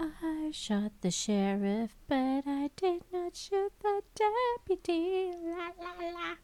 I 0.00 0.52
shot 0.52 0.92
the 1.00 1.10
sheriff, 1.10 1.96
but 2.06 2.44
I 2.46 2.70
did 2.76 3.02
not 3.12 3.34
shoot 3.34 3.72
the 3.82 4.02
deputy. 4.14 5.32
La 5.42 5.72
la 5.76 6.10
la. 6.12 6.34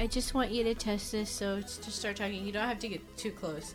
I 0.00 0.06
just 0.06 0.32
want 0.32 0.50
you 0.50 0.64
to 0.64 0.74
test 0.74 1.12
this. 1.12 1.28
So 1.30 1.56
it's 1.56 1.76
just 1.76 1.98
start 1.98 2.16
talking. 2.16 2.44
You 2.44 2.52
don't 2.52 2.66
have 2.66 2.78
to 2.80 2.88
get 2.88 3.16
too 3.18 3.30
close, 3.30 3.74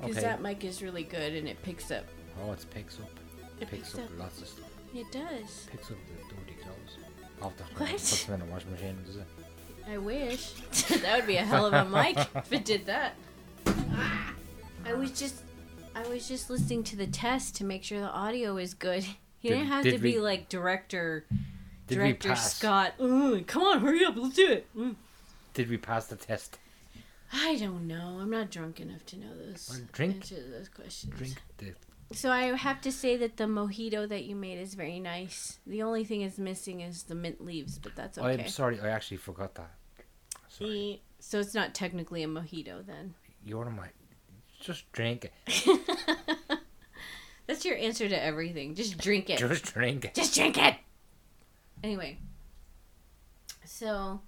because 0.00 0.18
Okay. 0.18 0.26
that 0.26 0.42
mic 0.42 0.64
is 0.64 0.82
really 0.82 1.02
good 1.02 1.32
and 1.34 1.48
it 1.48 1.60
picks 1.62 1.90
up. 1.90 2.04
Oh, 2.42 2.52
it 2.52 2.64
picks 2.70 2.98
up. 3.00 3.08
It 3.60 3.68
picks, 3.70 3.90
picks 3.90 3.94
up, 3.94 4.04
up. 4.04 4.18
lots 4.18 4.42
of 4.42 4.48
stuff. 4.48 4.66
It 4.94 5.10
does. 5.10 5.66
Picks 5.70 5.90
up 5.90 5.96
the 6.28 6.34
dirty 6.34 6.56
clothes. 6.62 6.98
Off 7.42 7.56
the 7.56 7.64
What? 7.64 7.90
Puts 7.92 8.24
them 8.24 8.40
in 8.40 8.46
the 8.46 8.52
washing 8.52 8.70
machine, 8.72 8.96
does 9.06 9.16
it? 9.16 9.26
I 9.90 9.96
wish. 9.98 10.52
that 11.02 11.16
would 11.16 11.26
be 11.26 11.36
a 11.36 11.42
hell 11.44 11.64
of 11.66 11.72
a 11.72 11.84
mic 11.88 12.18
if 12.34 12.52
it 12.52 12.64
did 12.66 12.84
that. 12.86 13.14
Ah! 13.66 14.34
I 14.84 14.92
was 14.94 15.10
just 15.18 15.42
I 15.94 16.06
was 16.06 16.28
just 16.28 16.50
listening 16.50 16.84
to 16.84 16.96
the 16.96 17.06
test 17.06 17.56
to 17.56 17.64
make 17.64 17.82
sure 17.82 18.00
the 18.00 18.10
audio 18.10 18.56
is 18.58 18.74
good. 18.74 19.04
You 19.40 19.50
Did- 19.50 19.56
didn't 19.56 19.66
have 19.68 19.84
did 19.84 19.92
to 19.92 19.98
be 19.98 20.20
like 20.20 20.48
director 20.50 21.24
director? 21.88 22.36
Scott. 22.36 22.92
"Ugh, 23.00 23.46
come 23.46 23.62
on, 23.62 23.80
hurry 23.80 24.04
up, 24.04 24.14
let's 24.16 24.36
do 24.36 24.46
it. 24.46 24.66
Mm. 24.76 24.94
Did 25.60 25.68
we 25.68 25.76
pass 25.76 26.06
the 26.06 26.16
test? 26.16 26.56
I 27.34 27.56
don't 27.56 27.86
know. 27.86 28.16
I'm 28.18 28.30
not 28.30 28.50
drunk 28.50 28.80
enough 28.80 29.04
to 29.04 29.18
know 29.18 29.28
those. 29.36 29.68
Well, 29.70 29.86
drink- 29.92 30.14
answer 30.14 30.36
those 30.50 30.70
questions. 30.70 31.14
Drink 31.14 31.34
the. 31.58 31.74
So 32.14 32.30
I 32.30 32.44
have 32.56 32.80
to 32.80 32.90
say 32.90 33.18
that 33.18 33.36
the 33.36 33.44
mojito 33.44 34.08
that 34.08 34.24
you 34.24 34.36
made 34.36 34.56
is 34.58 34.72
very 34.72 34.98
nice. 34.98 35.58
The 35.66 35.82
only 35.82 36.02
thing 36.04 36.22
is 36.22 36.38
missing 36.38 36.80
is 36.80 37.02
the 37.02 37.14
mint 37.14 37.44
leaves, 37.44 37.78
but 37.78 37.94
that's 37.94 38.16
oh, 38.16 38.22
okay. 38.22 38.44
I'm 38.44 38.48
sorry, 38.48 38.80
I 38.80 38.88
actually 38.88 39.18
forgot 39.18 39.54
that. 39.56 39.74
Sorry. 40.48 41.02
So 41.18 41.40
it's 41.40 41.52
not 41.52 41.74
technically 41.74 42.22
a 42.22 42.26
mojito 42.26 42.86
then. 42.86 43.12
You're 43.44 43.68
my. 43.68 43.88
Just 44.62 44.90
drink 44.92 45.30
it. 45.46 45.78
That's 47.46 47.66
your 47.66 47.76
answer 47.76 48.08
to 48.08 48.24
everything. 48.24 48.74
Just 48.74 48.96
drink 48.96 49.28
it. 49.28 49.38
Just 49.38 49.74
drink 49.74 50.06
it. 50.06 50.14
Just 50.14 50.34
drink 50.34 50.56
it. 50.56 50.76
Anyway, 51.84 52.18
so 53.66 54.22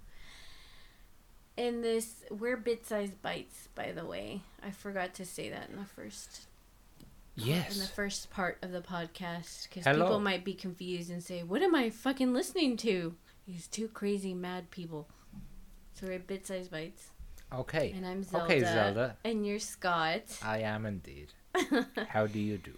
in 1.57 1.81
this, 1.81 2.23
we're 2.31 2.57
bit-sized 2.57 3.21
bites. 3.21 3.67
By 3.75 3.91
the 3.91 4.05
way, 4.05 4.41
I 4.65 4.71
forgot 4.71 5.13
to 5.15 5.25
say 5.25 5.49
that 5.49 5.69
in 5.69 5.75
the 5.77 5.85
first 5.85 6.47
yes 7.35 7.73
in 7.73 7.81
the 7.81 7.87
first 7.87 8.29
part 8.29 8.59
of 8.61 8.71
the 8.71 8.79
podcast 8.81 9.67
because 9.67 9.83
people 9.85 10.19
might 10.19 10.43
be 10.45 10.53
confused 10.53 11.09
and 11.09 11.23
say, 11.23 11.41
"What 11.43 11.61
am 11.63 11.73
I 11.75 11.89
fucking 11.89 12.33
listening 12.33 12.77
to?" 12.77 13.15
These 13.47 13.67
two 13.67 13.87
crazy 13.87 14.33
mad 14.33 14.69
people. 14.71 15.07
So 15.95 16.07
we're 16.07 16.19
bit-sized 16.19 16.71
bites, 16.71 17.07
Okay. 17.51 17.91
and 17.95 18.05
I'm 18.05 18.23
Zelda, 18.23 18.45
Okay, 18.45 18.59
Zelda. 18.61 19.17
and 19.23 19.45
you're 19.45 19.59
Scott. 19.59 20.23
I 20.43 20.59
am 20.59 20.85
indeed. 20.85 21.29
How 22.09 22.25
do 22.27 22.39
you 22.39 22.57
do? 22.57 22.73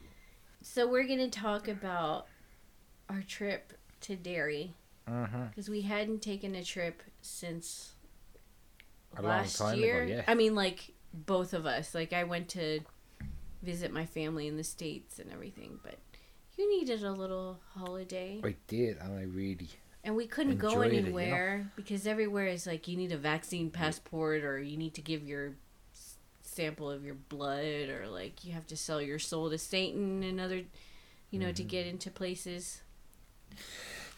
So 0.62 0.88
we're 0.88 1.08
gonna 1.08 1.30
talk 1.30 1.68
about 1.68 2.28
our 3.10 3.22
trip 3.22 3.74
to 4.02 4.16
Derry 4.16 4.74
Mm-hmm. 5.10 5.46
because 5.50 5.70
we 5.70 5.82
hadn't 5.82 6.22
taken 6.24 6.56
a 6.56 6.64
trip 6.64 7.04
since 7.22 7.94
A 9.18 9.22
long 9.22 9.30
last 9.32 9.58
time 9.58 9.74
ago, 9.74 9.84
year. 9.86 10.04
yeah. 10.06 10.22
I 10.28 10.36
mean, 10.36 10.56
like 10.56 10.92
both 11.14 11.54
of 11.54 11.66
us. 11.66 11.94
Like 11.96 12.14
I 12.14 12.24
went 12.24 12.50
to 12.50 12.82
visit 13.64 13.92
my 13.92 14.06
family 14.06 14.48
in 14.48 14.58
the 14.58 14.64
states 14.64 15.20
and 15.20 15.32
everything, 15.32 15.80
but 15.84 15.98
you 16.58 16.70
needed 16.80 17.04
a 17.04 17.12
little 17.12 17.60
holiday, 17.76 18.40
I 18.44 18.56
did, 18.68 18.98
and 19.02 19.18
I 19.20 19.24
really. 19.24 19.70
and 20.04 20.16
we 20.16 20.28
couldn't 20.28 20.58
go 20.58 20.68
enjoyed 20.70 20.88
it, 20.88 20.96
you 20.96 21.02
know? 21.02 21.08
anywhere 21.18 21.72
because 21.76 22.06
everywhere 22.08 22.48
is 22.48 22.68
like 22.68 22.88
you 22.88 22.96
need 22.98 23.12
a 23.12 23.18
vaccine 23.18 23.70
passport 23.72 24.44
or 24.44 24.60
you 24.60 24.78
need 24.78 24.94
to 24.96 25.02
give 25.02 25.24
your 25.24 25.54
sample 26.44 26.90
of 26.90 27.04
your 27.04 27.16
blood 27.16 27.90
or 27.90 28.08
like 28.08 28.46
you 28.46 28.54
have 28.54 28.68
to 28.68 28.78
sell 28.78 29.02
your 29.02 29.20
soul 29.20 29.50
to 29.50 29.58
Satan 29.58 30.24
and 30.24 30.40
other, 30.40 30.62
you 31.32 31.40
know, 31.40 31.52
to 31.52 31.64
get 31.64 31.86
into 31.88 32.10
places. 32.12 32.82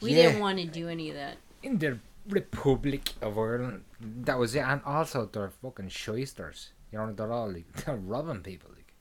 We 0.01 0.11
Mm-hmm. 0.11 0.17
Yeah. 0.17 0.23
didn't 0.27 0.41
want 0.41 0.59
to 0.59 0.65
do 0.67 0.89
any 0.89 1.09
of 1.09 1.15
that. 1.15 1.37
In 1.63 1.79
the 1.79 1.97
Republic 2.29 3.13
of 3.21 3.37
Ireland, 3.37 3.83
that 4.01 4.37
was 4.37 4.55
it, 4.55 4.59
and 4.59 4.81
also 4.85 5.25
they're 5.31 5.49
fucking 5.49 5.89
shysters. 5.89 6.71
You 6.91 6.99
know, 6.99 7.11
they're 7.13 7.31
all 7.31 7.51
like 7.51 7.71
they're 7.85 7.95
robbing 7.95 8.41
people 8.41 8.71
like 8.75 8.93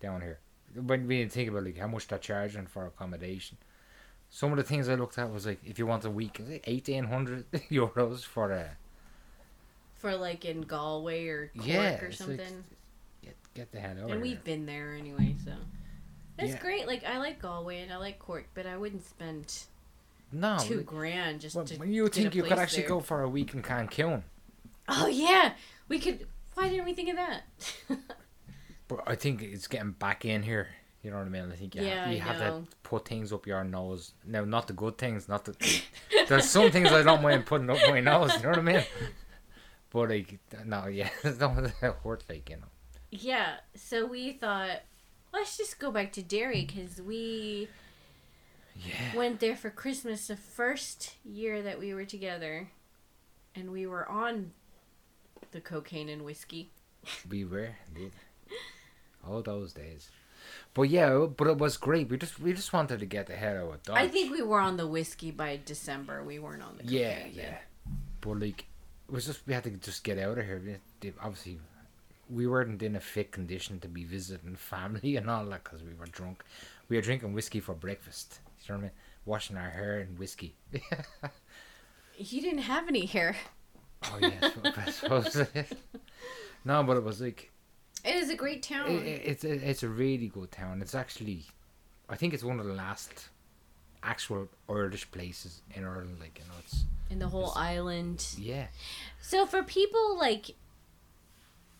down 0.00 0.20
here. 0.20 0.38
When 0.74 1.06
we 1.06 1.18
didn't 1.18 1.32
think 1.32 1.50
about 1.50 1.64
like 1.64 1.78
how 1.78 1.86
much 1.86 2.08
they're 2.08 2.18
charging 2.18 2.66
for 2.66 2.86
accommodation, 2.86 3.58
some 4.30 4.50
of 4.52 4.56
the 4.56 4.64
things 4.64 4.88
I 4.88 4.94
looked 4.96 5.18
at 5.18 5.32
was 5.32 5.46
like 5.46 5.60
if 5.64 5.78
you 5.78 5.86
want 5.86 6.04
a 6.04 6.10
week, 6.10 6.40
eighteen 6.64 7.04
hundred 7.04 7.50
euros 7.70 8.24
for 8.24 8.50
a 8.52 8.76
For 9.96 10.16
like 10.16 10.44
in 10.44 10.62
Galway 10.62 11.26
or 11.28 11.50
Cork 11.56 11.66
Yeah, 11.66 12.00
or 12.02 12.06
it's 12.06 12.20
like- 12.20 12.38
something. 12.40 12.64
get 13.22 13.36
get 13.54 13.72
the 13.72 13.80
hell 13.80 13.96
over 14.04 14.12
and 14.14 14.22
we've 14.22 14.42
been 14.44 14.66
there 14.66 14.94
anyway, 14.94 15.34
so 15.44 15.52
that's 16.36 16.50
Yeah. 16.50 16.58
great. 16.60 16.86
Like 16.88 17.04
I 17.04 17.18
like 17.18 17.40
Galway 17.40 17.82
and 17.82 17.92
I 17.92 17.96
like 17.98 18.18
Cork, 18.18 18.46
but 18.54 18.66
I 18.66 18.76
wouldn't 18.76 19.06
spend 19.06 19.62
no, 20.34 20.58
two 20.60 20.82
grand 20.82 21.40
just 21.40 21.56
when, 21.56 21.66
to. 21.66 21.86
you 21.86 22.08
think 22.08 22.34
you 22.34 22.42
could 22.42 22.58
actually 22.58 22.82
there. 22.82 22.90
go 22.90 23.00
for 23.00 23.22
a 23.22 23.28
week 23.28 23.54
in 23.54 23.62
Cancun, 23.62 24.22
Oh 24.88 25.06
yeah, 25.06 25.52
we 25.88 25.98
could. 25.98 26.26
Why 26.54 26.68
didn't 26.68 26.84
we 26.84 26.92
think 26.92 27.10
of 27.10 27.16
that? 27.16 27.42
but 28.88 29.00
I 29.06 29.14
think 29.14 29.42
it's 29.42 29.66
getting 29.66 29.92
back 29.92 30.24
in 30.24 30.42
here. 30.42 30.68
You 31.02 31.10
know 31.10 31.18
what 31.18 31.26
I 31.26 31.30
mean? 31.30 31.50
I 31.52 31.56
think 31.56 31.74
you, 31.74 31.82
Yeah, 31.82 32.04
have, 32.04 32.14
you 32.14 32.20
have 32.20 32.38
to 32.38 32.64
put 32.82 33.06
things 33.06 33.32
up 33.32 33.46
your 33.46 33.62
nose. 33.64 34.12
No, 34.24 34.44
not 34.44 34.68
the 34.68 34.72
good 34.72 34.96
things, 34.96 35.28
not 35.28 35.44
the. 35.44 35.82
There's 36.28 36.48
some 36.48 36.70
things 36.70 36.92
I 36.92 37.02
don't 37.02 37.22
mind 37.22 37.44
putting 37.44 37.68
up 37.68 37.78
my 37.88 38.00
nose. 38.00 38.34
You 38.36 38.42
know 38.44 38.48
what 38.50 38.58
I 38.58 38.62
mean? 38.62 38.84
But 39.90 40.08
like, 40.10 40.38
no, 40.64 40.86
yeah, 40.86 41.10
don't 41.38 41.66
hurt 42.02 42.24
like 42.28 42.50
you 42.50 42.56
know. 42.56 42.62
yeah, 43.10 43.56
so 43.74 44.06
we 44.06 44.32
thought 44.32 44.80
let's 45.32 45.56
just 45.56 45.78
go 45.78 45.90
back 45.90 46.12
to 46.12 46.22
Derry 46.22 46.64
because 46.64 47.00
we 47.00 47.68
Yeah. 48.76 49.16
went 49.16 49.40
there 49.40 49.56
for 49.56 49.70
Christmas 49.70 50.26
the 50.26 50.36
first 50.36 51.14
year 51.24 51.62
that 51.62 51.78
we 51.78 51.94
were 51.94 52.04
together, 52.04 52.68
and 53.54 53.70
we 53.70 53.86
were 53.86 54.08
on 54.08 54.52
the 55.52 55.60
cocaine 55.60 56.08
and 56.08 56.24
whiskey. 56.24 56.70
We 57.28 57.44
were 57.44 57.76
indeed. 57.88 58.12
All 59.26 59.42
those 59.42 59.72
days. 59.72 60.10
But 60.74 60.82
yeah, 60.82 61.26
but 61.36 61.46
it 61.46 61.58
was 61.58 61.76
great. 61.76 62.08
We 62.08 62.16
just 62.16 62.40
we 62.40 62.52
just 62.52 62.72
wanted 62.72 63.00
to 63.00 63.06
get 63.06 63.26
the 63.26 63.36
hell 63.36 63.68
out 63.68 63.74
of 63.74 63.82
Dodge. 63.84 63.96
I 63.96 64.08
think 64.08 64.32
we 64.32 64.42
were 64.42 64.60
on 64.60 64.76
the 64.76 64.86
whiskey 64.86 65.30
by 65.30 65.60
December. 65.64 66.22
We 66.24 66.38
weren't 66.38 66.62
on 66.62 66.76
the 66.76 66.82
cocaine. 66.82 66.98
Yeah, 66.98 67.26
yet. 67.26 67.34
yeah. 67.34 67.58
But 68.20 68.40
like, 68.40 68.66
it 69.08 69.12
was 69.12 69.26
just 69.26 69.46
we 69.46 69.54
had 69.54 69.64
to 69.64 69.70
just 69.70 70.04
get 70.04 70.18
out 70.18 70.38
of 70.38 70.44
here. 70.44 70.80
Obviously, 71.22 71.58
we 72.28 72.46
weren't 72.46 72.82
in 72.82 72.96
a 72.96 73.00
fit 73.00 73.32
condition 73.32 73.80
to 73.80 73.88
be 73.88 74.04
visiting 74.04 74.56
family 74.56 75.16
and 75.18 75.30
all 75.30 75.44
that 75.46 75.64
because 75.64 75.82
we 75.82 75.94
were 75.94 76.06
drunk. 76.06 76.42
We 76.88 76.96
were 76.96 77.02
drinking 77.02 77.32
whiskey 77.32 77.60
for 77.60 77.74
breakfast. 77.74 78.40
You 78.68 78.74
know 78.74 78.78
what 78.78 78.80
I 78.80 78.82
mean? 78.88 78.90
Washing 79.26 79.56
our 79.56 79.70
hair 79.70 79.98
and 80.00 80.18
whiskey. 80.18 80.54
You 82.16 82.40
didn't 82.40 82.60
have 82.62 82.86
any 82.88 83.06
hair. 83.06 83.34
oh 84.04 84.18
yeah, 84.20 84.50
I 84.64 85.64
no, 86.64 86.82
but 86.84 86.96
it 86.96 87.02
was 87.02 87.20
like 87.20 87.50
It 88.04 88.14
is 88.14 88.30
a 88.30 88.36
great 88.36 88.62
town. 88.62 88.88
it, 88.90 89.02
it- 89.06 89.22
it's 89.24 89.44
a, 89.44 89.70
it's 89.70 89.82
a 89.82 89.88
really 89.88 90.28
good 90.28 90.52
town. 90.52 90.80
It's 90.80 90.94
actually, 90.94 91.44
I 92.08 92.14
think 92.16 92.32
it's 92.34 92.44
one 92.44 92.60
of 92.60 92.66
the 92.66 92.72
last 92.74 93.28
actual 94.02 94.48
Irish 94.68 95.10
places 95.10 95.62
in 95.74 95.84
Ireland. 95.84 96.18
Like 96.20 96.38
you 96.38 96.44
know, 96.44 96.54
it's 96.60 96.84
in 97.10 97.18
the 97.18 97.28
whole 97.28 97.52
island. 97.56 98.24
yeah. 98.38 98.66
So 99.20 99.44
for 99.46 99.62
people 99.64 100.16
like 100.16 100.52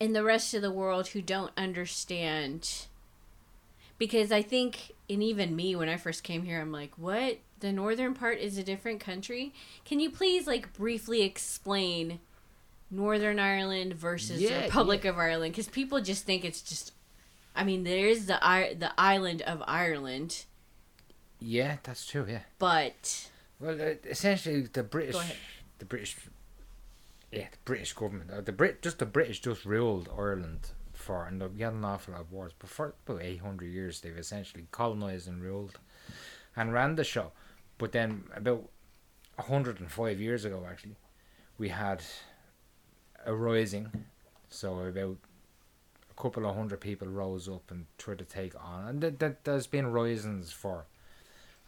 in 0.01 0.11
the 0.11 0.23
rest 0.23 0.53
of 0.53 0.61
the 0.61 0.71
world 0.71 1.07
who 1.09 1.21
don't 1.21 1.51
understand 1.55 2.87
because 3.97 4.31
I 4.31 4.41
think 4.41 4.93
and 5.09 5.21
even 5.21 5.55
me 5.55 5.75
when 5.75 5.89
I 5.89 5.97
first 5.97 6.23
came 6.23 6.43
here 6.43 6.59
I'm 6.61 6.71
like, 6.71 6.97
"What? 6.97 7.39
The 7.59 7.71
northern 7.71 8.13
part 8.13 8.39
is 8.39 8.57
a 8.57 8.63
different 8.63 8.99
country?" 8.99 9.53
Can 9.85 9.99
you 9.99 10.09
please 10.09 10.47
like 10.47 10.73
briefly 10.73 11.21
explain 11.21 12.19
Northern 12.91 13.39
Ireland 13.39 13.93
versus 13.93 14.41
Yeah, 14.41 14.59
the 14.59 14.65
Republic 14.65 15.05
of 15.05 15.17
Ireland 15.17 15.55
cuz 15.55 15.67
people 15.67 16.01
just 16.01 16.25
think 16.25 16.43
it's 16.45 16.61
just 16.61 16.91
I 17.55 17.63
mean, 17.63 17.83
there 17.83 18.07
is 18.07 18.25
the 18.25 18.43
I- 18.45 18.73
the 18.73 18.91
island 18.99 19.41
of 19.43 19.63
Ireland, 19.65 20.45
Yeah, 21.39 21.77
that's 21.83 22.05
true. 22.05 22.25
Yeah. 22.27 22.41
but 22.59 23.29
Well, 23.59 23.79
uh, 23.81 23.95
essentially, 24.05 24.61
the 24.63 24.83
British, 24.83 25.15
the 25.79 25.85
British, 25.85 26.17
yeah, 27.31 27.47
the 27.51 27.57
British 27.63 27.93
government, 27.93 28.31
uh, 28.31 28.41
the 28.41 28.51
Brit, 28.51 28.81
just 28.81 28.99
the 28.99 29.05
British 29.05 29.39
just 29.39 29.63
ruled 29.65 30.09
Ireland 30.17 30.71
for, 31.05 31.25
and 31.25 31.41
we 31.55 31.61
had 31.61 31.73
an 31.73 31.85
awful 31.85 32.13
lot 32.13 32.21
of 32.21 32.31
wars. 32.31 32.53
But 32.57 32.69
for 32.69 32.95
about 33.07 33.21
eight 33.21 33.41
hundred 33.41 33.71
years, 33.71 34.01
they've 34.01 34.17
essentially 34.17 34.67
colonized 34.71 35.27
and 35.27 35.41
ruled, 35.41 35.77
and 36.55 36.73
ran 36.73 36.95
the 36.95 37.03
show. 37.03 37.31
But 37.77 37.91
then 37.91 38.23
about 38.35 38.69
105 39.35 40.19
years 40.19 40.45
ago, 40.45 40.65
actually, 40.69 40.95
we 41.57 41.69
had 41.69 42.01
a 43.25 43.33
rising. 43.35 43.91
So 44.49 44.79
about 44.79 45.17
a 46.09 46.21
couple 46.21 46.45
of 46.45 46.55
hundred 46.55 46.79
people 46.79 47.07
rose 47.07 47.49
up 47.49 47.69
and 47.69 47.85
tried 47.97 48.19
to 48.19 48.25
take 48.25 48.55
on. 48.55 48.87
And 48.87 49.01
th- 49.01 49.19
th- 49.19 49.43
there's 49.43 49.67
been 49.67 49.87
risings 49.87 50.51
for 50.51 50.85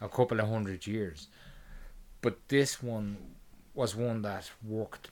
a 0.00 0.08
couple 0.08 0.40
of 0.40 0.48
hundred 0.48 0.86
years. 0.86 1.28
But 2.22 2.48
this 2.48 2.82
one 2.82 3.18
was 3.74 3.94
one 3.94 4.22
that 4.22 4.50
worked 4.66 5.10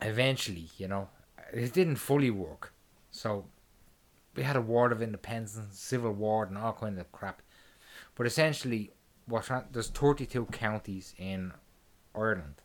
eventually, 0.00 0.68
you 0.76 0.88
know. 0.88 1.08
It 1.52 1.72
didn't 1.72 1.96
fully 1.96 2.30
work. 2.30 2.72
So 3.10 3.46
we 4.36 4.42
had 4.42 4.56
a 4.56 4.60
war 4.60 4.90
of 4.90 5.02
independence, 5.02 5.78
civil 5.78 6.12
war, 6.12 6.44
and 6.44 6.56
all 6.56 6.72
kind 6.72 6.98
of 6.98 7.10
crap. 7.12 7.42
But 8.14 8.26
essentially, 8.26 8.92
what 9.26 9.50
there's 9.72 9.88
32 9.88 10.46
counties 10.46 11.14
in 11.18 11.52
Ireland, 12.14 12.62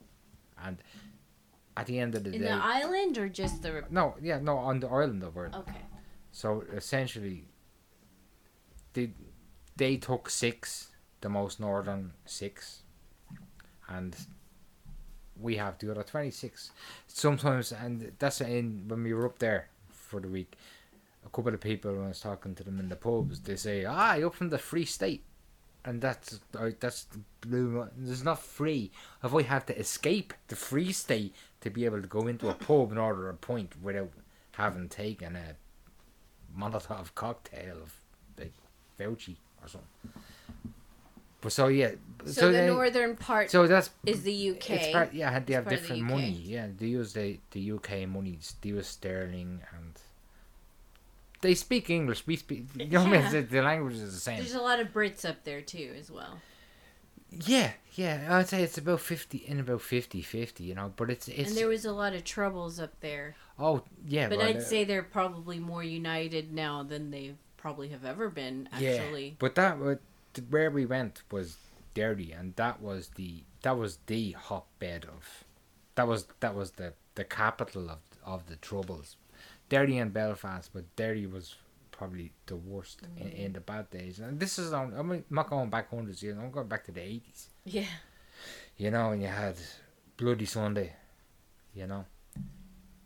and 0.62 0.78
at 1.78 1.88
the 1.88 2.00
end 2.00 2.16
of 2.16 2.24
the 2.24 2.34
In 2.34 2.42
day, 2.42 2.48
the 2.48 2.54
island 2.54 3.18
or 3.18 3.30
just 3.30 3.62
the. 3.62 3.84
no, 3.90 4.16
yeah, 4.22 4.40
no, 4.40 4.58
on 4.58 4.80
the 4.80 4.88
island 4.88 5.24
of 5.24 5.38
Ireland. 5.38 5.56
Okay. 5.68 5.82
So 6.32 6.64
essentially, 6.74 7.48
they 8.94 9.12
they 9.76 9.98
took 9.98 10.30
six, 10.30 10.90
the 11.22 11.30
most 11.30 11.60
northern 11.60 12.14
six, 12.26 12.84
and 13.88 14.16
we 15.40 15.56
have 15.58 15.78
the 15.80 15.92
other 15.92 16.04
twenty 16.04 16.32
six. 16.32 16.72
Sometimes, 17.08 17.72
and 17.72 18.12
that's 18.20 18.42
in 18.42 18.86
when 18.88 19.04
we 19.04 19.14
were 19.14 19.26
up 19.26 19.40
there 19.40 19.70
for 20.16 20.22
the 20.22 20.30
week. 20.30 20.56
A 21.26 21.30
couple 21.30 21.54
of 21.54 21.60
people 21.60 21.94
when 21.94 22.06
I 22.06 22.08
was 22.10 22.22
talking 22.22 22.56
to 22.56 22.64
them 22.64 22.80
in 22.80 22.88
the 22.88 22.96
pubs, 22.96 23.42
they 23.42 23.58
say, 23.58 23.84
"Ah, 23.84 24.16
you're 24.16 24.32
from 24.32 24.50
the 24.50 24.58
Free 24.58 24.86
State," 24.86 25.24
and 25.84 26.02
that's 26.02 26.40
uh, 26.58 26.70
that's 26.80 27.08
blue. 27.42 27.90
It's 28.02 28.24
not 28.24 28.40
free. 28.40 28.92
If 29.24 29.34
I 29.34 29.42
had 29.42 29.68
to 29.68 29.78
escape 29.78 30.34
the 30.48 30.56
Free 30.56 30.94
State 30.94 31.36
to 31.62 31.70
be 31.70 31.84
able 31.86 32.02
to 32.02 32.08
go 32.08 32.28
into 32.28 32.50
a 32.50 32.54
pub 32.54 32.92
and 32.92 33.00
order 33.00 33.30
a 33.30 33.34
pint 33.34 33.74
without 33.82 34.12
having 34.54 34.88
taken 34.88 35.36
a 35.36 35.56
Molotov 36.58 37.14
cocktail 37.16 37.78
of 37.82 37.96
like 38.38 38.54
Fauci 38.98 39.36
or 39.62 39.68
something. 39.68 40.24
So 41.50 41.68
yeah, 41.68 41.92
So, 42.26 42.48
the 42.52 42.58
they- 42.58 42.68
northern 42.68 43.16
part 43.16 43.52
so 43.52 43.68
that's 43.68 43.90
is 44.06 44.24
the 44.24 44.50
UK. 44.52 44.70
it's 44.72 44.92
part, 44.94 45.14
yeah, 45.14 45.40
they 45.40 45.54
have 45.54 45.64
of 45.64 45.70
the 45.70 45.76
different 45.76 46.02
money. 46.04 46.32
Yeah, 46.32 46.68
they 46.78 46.88
use 46.88 47.14
the 47.14 47.40
the 47.52 47.72
UK 47.72 48.08
money. 48.08 48.40
They 48.62 48.70
use 48.70 48.88
sterling 48.88 49.62
and 49.76 49.94
they 51.42 51.54
speak 51.56 51.90
English. 51.90 52.26
We 52.26 52.36
speak. 52.38 52.66
You 52.76 52.88
know 52.88 53.00
what 53.04 53.08
I 53.10 53.12
mean? 53.12 53.22
Yeah. 53.22 53.30
The, 53.32 53.42
the 53.42 53.62
language 53.62 53.96
is 53.96 54.14
the 54.14 54.20
same. 54.20 54.38
There's 54.38 54.54
a 54.56 54.62
lot 54.62 54.80
of 54.80 54.92
Brits 54.94 55.28
up 55.28 55.44
there 55.44 55.62
too, 55.62 55.94
as 56.00 56.10
well. 56.10 56.40
Yeah, 57.30 57.72
yeah. 57.94 58.28
I'd 58.30 58.48
say 58.48 58.64
it's 58.64 58.78
about 58.78 59.02
fifty 59.02 59.40
in 59.40 59.60
about 59.60 59.80
50-50, 59.82 60.62
You 60.62 60.76
know, 60.76 60.94
but 60.96 61.10
it's 61.10 61.28
it's 61.28 61.50
and 61.50 61.58
there 61.58 61.68
was 61.68 61.84
a 61.86 61.92
lot 61.92 62.14
of 62.14 62.24
troubles 62.24 62.80
up 62.80 63.00
there. 63.02 63.36
oh 63.60 63.84
yeah. 64.08 64.30
But 64.30 64.38
well, 64.40 64.48
I'd 64.48 64.58
uh, 64.58 64.62
say 64.62 64.84
they're 64.84 65.04
probably 65.04 65.60
more 65.60 65.84
united 65.84 66.54
now 66.54 66.84
than 66.84 67.12
they 67.12 67.34
probably 67.58 67.90
have 67.90 68.06
ever 68.06 68.30
been. 68.30 68.70
Yeah, 68.80 68.92
Actually, 68.92 69.36
but 69.38 69.56
that 69.56 69.78
th- 69.82 69.98
where 70.50 70.72
we 70.72 70.86
went 70.86 71.24
was 71.32 71.58
Derry, 71.94 72.32
and 72.32 72.56
that 72.56 72.82
was 72.82 73.10
the 73.16 73.44
that 73.64 73.78
was 73.78 74.00
the 74.08 74.32
hotbed 74.32 75.06
of 75.06 75.46
that 75.96 76.08
was 76.08 76.28
that 76.40 76.54
was 76.54 76.72
the 76.72 76.94
the 77.16 77.24
capital 77.24 77.90
of 77.90 78.00
of 78.24 78.48
the 78.48 78.58
troubles. 78.58 79.16
Derry 79.68 79.98
and 79.98 80.14
Belfast, 80.14 80.70
but 80.74 80.96
Derry 80.96 81.26
was 81.26 81.56
probably 81.92 82.32
the 82.46 82.56
worst 82.56 83.02
in, 83.18 83.26
mm. 83.26 83.34
in 83.34 83.54
the 83.54 83.62
bad 83.62 83.90
days. 83.90 84.20
And 84.20 84.40
this 84.40 84.60
is 84.60 84.74
on. 84.74 84.94
I'm 84.96 85.24
not 85.30 85.50
going 85.50 85.70
back 85.70 85.90
hundreds 85.90 86.22
years. 86.22 86.38
I'm 86.38 86.52
going 86.52 86.68
back 86.68 86.86
to 86.86 86.92
the 86.92 87.02
eighties. 87.02 87.50
yeah. 87.64 87.86
You 88.78 88.92
know, 88.92 89.12
and 89.12 89.22
you 89.22 89.30
had 89.30 89.56
Bloody 90.18 90.46
Sunday. 90.46 90.94
You 91.74 91.88
know, 91.88 92.06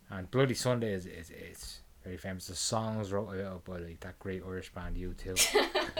and 0.10 0.30
Bloody 0.30 0.56
Sunday 0.56 0.94
is 0.94 1.06
is, 1.06 1.30
is 1.30 1.80
very 2.04 2.18
famous. 2.18 2.48
The 2.48 2.56
songs 2.56 3.12
wrote 3.12 3.34
about 3.34 3.66
by 3.66 3.78
like 3.78 4.00
that 4.02 4.20
great 4.20 4.44
Irish 4.46 4.74
band 4.74 4.96
U2. 4.96 5.38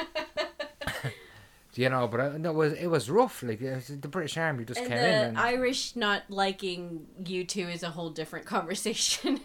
you 1.76 1.90
know, 1.90 2.08
but 2.08 2.20
uh, 2.20 2.38
no, 2.38 2.50
it 2.52 2.56
was 2.56 2.74
it 2.74 2.88
was 2.88 3.10
rough. 3.10 3.44
Like 3.44 3.62
was- 3.62 3.88
the 3.88 4.08
British 4.08 4.38
Army 4.38 4.66
just 4.66 4.80
And 4.80 4.90
came 4.90 4.98
the 4.98 5.08
in, 5.08 5.26
and 5.30 5.38
Irish 5.38 5.96
not 5.96 6.24
liking 6.30 7.08
U2 7.24 7.74
is 7.74 7.84
a 7.84 7.90
whole 7.92 8.10
different 8.10 8.46
conversation. 8.56 9.40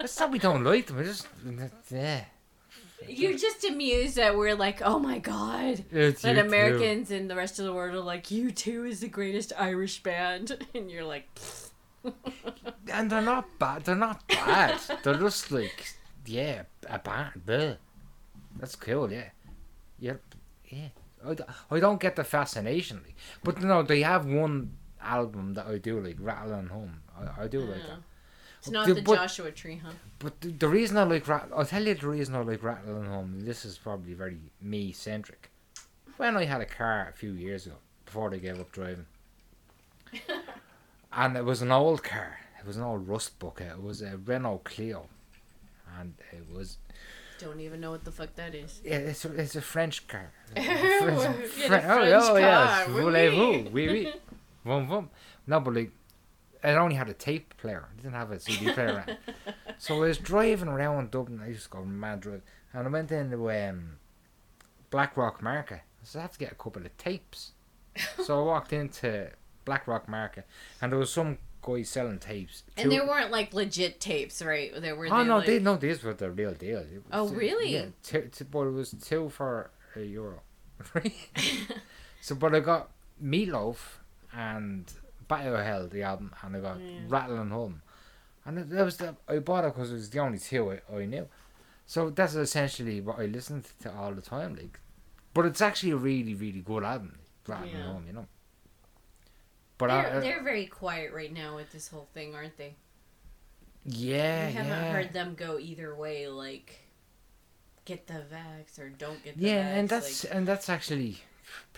it's 0.00 0.18
not 0.20 0.30
we 0.30 0.38
don't 0.38 0.64
like 0.64 0.86
them. 0.86 0.96
We 0.98 1.04
just 1.04 1.26
yeah. 1.90 2.24
You're 3.06 3.36
just 3.36 3.64
amused 3.64 4.16
that 4.16 4.34
we're 4.34 4.54
like, 4.54 4.80
oh 4.82 4.98
my 4.98 5.18
god. 5.18 5.84
It's 5.90 6.22
That 6.22 6.36
U2. 6.36 6.46
Americans 6.46 7.10
and 7.10 7.28
the 7.28 7.36
rest 7.36 7.58
of 7.58 7.66
the 7.66 7.72
world 7.74 7.94
are 7.94 8.00
like, 8.00 8.24
U2 8.28 8.88
is 8.88 9.00
the 9.00 9.08
greatest 9.08 9.52
Irish 9.58 10.02
band. 10.02 10.56
And 10.74 10.90
you're 10.90 11.04
like, 11.04 11.28
and 12.90 13.10
they're 13.10 13.20
not 13.20 13.58
bad. 13.58 13.84
They're 13.84 13.94
not 13.94 14.26
bad. 14.28 14.78
they're 15.02 15.18
just 15.18 15.50
like 15.50 15.94
yeah, 16.26 16.62
a 16.88 16.98
band. 16.98 17.42
Bleh. 17.46 17.76
That's 18.58 18.76
cool. 18.76 19.12
Yeah, 19.12 19.28
yep, 19.98 20.22
yeah. 20.68 20.88
I, 21.70 21.80
don't 21.80 22.00
get 22.00 22.16
the 22.16 22.24
fascination, 22.24 23.00
like, 23.04 23.14
but 23.42 23.62
no, 23.62 23.82
they 23.82 24.02
have 24.02 24.26
one 24.26 24.76
album 25.02 25.54
that 25.54 25.66
I 25.66 25.78
do 25.78 26.00
like, 26.00 26.16
Rattle 26.18 26.52
and 26.54 26.70
Hum. 26.70 27.00
I, 27.18 27.44
I 27.44 27.46
do 27.48 27.60
like 27.60 27.82
that. 27.82 27.98
Oh. 27.98 28.02
it's 28.58 28.70
not 28.70 28.86
The- 28.86 28.94
the 28.94 29.02
but- 29.02 29.16
Joshua 29.16 29.50
Tree, 29.50 29.80
huh? 29.84 29.92
But 30.18 30.40
the, 30.40 30.48
the 30.48 30.68
reason 30.68 30.96
I 30.96 31.02
like 31.04 31.26
Rattle, 31.28 31.50
I'll 31.58 31.66
tell 31.66 31.86
you 31.86 31.94
the 31.94 32.08
reason 32.08 32.34
I 32.34 32.40
like 32.40 32.62
Rattle 32.62 32.96
and 32.96 33.08
Hum. 33.08 33.40
This 33.40 33.64
is 33.64 33.76
probably 33.78 34.14
very 34.14 34.38
me 34.60 34.92
centric. 34.92 35.50
When 36.16 36.36
I 36.36 36.44
had 36.44 36.60
a 36.60 36.66
car 36.66 37.08
a 37.10 37.12
few 37.12 37.32
years 37.32 37.66
ago, 37.66 37.76
before 38.06 38.30
they 38.30 38.38
gave 38.38 38.60
up 38.60 38.70
driving, 38.72 39.06
and 41.12 41.36
it 41.36 41.44
was 41.44 41.62
an 41.62 41.72
old 41.72 42.02
car. 42.02 42.38
It 42.58 42.66
was 42.66 42.76
an 42.76 42.82
old 42.82 43.08
rust 43.08 43.38
bucket. 43.38 43.68
It 43.72 43.82
was 43.82 44.00
a 44.02 44.16
Renault 44.16 44.62
Clio, 44.64 45.08
and 45.98 46.14
it 46.32 46.46
was 46.50 46.78
Don't 47.44 47.60
even 47.60 47.80
know 47.82 47.90
what 47.90 48.04
the 48.04 48.10
fuck 48.10 48.34
that 48.36 48.54
is. 48.54 48.80
yeah, 48.82 48.94
it's 48.94 49.22
a, 49.26 49.32
it's 49.34 49.54
a 49.54 49.60
French 49.60 50.08
car. 50.08 50.32
French, 50.54 51.22
Fre- 51.46 51.66
French 51.66 51.84
oh, 51.86 52.32
oh 52.32 52.36
yes, 52.36 52.88
voulez-vous, 52.88 53.70
oui. 53.70 53.88
oui, 53.90 54.12
vroom, 54.64 54.86
vroom. 54.88 55.10
No, 55.46 55.60
but 55.60 55.74
like, 55.74 55.90
it 56.62 56.68
only 56.68 56.94
had 56.94 57.10
a 57.10 57.12
tape 57.12 57.54
player. 57.58 57.86
It 57.98 58.02
didn't 58.02 58.14
have 58.14 58.30
a 58.30 58.40
CD 58.40 58.72
player. 58.72 59.04
So 59.76 59.96
I 59.96 59.98
was 59.98 60.16
driving 60.16 60.68
around 60.68 61.10
Dublin. 61.10 61.42
I 61.44 61.48
used 61.48 61.64
to 61.64 61.68
go 61.68 61.84
mad 61.84 62.20
drive, 62.20 62.40
and 62.72 62.88
I 62.88 62.90
went 62.90 63.12
into 63.12 63.50
um, 63.50 63.98
Blackrock 64.88 65.42
Market. 65.42 65.82
I 66.00 66.04
said 66.04 66.20
I 66.20 66.22
have 66.22 66.32
to 66.32 66.38
get 66.38 66.52
a 66.52 66.54
couple 66.54 66.86
of 66.86 66.96
tapes. 66.96 67.52
so 68.24 68.40
I 68.40 68.42
walked 68.42 68.72
into 68.72 69.30
Blackrock 69.66 70.08
Market, 70.08 70.46
and 70.80 70.90
there 70.90 70.98
was 70.98 71.12
some 71.12 71.36
guy 71.64 71.82
selling 71.82 72.18
tapes. 72.18 72.62
And 72.76 72.90
there 72.90 73.06
weren't 73.06 73.30
like 73.30 73.54
legit 73.54 74.00
tapes, 74.00 74.42
right? 74.42 74.72
There 74.80 74.94
were. 74.94 75.08
Oh 75.10 75.18
they, 75.18 75.24
no, 75.24 75.36
like... 75.38 75.46
they 75.46 75.58
no, 75.58 75.76
these 75.76 76.02
were 76.02 76.14
the 76.14 76.30
real 76.30 76.54
deal. 76.54 76.78
Was, 76.78 77.02
Oh, 77.12 77.28
really? 77.28 77.74
Yeah, 77.74 77.86
two, 78.02 78.28
two, 78.32 78.44
but 78.44 78.62
it 78.62 78.72
was 78.72 78.94
two 79.02 79.28
for 79.28 79.70
a 79.96 80.00
euro. 80.00 80.40
so, 82.20 82.34
but 82.34 82.54
I 82.54 82.60
got 82.60 82.90
Meatloaf 83.22 83.78
and 84.32 84.90
Battle 85.28 85.56
Hell, 85.56 85.88
the 85.88 86.02
album, 86.02 86.32
and 86.42 86.56
I 86.56 86.60
got 86.60 86.80
Yeah. 86.80 87.00
Rattle 87.08 87.38
and 87.38 87.80
and 88.46 88.58
that 88.58 88.84
was 88.84 88.98
the 88.98 89.16
I 89.28 89.38
bought 89.38 89.64
it 89.64 89.74
because 89.74 89.90
it 89.90 89.94
was 89.94 90.10
the 90.10 90.18
only 90.18 90.38
two 90.38 90.72
I, 90.72 90.96
I 90.96 91.06
knew. 91.06 91.26
So 91.86 92.10
that's 92.10 92.34
essentially 92.34 93.00
what 93.00 93.18
I 93.18 93.26
listened 93.26 93.66
to 93.82 93.92
all 93.92 94.12
the 94.12 94.22
time, 94.22 94.54
like. 94.56 94.80
But 95.32 95.46
it's 95.46 95.60
actually 95.60 95.92
a 95.92 95.96
really, 95.96 96.34
really 96.34 96.60
good 96.60 96.84
album, 96.84 97.18
like, 97.46 97.60
Rattle 97.60 97.78
Yeah. 97.78 97.92
Hum, 97.92 98.04
you 98.06 98.12
know. 98.12 98.26
But 99.78 99.88
They're, 99.88 100.16
I, 100.16 100.20
they're 100.20 100.42
very 100.42 100.66
quiet 100.66 101.12
right 101.12 101.32
now 101.32 101.56
with 101.56 101.72
this 101.72 101.88
whole 101.88 102.08
thing, 102.14 102.34
aren't 102.34 102.56
they? 102.56 102.76
yeah, 103.84 104.46
I 104.48 104.50
haven't 104.50 104.70
yeah. 104.70 104.92
heard 104.92 105.12
them 105.12 105.34
go 105.34 105.58
either 105.58 105.94
way, 105.94 106.26
like 106.28 106.80
get 107.84 108.06
the 108.06 108.14
vax 108.32 108.78
or 108.78 108.88
don't 108.88 109.22
get 109.22 109.36
the 109.36 109.44
Yeah, 109.46 109.62
vax. 109.62 109.78
and 109.78 109.88
that's 109.88 110.24
like... 110.24 110.34
and 110.34 110.48
that's 110.48 110.68
actually 110.70 111.18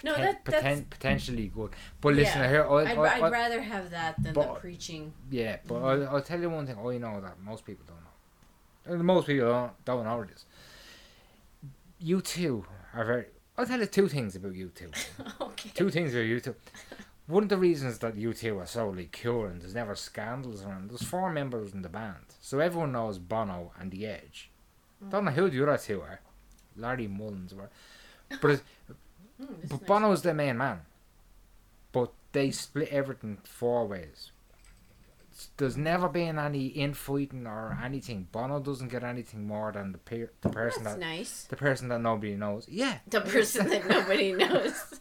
No, 0.05 0.13
poten- 0.15 0.19
that- 0.19 0.45
that's- 0.45 0.79
poten- 0.81 0.91
potentially 0.91 1.49
good. 1.49 1.71
But 2.01 2.15
listen, 2.15 2.41
Yeah. 2.43 2.63
I, 2.63 2.83
I'd, 2.93 2.99
I, 2.99 3.27
I'd 3.27 3.33
rather 3.33 3.61
have 3.61 3.91
that 3.91 4.23
than 4.23 4.35
the 4.35 4.43
preaching. 4.61 5.13
yeah, 5.31 5.57
but 5.67 5.75
mm-hmm. 5.77 5.85
I'll, 5.87 6.17
I'll 6.17 6.23
tell 6.23 6.41
you 6.41 6.51
one 6.51 6.67
thing. 6.67 6.77
I 6.79 6.99
know 6.99 7.21
that 7.21 7.41
most 7.41 7.65
people 7.65 7.85
don't 7.89 7.97
know. 8.99 9.03
Most 9.03 9.27
people 9.27 9.49
don't 9.49 9.85
don't 9.85 10.05
know 10.05 10.23
this. 10.25 10.45
U2 12.05 12.65
are 12.95 13.05
very. 13.05 13.27
I'll 13.59 13.67
tell 13.67 13.81
you 13.81 13.87
two 13.87 14.07
things 14.07 14.37
about 14.37 14.53
U2. 14.53 14.93
okay. 15.41 15.71
two 15.75 15.91
things 15.91 16.13
about 16.13 16.25
U2. 16.27 16.55
One 17.27 17.43
of 17.43 17.49
the 17.49 17.57
reasons 17.59 17.99
that 17.99 18.15
U2 18.17 18.59
are 18.63 18.67
so 18.67 18.89
like 18.91 19.19
cool 19.23 19.47
and 19.47 19.61
there's 19.61 19.75
never 19.75 19.95
scandals 19.97 20.65
around. 20.65 20.91
There's 20.91 21.03
four 21.03 21.31
members 21.33 21.73
in 21.75 21.83
the 21.83 21.89
band, 21.89 22.35
so 22.41 22.61
everyone 22.61 22.93
knows 22.93 23.19
Bono 23.19 23.73
and 23.81 23.91
The 23.91 24.07
Edge. 24.07 24.51
Don't 25.11 25.25
know 25.25 25.31
who 25.33 25.51
the 25.51 25.63
other 25.63 25.77
two 25.79 26.01
are. 26.03 26.21
Larry 26.77 27.07
Mullins 27.09 27.55
were, 27.55 27.71
but 28.41 28.51
it's, 28.53 28.63
Mm, 29.41 29.69
But. 29.69 29.87
Bono's 29.87 30.23
the 30.23 30.33
main 30.33 30.57
man. 30.57 30.81
But 31.93 32.11
they 32.33 32.51
split 32.51 32.89
everything 32.89 33.37
four 33.45 33.87
ways. 33.87 34.31
There's 35.59 35.77
never 35.77 36.09
been 36.09 36.39
any 36.39 36.69
infighting 36.69 37.47
or 37.47 37.79
anything. 37.85 38.29
Bono 38.33 38.61
doesn't 38.61 38.89
get 38.89 39.05
anything 39.05 39.47
more 39.47 39.73
than 39.73 39.93
the 39.93 40.29
the 40.41 40.49
person 40.49 40.85
That's 40.85 40.97
that 40.97 41.01
nice. 41.01 41.45
the 41.45 41.57
person 41.57 41.89
that 41.89 42.01
nobody 42.01 42.35
knows. 42.35 42.67
Yeah. 42.67 42.99
The 43.09 43.21
person 43.21 43.69
that 43.69 43.87
nobody 43.87 44.33
knows. 44.43 45.01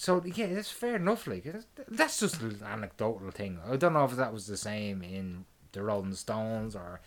So 0.00 0.22
yeah, 0.24 0.46
it's 0.46 0.70
fair 0.70 0.96
enough. 0.96 1.26
Like 1.26 1.46
that's 1.86 2.20
just 2.20 2.40
an 2.40 2.58
anecdotal 2.64 3.30
thing. 3.30 3.58
I 3.70 3.76
don't 3.76 3.92
know 3.92 4.06
if 4.06 4.16
that 4.16 4.32
was 4.32 4.46
the 4.46 4.56
same 4.56 5.02
in 5.02 5.44
the 5.72 5.82
Rolling 5.82 6.14
Stones 6.14 6.74
or 6.74 7.02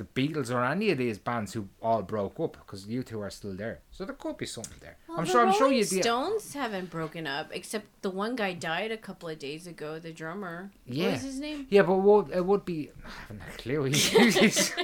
the 0.00 0.04
Beatles 0.04 0.50
or 0.50 0.64
any 0.64 0.90
of 0.90 0.96
these 0.96 1.18
bands 1.18 1.52
who 1.52 1.68
all 1.82 2.00
broke 2.00 2.40
up 2.40 2.52
because 2.54 2.86
U2 2.86 3.20
are 3.20 3.28
still 3.28 3.52
there. 3.54 3.80
So 3.90 4.06
there 4.06 4.14
could 4.14 4.38
be 4.38 4.46
something 4.46 4.78
there. 4.80 4.96
Well, 5.06 5.18
I'm 5.18 5.24
the 5.26 5.30
sure. 5.30 5.46
I'm 5.46 5.52
sure 5.52 5.60
Rolling 5.64 5.76
you'd 5.78 5.90
be. 5.90 6.00
Stones 6.00 6.54
haven't 6.54 6.88
broken 6.88 7.26
up, 7.26 7.50
except 7.52 7.84
the 8.00 8.08
one 8.08 8.34
guy 8.34 8.54
died 8.54 8.92
a 8.92 8.96
couple 8.96 9.28
of 9.28 9.38
days 9.38 9.66
ago. 9.66 9.98
The 9.98 10.10
drummer. 10.10 10.70
Yeah. 10.86 11.04
What 11.04 11.12
was 11.12 11.22
his 11.22 11.38
name? 11.40 11.66
Yeah, 11.68 11.82
but 11.82 11.96
what 11.96 12.30
it 12.30 12.46
would 12.46 12.64
be. 12.64 12.90
I 13.04 13.10
haven't 13.28 13.42
a 13.54 13.58
clue. 13.58 13.84
He, 13.90 13.92
he's, 14.30 14.74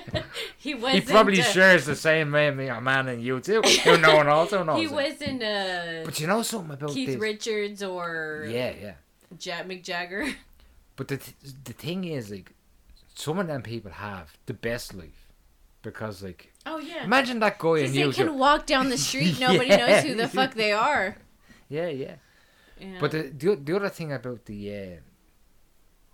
he 0.59 0.75
was. 0.75 0.93
he 0.93 1.01
probably 1.01 1.41
shares 1.41 1.87
the 1.87 1.97
same 1.97 2.31
name, 2.31 2.61
a 2.61 2.81
man, 2.81 3.09
and 3.09 3.23
you 3.23 3.41
too. 3.41 3.63
Who 3.85 3.97
no 3.97 4.17
one 4.17 4.29
also 4.29 4.63
knows. 4.67 4.81
He 4.81 4.89
wasn't 4.89 5.43
uh, 5.43 6.03
But 6.05 6.21
you 6.21 6.27
know 6.27 6.43
something 6.43 6.75
about 6.75 6.91
Keith 6.91 7.09
this? 7.09 7.17
Richards 7.17 7.83
or 7.83 8.47
Yeah, 8.49 8.73
yeah. 8.79 8.95
Jack 9.39 9.67
Mick 9.67 9.83
Jagger. 9.83 10.27
But 10.97 11.09
the 11.09 11.17
th- 11.17 11.37
the 11.65 11.73
thing 11.73 12.05
is, 12.05 12.31
like, 12.31 12.53
some 13.27 13.41
of 13.41 13.49
them 13.49 13.61
people 13.61 13.91
have 13.91 14.39
the 14.47 14.55
best 14.55 14.95
life 14.95 15.33
because, 15.83 16.23
like, 16.23 16.53
Oh 16.65 16.79
yeah. 16.79 17.03
imagine 17.03 17.41
that 17.41 17.59
guy 17.59 17.79
in 17.79 17.93
they 17.93 18.13
can 18.13 18.39
walk 18.39 18.67
down 18.67 18.89
the 18.89 18.97
street, 18.97 19.41
nobody 19.47 19.71
Yeah. 19.71 19.79
knows 19.79 20.05
who 20.05 20.15
the 20.15 20.29
fuck 20.29 20.55
they 20.55 20.73
are. 20.73 21.17
Yeah, 21.69 21.89
yeah. 21.89 22.15
Yeah. 22.79 22.99
But 23.01 23.11
the, 23.11 23.23
the 23.41 23.57
the 23.57 23.75
other 23.75 23.89
thing 23.89 24.13
about 24.13 24.45
the 24.45 24.61
uh, 24.73 24.97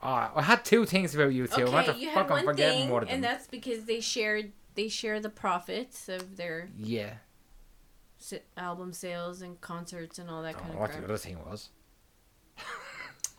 ah, 0.00 0.33
I 0.35 0.40
had 0.40 0.64
two 0.64 0.87
things 0.87 1.14
about 1.14 1.35
you 1.35 1.42
want 1.42 1.59
okay, 1.61 1.92
to 1.92 1.99
you 1.99 2.09
had 2.09 2.14
fucking 2.14 2.37
one 2.37 2.45
forget 2.47 2.73
thing, 2.73 2.88
one 2.88 3.02
of 3.02 3.09
them. 3.09 3.16
and 3.16 3.23
that's 3.23 3.47
because 3.49 3.85
they 3.85 4.00
shared 4.00 4.52
they 4.75 4.88
share 4.88 5.21
the 5.21 5.28
profits 5.28 6.09
of 6.09 6.38
their 6.38 6.71
yeah. 6.78 7.16
album 8.57 8.95
sales 8.95 9.42
and 9.42 9.61
concerts 9.61 10.19
and 10.19 10.31
all 10.31 10.40
that 10.47 10.57
I 10.57 10.61
kind 10.61 10.73
of 10.73 10.81
what 10.81 10.92
the 10.92 11.04
other 11.04 11.19
thing 11.19 11.37
was. 11.45 11.69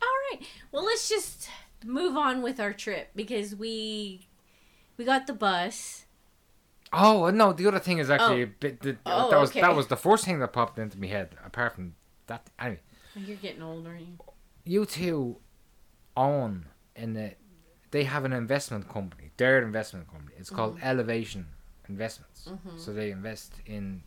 All 0.05 0.17
right. 0.29 0.39
Well, 0.71 0.85
let's 0.85 1.09
just 1.09 1.49
move 1.85 2.15
on 2.17 2.41
with 2.41 2.59
our 2.59 2.73
trip 2.73 3.09
because 3.15 3.55
we 3.55 4.27
we 4.97 5.05
got 5.05 5.27
the 5.27 5.33
bus. 5.33 6.05
Oh 6.91 7.29
no, 7.31 7.53
the 7.53 7.67
other 7.67 7.79
thing 7.79 7.97
is 7.97 8.09
actually 8.09 8.41
Oh. 8.41 8.45
a 8.45 8.47
bit. 8.47 8.81
The, 8.81 8.97
Oh, 9.05 9.29
that 9.31 9.39
was 9.39 9.49
okay. 9.49 9.61
that 9.61 9.75
was 9.75 9.87
the 9.87 9.97
first 9.97 10.25
thing 10.25 10.39
that 10.39 10.53
popped 10.53 10.77
into 10.77 10.99
my 10.99 11.07
head. 11.07 11.35
Apart 11.45 11.75
from 11.75 11.95
that, 12.27 12.49
anyway, 12.59 12.79
You're 13.15 13.37
getting 13.37 13.63
older. 13.63 13.97
you? 14.65 14.81
U2 14.85 15.37
own 16.15 16.67
in 16.95 17.13
the. 17.13 17.33
They 17.91 18.03
have 18.05 18.25
an 18.25 18.33
investment 18.33 18.87
company. 18.89 19.31
Their 19.37 19.61
investment 19.61 20.07
company. 20.11 20.35
It's 20.37 20.49
called 20.49 20.75
Mm-hmm. 20.77 20.87
Elevation 20.87 21.47
Investments. 21.89 22.49
So 22.77 22.93
they 22.93 23.11
invest 23.11 23.53
in 23.65 24.03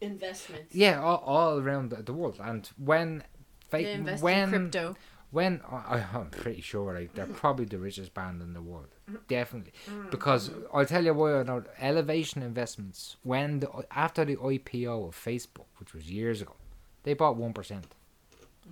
Investments. 0.00 0.74
yeah 0.74 1.00
all, 1.00 1.18
all 1.24 1.58
around 1.58 1.90
the, 1.90 2.02
the 2.02 2.12
world. 2.12 2.36
And 2.42 2.68
when 2.76 3.22
They 3.70 3.84
fa- 3.84 3.90
invest 3.90 4.22
when 4.22 4.42
in 4.54 4.70
crypto. 4.70 4.96
When 5.34 5.60
I, 5.70 6.04
I'm 6.14 6.30
pretty 6.30 6.60
sure 6.60 6.94
like 6.98 7.12
they're 7.14 7.26
probably 7.42 7.64
the 7.64 7.78
richest 7.88 8.14
band 8.14 8.40
in 8.40 8.52
the 8.54 8.62
world, 8.62 8.90
definitely. 9.28 9.72
Because 10.10 10.42
I'll 10.72 10.86
tell 10.86 11.04
you 11.04 11.12
why 11.14 11.40
I 11.40 11.42
know 11.42 11.64
Elevation 11.80 12.40
Investments 12.42 13.16
when 13.24 13.58
the 13.60 13.68
after 13.90 14.24
the 14.24 14.36
IPO 14.36 15.08
of 15.08 15.14
Facebook, 15.28 15.66
which 15.78 15.92
was 15.94 16.04
years 16.18 16.40
ago, 16.40 16.54
they 17.02 17.14
bought 17.14 17.36
one 17.36 17.52
percent. 17.52 17.86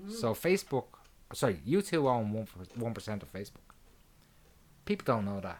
Mm. 0.06 0.12
So 0.20 0.34
Facebook, 0.34 0.84
sorry, 1.32 1.58
U2 1.66 1.92
own 2.08 2.32
one 2.32 2.46
one 2.76 2.94
percent 2.94 3.22
of 3.24 3.32
Facebook. 3.32 3.66
People 4.84 5.04
don't 5.14 5.24
know 5.24 5.40
that. 5.40 5.58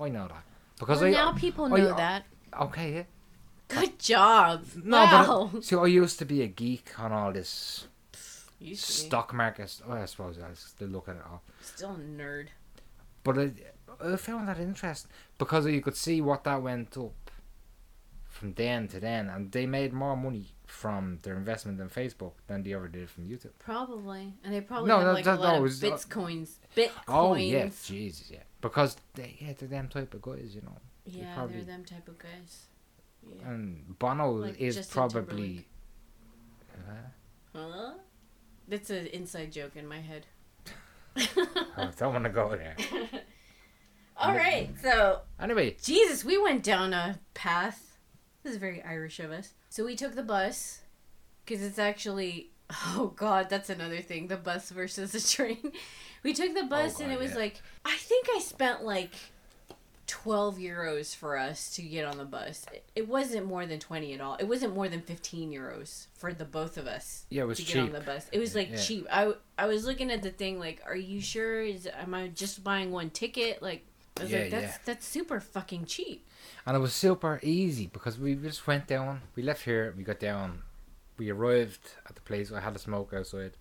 I 0.00 0.08
know 0.08 0.26
that 0.28 0.44
because 0.78 1.00
Well, 1.00 1.08
I 1.08 1.12
now 1.12 1.32
people 1.32 1.66
I- 1.66 1.78
know 1.78 1.94
that. 1.96 2.24
okay 2.62 2.94
yeah. 2.94 3.02
Good 3.68 3.98
job. 4.00 4.64
No, 4.82 4.96
wow. 5.04 5.50
but 5.52 5.64
so 5.64 5.84
I 5.84 5.86
used 5.88 6.18
to 6.20 6.24
be 6.24 6.42
a 6.42 6.48
geek 6.48 6.98
on 6.98 7.12
all 7.12 7.30
this 7.32 7.86
Used 8.60 8.82
stock 8.84 9.32
markets. 9.32 9.82
Oh, 9.88 9.92
I 9.92 10.04
suppose 10.04 10.38
I 10.38 10.52
still 10.54 10.88
look 10.88 11.08
at 11.08 11.16
it 11.16 11.22
all. 11.28 11.42
Still 11.62 11.92
a 11.92 11.98
nerd. 11.98 12.48
But 13.24 13.38
I, 13.38 13.52
I 14.04 14.16
found 14.16 14.48
that 14.48 14.58
interesting 14.58 15.10
because 15.38 15.66
you 15.66 15.80
could 15.80 15.96
see 15.96 16.20
what 16.20 16.44
that 16.44 16.62
went 16.62 16.96
up 16.96 17.30
from 18.28 18.52
then 18.54 18.86
to 18.88 19.00
then, 19.00 19.28
and 19.28 19.50
they 19.52 19.66
made 19.66 19.92
more 19.92 20.16
money 20.16 20.46
from 20.66 21.18
their 21.22 21.36
investment 21.36 21.80
in 21.80 21.88
Facebook 21.88 22.32
than 22.46 22.62
they 22.62 22.72
ever 22.74 22.88
did 22.88 23.10
from 23.10 23.24
U2. 23.24 23.48
Probably. 23.58 24.34
And 24.44 24.54
they 24.54 24.60
probably 24.60 24.88
No, 24.88 24.98
have 24.98 25.06
that- 25.06 25.12
like 25.14 25.24
that- 25.24 25.38
a 25.38 25.42
lot 25.42 25.54
of 25.56 25.62
was- 25.62 25.82
uh, 25.82 25.88
bitcoins. 25.88 26.58
Bitcoins. 26.76 26.90
Oh 27.08 27.34
yeah, 27.34 27.68
Jesus, 27.84 28.30
yeah, 28.30 28.42
because 28.60 28.96
they 29.14 29.36
yeah 29.40 29.52
they're 29.58 29.68
them 29.68 29.88
type 29.88 30.14
of 30.14 30.22
guys, 30.22 30.54
you 30.54 30.60
know. 30.62 30.76
Yeah, 31.06 31.34
probably- 31.34 31.56
they're 31.56 31.64
them 31.64 31.84
type 31.84 32.08
of 32.08 32.18
guys. 32.18 32.66
Yeah. 33.28 33.48
And 33.50 33.98
Bono 33.98 34.30
Like 34.32 34.58
is 34.60 34.76
Justin 34.76 34.94
probably. 34.94 35.66
Uh, 36.74 36.92
Huh? 37.54 37.92
That's 38.70 38.88
an 38.88 39.08
inside 39.08 39.50
joke 39.50 39.74
in 39.74 39.88
my 39.88 40.00
head. 40.00 40.26
I 41.16 41.28
oh, 41.76 41.90
don't 41.98 42.12
want 42.12 42.24
to 42.24 42.30
go 42.30 42.50
there. 42.50 42.76
All 44.16 44.32
right, 44.32 44.70
so 44.80 45.22
Anyway, 45.40 45.76
Jesus, 45.82 46.24
we 46.24 46.40
went 46.40 46.62
down 46.62 46.94
a 46.94 47.18
path. 47.34 47.98
This 48.44 48.52
is 48.52 48.58
very 48.58 48.80
Irish 48.82 49.18
of 49.18 49.32
us. 49.32 49.54
So 49.70 49.84
we 49.84 49.96
took 49.96 50.14
the 50.14 50.22
bus 50.22 50.82
because 51.44 51.64
it's 51.64 51.80
actually 51.80 52.52
oh 52.70 53.12
god, 53.16 53.50
that's 53.50 53.70
another 53.70 54.00
thing, 54.00 54.28
the 54.28 54.36
bus 54.36 54.70
versus 54.70 55.10
the 55.10 55.20
train. 55.20 55.72
We 56.22 56.32
took 56.32 56.54
the 56.54 56.60
oh 56.60 56.68
bus 56.68 57.00
and 57.00 57.08
God, 57.08 57.14
it 57.14 57.18
was 57.18 57.32
yeah. 57.32 57.38
like 57.38 57.60
I 57.84 57.96
think 57.96 58.28
I 58.36 58.38
spent 58.38 58.84
like 58.84 59.14
12 60.10 60.56
euros 60.58 61.14
for 61.14 61.36
us 61.38 61.70
to 61.76 61.82
get 61.82 62.04
on 62.04 62.18
the 62.18 62.24
bus. 62.24 62.66
It, 62.72 62.84
it 62.96 63.08
wasn't 63.08 63.46
more 63.46 63.64
than 63.64 63.78
20 63.78 64.12
at 64.14 64.20
all. 64.20 64.34
It 64.36 64.44
wasn't 64.48 64.74
more 64.74 64.88
than 64.88 65.00
15 65.02 65.52
euros 65.52 66.06
for 66.18 66.32
the 66.32 66.44
both 66.44 66.76
of 66.76 66.86
us 66.86 67.24
yeah, 67.30 67.42
it 67.42 67.46
was 67.46 67.58
to 67.58 67.64
get 67.64 67.78
on 67.78 67.92
the 67.92 68.00
bus. 68.00 68.26
It 68.32 68.38
was 68.40 68.54
like 68.54 68.70
Yeah. 68.70 68.76
cheap. 68.76 69.06
I 69.10 69.32
I 69.56 69.66
was 69.66 69.84
looking 69.86 70.10
at 70.10 70.22
the 70.22 70.30
thing 70.30 70.58
like, 70.58 70.82
are 70.84 70.96
you 70.96 71.20
sure? 71.20 71.62
Is 71.62 71.86
am 71.86 72.12
I 72.14 72.28
just 72.28 72.64
buying 72.64 72.90
one 72.90 73.10
ticket? 73.10 73.62
Like, 73.62 73.86
I 74.18 74.22
was 74.22 74.30
Yeah, 74.32 74.40
like, 74.40 74.50
that's 74.50 74.72
yeah. 74.74 74.78
that's 74.84 75.06
super 75.06 75.38
fucking 75.40 75.84
cheap. 75.86 76.26
And 76.66 76.76
it 76.76 76.80
was 76.80 76.92
super 76.92 77.38
easy 77.42 77.86
because 77.86 78.18
we 78.18 78.34
just 78.34 78.66
went 78.66 78.86
down. 78.86 79.22
We 79.36 79.42
left 79.42 79.62
here. 79.64 79.94
We 79.96 80.02
got 80.04 80.18
down. 80.20 80.62
We 81.18 81.30
arrived 81.30 81.84
at 82.08 82.14
the 82.16 82.22
place. 82.22 82.50
I 82.50 82.60
had 82.60 82.74
a 82.74 82.78
smoke 82.78 83.12
outside, 83.14 83.52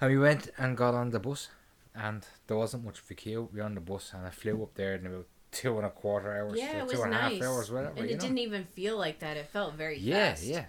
and 0.00 0.10
we 0.10 0.18
went 0.18 0.50
and 0.58 0.76
got 0.76 0.94
on 0.94 1.10
the 1.10 1.20
bus. 1.20 1.48
And 1.94 2.26
there 2.46 2.56
wasn't 2.58 2.84
much 2.84 2.98
of 3.00 3.10
a 3.10 3.14
queue. 3.14 3.48
We 3.52 3.60
were 3.60 3.66
on 3.66 3.74
the 3.74 3.80
bus, 3.80 4.12
and 4.14 4.26
I 4.26 4.30
flew 4.30 4.62
up 4.62 4.74
there 4.74 4.94
in 4.96 5.06
about 5.06 5.26
two 5.56 5.76
and 5.76 5.86
a 5.86 5.90
quarter 5.90 6.32
hours, 6.36 6.58
Yeah, 6.58 6.72
to 6.72 6.78
it 6.78 6.82
was 6.84 6.92
two 6.92 7.02
and 7.02 7.14
a 7.14 7.16
half 7.16 7.32
nice. 7.32 7.42
hours, 7.42 7.70
whatever. 7.70 7.94
and 7.96 7.98
you 7.98 8.04
it 8.04 8.12
know? 8.14 8.20
didn't 8.20 8.38
even 8.38 8.64
feel 8.64 8.96
like 8.96 9.18
that. 9.20 9.36
It 9.36 9.46
felt 9.46 9.74
very 9.74 9.98
yeah, 9.98 10.30
fast. 10.30 10.44
yeah. 10.44 10.56
Yeah. 10.56 10.64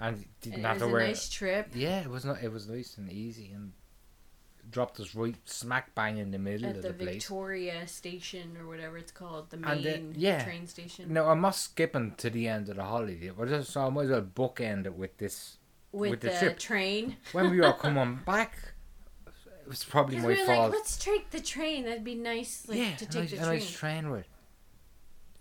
And 0.00 0.24
didn't 0.42 0.54
And 0.56 0.64
it 0.64 0.68
have 0.68 0.76
was 0.76 0.82
to 0.82 0.88
a 0.88 0.92
wear. 0.92 1.06
nice 1.08 1.28
trip 1.28 1.66
Yeah, 1.74 2.00
it 2.00 2.08
was 2.10 2.24
not. 2.24 2.42
It 2.42 2.52
was 2.52 2.68
nice 2.68 2.96
and 2.98 3.10
easy, 3.10 3.50
and 3.52 3.72
dropped 4.70 5.00
us 5.00 5.14
right 5.14 5.34
smack 5.44 5.94
bang 5.94 6.18
in 6.18 6.30
the 6.30 6.38
middle 6.38 6.68
at 6.68 6.76
of 6.76 6.82
the, 6.82 6.88
place. 6.90 6.98
the, 6.98 7.04
place. 7.04 7.14
Victoria 7.22 7.86
station 7.88 8.56
or 8.60 8.66
whatever 8.68 8.98
it's 8.98 9.12
called, 9.12 9.50
the 9.50 9.56
main 9.56 10.14
yeah. 10.16 10.44
train 10.44 10.66
station. 10.66 11.12
No, 11.12 11.26
I'm 11.28 11.40
not 11.40 11.54
skipping 11.54 12.12
to 12.18 12.28
the 12.30 12.48
end 12.48 12.68
of 12.68 12.76
the 12.76 12.84
holiday, 12.84 13.30
but 13.36 13.48
just, 13.48 13.70
so 13.72 13.86
I 13.86 13.88
might 13.90 14.04
as 14.04 14.10
well 14.10 14.22
bookend 14.22 14.86
it 14.86 14.94
with 14.94 15.16
this 15.18 15.56
with, 15.90 16.10
with 16.10 16.20
the 16.20 16.28
the, 16.28 16.38
trip. 16.38 16.58
train. 16.58 17.16
when 17.32 17.50
we 17.50 17.60
were 17.60 17.72
coming 17.80 18.20
back, 18.26 18.74
it 19.68 19.72
was 19.72 19.84
probably 19.84 20.16
my 20.16 20.28
we 20.28 20.34
fault. 20.36 20.70
like, 20.70 20.72
let's 20.72 20.96
take 20.96 21.28
the 21.28 21.40
train. 21.40 21.84
That'd 21.84 22.02
be 22.02 22.14
nice, 22.14 22.64
like 22.66 22.78
yeah, 22.78 22.96
to 22.96 23.04
take 23.04 23.20
nice, 23.20 23.30
the 23.32 23.36
a 23.36 23.40
train. 23.40 23.50
nice 23.50 23.70
train 23.70 24.06
ride. 24.06 24.24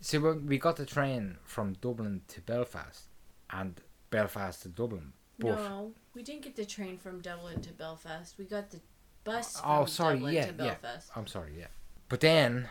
See, 0.02 0.18
when 0.18 0.46
we 0.46 0.58
got 0.58 0.76
the 0.76 0.86
train 0.86 1.38
from 1.46 1.78
Dublin 1.80 2.24
to 2.28 2.42
Belfast, 2.42 3.06
and 3.50 3.80
Belfast 4.10 4.64
to 4.64 4.68
Dublin. 4.68 5.14
No, 5.40 5.94
we 6.14 6.24
didn't 6.24 6.42
get 6.42 6.58
the 6.58 6.66
train 6.66 6.98
from 6.98 7.22
Dublin 7.22 7.62
to 7.62 7.72
Belfast. 7.72 8.36
We 8.38 8.44
got 8.44 8.70
the 8.70 8.82
bus 9.24 9.56
oh, 9.60 9.62
from 9.62 9.72
Oh, 9.72 9.86
sorry, 9.86 10.16
Dublin 10.16 10.34
yeah, 10.34 10.46
yeah. 10.46 10.52
Belfast. 10.52 11.10
I'm 11.16 11.28
sorry, 11.28 11.54
yeah. 11.58 11.68
But 12.10 12.20
then, 12.20 12.68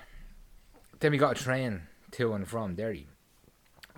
then 1.00 1.12
we 1.12 1.16
got 1.16 1.40
a 1.40 1.42
train 1.42 1.84
to 2.10 2.34
and 2.34 2.46
from 2.46 2.74
Derry. 2.74 3.06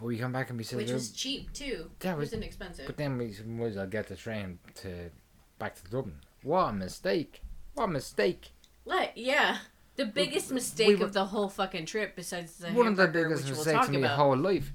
We 0.00 0.16
come 0.16 0.30
back 0.30 0.50
and 0.50 0.58
we 0.58 0.62
said, 0.62 0.76
Which 0.76 0.92
was 0.92 1.10
cheap 1.10 1.52
too. 1.52 1.90
That 1.98 2.16
was- 2.16 2.26
wasn't 2.26 2.44
expensive. 2.44 2.86
but 2.86 2.96
then 2.96 3.18
we 3.18 3.34
might 3.44 3.66
as 3.66 3.76
well 3.76 3.86
get 3.88 4.06
the 4.06 4.14
train 4.14 4.60
to 4.76 5.10
back 5.58 5.74
to 5.74 5.90
Dublin. 5.90 6.20
What 6.44 6.68
a 6.68 6.72
mistake! 6.72 7.42
What 7.78 7.84
a 7.84 7.88
mistake! 7.88 8.50
What? 8.84 9.16
Yeah. 9.16 9.58
The 9.96 10.04
biggest 10.04 10.50
we 10.50 10.54
mistake 10.56 10.98
were- 10.98 11.04
of 11.06 11.12
the 11.12 11.26
whole 11.26 11.48
fucking 11.48 11.86
trip, 11.86 12.16
besides 12.16 12.56
the 12.58 12.68
One 12.70 12.86
of 12.88 12.96
the 12.96 13.08
biggest 13.08 13.44
which 13.44 13.56
mistakes 13.56 13.88
we'll 13.88 14.00
my 14.00 14.08
whole 14.08 14.36
life. 14.36 14.72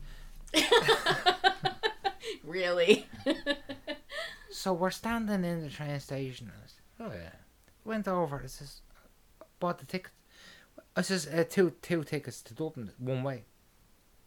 really? 2.44 3.08
So 4.56 4.72
we're 4.72 4.92
standing 4.92 5.44
in 5.44 5.64
the 5.64 5.70
train 5.70 6.00
station. 6.00 6.50
and 6.54 6.56
I 6.64 6.68
said, 6.68 7.12
oh 7.14 7.22
yeah. 7.22 7.32
Went 7.84 8.08
over. 8.08 8.40
It 8.40 8.50
says, 8.52 8.80
bought 9.60 9.80
the 9.80 9.86
ticket. 9.86 10.12
I 10.96 11.02
says 11.02 11.28
uh, 11.28 11.44
two 11.50 11.74
two 11.82 12.04
tickets 12.06 12.42
to 12.44 12.54
Dublin 12.54 12.92
one 12.98 13.24
way. 13.24 13.44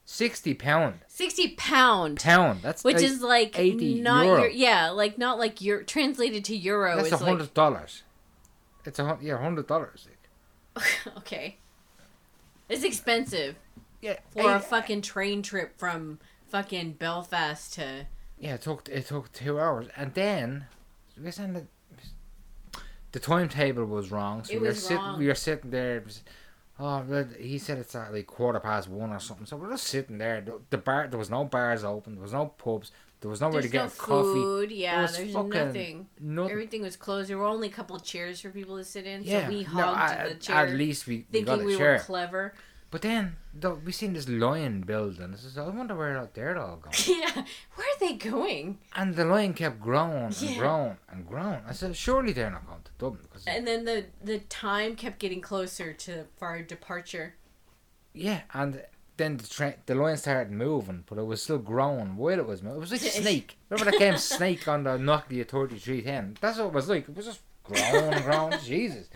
Sixty 0.05 0.53
pound. 0.53 0.97
Sixty 1.07 1.55
pound, 1.55 2.21
Pound. 2.21 2.61
That's 2.61 2.85
which 2.85 2.97
like, 2.97 3.05
is 3.05 3.23
like 3.23 3.59
80 3.59 4.03
not 4.03 4.27
euro. 4.27 4.41
your 4.43 4.51
yeah, 4.51 4.91
like 4.91 5.17
not 5.17 5.39
like 5.39 5.63
your 5.63 5.83
translated 5.85 6.45
to 6.47 6.57
euro. 6.57 6.97
that's 6.97 7.13
like 7.13 7.21
hundred 7.23 7.55
dollars. 7.55 8.03
It's 8.87 8.99
a 8.99 9.19
yeah 9.21 9.39
hundred 9.39 9.67
dollars. 9.67 10.09
okay. 11.19 11.59
It's 12.69 12.85
expensive 12.85 13.57
Yeah. 14.01 14.19
for 14.31 14.55
a 14.55 14.61
fucking 14.61 15.03
train 15.03 15.43
trip 15.43 15.79
from 15.79 16.19
fucking 16.49 16.93
Belfast 16.93 17.75
to 17.75 18.07
yeah. 18.39 18.55
It 18.55 18.63
took 18.63 18.89
it 18.89 19.07
took 19.07 19.33
two 19.33 19.59
hours, 19.59 19.89
and 19.97 20.13
then 20.15 20.67
we 21.23 21.31
saying 21.31 21.67
the 23.13 23.21
timetable 23.21 23.85
was 23.87 24.11
wrong. 24.11 24.45
So 24.45 24.55
It 24.55 24.61
we 24.61 24.69
were 24.69 24.75
sitting. 24.75 24.97
wrong. 24.99 25.19
We 25.19 25.27
were 25.29 25.35
sitting 25.35 25.71
there. 25.71 26.03
Was, 26.05 26.23
oh, 26.79 27.25
he 27.39 27.57
said 27.59 27.79
it's 27.79 27.95
at 27.95 28.13
like 28.13 28.27
quarter 28.27 28.61
past 28.61 28.89
one 28.89 29.11
or 29.11 29.19
something. 29.21 29.47
So 29.47 29.57
we're 29.57 29.71
just 29.71 29.87
sitting 29.87 30.19
there. 30.19 30.43
The, 30.43 30.61
the 30.71 30.79
bar, 30.79 31.09
there 31.09 31.19
was 31.19 31.31
no 31.31 31.45
bars 31.45 31.83
open. 31.85 32.15
There 32.17 32.23
was 32.23 32.35
no 32.35 32.47
pubs. 32.59 32.93
There 33.21 33.31
was 33.31 33.41
nowhere 33.41 33.63
There's 33.63 33.73
to 33.73 33.77
no 33.79 33.85
get 33.85 33.99
coffee. 33.99 34.23
food. 34.41 34.71
Yeah, 34.71 35.03
was 35.03 35.17
there's 35.17 35.33
nothing. 35.35 36.07
Nothing. 36.21 36.51
Everything 36.53 36.83
was 36.83 36.97
closed. 36.97 37.29
There 37.31 37.39
were 37.39 37.47
only 37.47 37.69
a 37.69 37.73
couple 37.73 37.97
of 37.97 38.03
chairs 38.05 38.41
for 38.41 38.51
people 38.51 38.77
to 38.77 38.85
sit 38.85 39.07
in. 39.07 39.23
yeah, 39.25 39.45
so 39.45 39.49
we 39.53 39.63
no, 39.63 39.69
hogged 39.69 40.13
at, 40.13 40.29
the 40.29 40.35
chair, 40.37 40.57
at 40.57 40.71
least 40.75 41.07
we, 41.07 41.25
we 41.33 41.43
got 41.43 41.61
a 41.61 41.65
we 41.65 41.77
chair. 41.77 41.95
were 41.95 41.99
clever. 41.99 42.55
But 42.91 43.03
then 43.03 43.37
though, 43.53 43.81
we 43.85 43.91
seen 43.91 44.13
this 44.13 44.29
lion 44.29 44.83
building. 44.83 45.33
I 45.33 45.37
says, 45.37 45.59
I 45.59 45.67
wonder 45.69 45.97
where 45.97 46.29
they're 46.35 46.57
all 46.59 46.77
going. 46.77 46.95
yeah, 47.09 47.43
where 47.75 47.87
are 47.87 47.99
they 48.01 48.13
going? 48.15 48.79
And 48.95 49.17
the 49.17 49.25
lion 49.25 49.55
kept 49.55 49.81
growing 49.81 50.25
and 50.25 50.41
Yeah. 50.41 50.57
growing 50.59 50.97
and 51.11 51.27
growing. 51.27 51.61
I 51.67 51.73
said, 51.73 51.97
surely 51.97 52.33
they're 52.33 52.51
not 52.51 52.67
going 52.67 52.83
to 52.85 52.91
Dublin. 52.99 53.27
And 53.47 53.67
then 53.67 53.85
the 53.87 54.05
the 54.23 54.39
time 54.39 54.95
kept 54.95 55.19
getting 55.19 55.41
closer 55.41 55.93
to 55.95 56.27
our 56.41 56.63
departure. 56.63 57.35
yeah, 58.15 58.43
and 58.55 58.83
then 59.17 59.37
the 59.37 59.47
train, 59.47 59.75
the 59.87 59.95
lion 59.95 60.17
started 60.17 60.51
moving, 60.51 61.05
but 61.09 61.19
it 61.19 61.27
was 61.27 61.43
still 61.43 61.59
growing 61.59 62.17
while 62.17 62.39
it 62.39 62.47
was 62.47 62.63
moving. 62.63 62.79
It 62.79 62.81
was 62.81 62.93
like 62.93 63.03
a 63.03 63.11
Snake. 63.11 63.59
Remember 63.71 63.91
that 63.91 63.99
game 63.99 64.17
Snake 64.17 64.67
on 64.69 64.85
the 64.85 64.91
Nokia 64.91 65.49
3310? 65.49 66.37
That's 66.41 66.59
what 66.59 66.67
it 66.67 66.73
was 66.73 66.89
like. 66.89 67.09
It 67.09 67.17
was 67.17 67.27
just 67.27 67.41
growing 67.65 68.13
and 68.13 68.25
growing. 68.25 68.59
Jesus. 68.65 69.09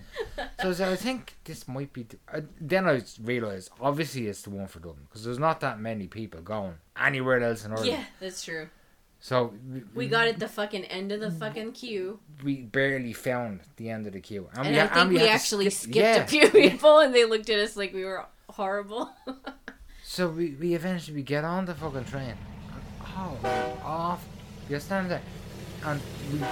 So, 0.60 0.72
so 0.72 0.90
I 0.90 0.96
think 0.96 1.36
this 1.44 1.68
might 1.68 1.92
be. 1.92 2.06
Uh, 2.32 2.40
then 2.60 2.88
I 2.88 3.02
realised, 3.22 3.70
obviously, 3.80 4.26
it's 4.26 4.42
the 4.42 4.50
one 4.50 4.66
for 4.66 4.78
Dublin 4.78 5.04
because 5.08 5.24
there's 5.24 5.38
not 5.38 5.60
that 5.60 5.80
many 5.80 6.06
people 6.06 6.40
going 6.40 6.74
anywhere 6.98 7.42
else 7.42 7.64
in 7.64 7.72
Ireland. 7.72 7.90
Yeah, 7.90 8.04
that's 8.20 8.44
true. 8.44 8.68
So 9.22 9.52
We 9.94 10.08
got 10.08 10.28
at 10.28 10.38
the 10.38 10.48
fucking 10.48 10.84
end 10.86 11.12
of 11.12 11.20
the 11.20 11.30
fucking 11.30 11.72
queue, 11.72 12.20
we 12.42 12.62
barely 12.62 13.12
found 13.12 13.60
the 13.76 13.90
end 13.90 14.06
of 14.06 14.14
the 14.14 14.20
queue, 14.20 14.48
and, 14.54 14.66
we 14.66 14.80
I 14.80 14.86
think 14.86 15.10
we, 15.10 15.18
had 15.18 15.26
to 15.26 15.30
actually 15.30 15.68
skip- 15.68 15.92
skipped 15.92 15.96
yeah. 15.96 16.22
a 16.22 16.26
few 16.26 16.48
people, 16.70 17.00
and 17.00 17.14
they 17.14 17.26
looked 17.26 17.50
at 17.50 17.58
us 17.58 17.76
like 17.76 17.92
we 17.92 18.04
were 18.04 18.24
horrible. 18.48 19.10
So 20.12 20.26
we, 20.28 20.56
we 20.60 20.74
eventually 20.74 21.14
we 21.18 21.22
get 21.22 21.44
on 21.44 21.66
the 21.66 21.74
fucking 21.76 22.04
train. 22.06 22.34
Oh, 23.16 23.78
off. 23.84 24.24
You're 24.68 24.80
standing 24.80 25.08
there, 25.08 25.22
and 25.84 26.00
we, 26.32 26.38
we 26.40 26.44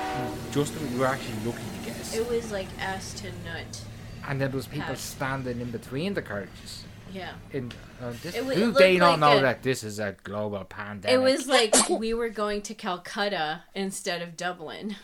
just 0.52 0.80
we 0.80 0.96
were 0.96 1.06
actually 1.06 1.34
looking 1.44 1.64
to 1.80 1.86
get 1.90 1.98
us. 1.98 2.14
it 2.14 2.28
was 2.30 2.52
like 2.52 2.68
ass 2.78 3.14
to 3.14 3.26
nut. 3.44 3.82
And 4.28 4.40
then 4.40 4.52
there 4.52 4.56
was 4.56 4.68
people 4.68 4.86
Packed. 4.86 4.98
standing 5.00 5.60
in 5.60 5.72
between 5.72 6.14
the 6.14 6.22
carriages. 6.22 6.84
Yeah. 7.12 7.32
In 7.52 7.72
uh, 8.00 8.12
this, 8.22 8.36
It 8.36 8.44
wa- 8.44 8.52
it 8.52 8.54
do 8.54 8.66
looked 8.66 8.78
they 8.78 8.96
not 8.96 9.18
like 9.18 9.18
know 9.18 9.38
a- 9.38 9.42
that 9.42 9.64
this 9.64 9.82
is 9.82 9.98
a 9.98 10.14
global 10.22 10.62
pandemic? 10.62 11.12
It 11.16 11.18
was 11.20 11.48
like 11.48 11.74
we 11.88 12.14
were 12.14 12.28
going 12.28 12.62
to 12.62 12.74
Calcutta 12.74 13.64
instead 13.74 14.22
of 14.22 14.36
Dublin. 14.36 14.94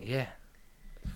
yeah. 0.00 0.28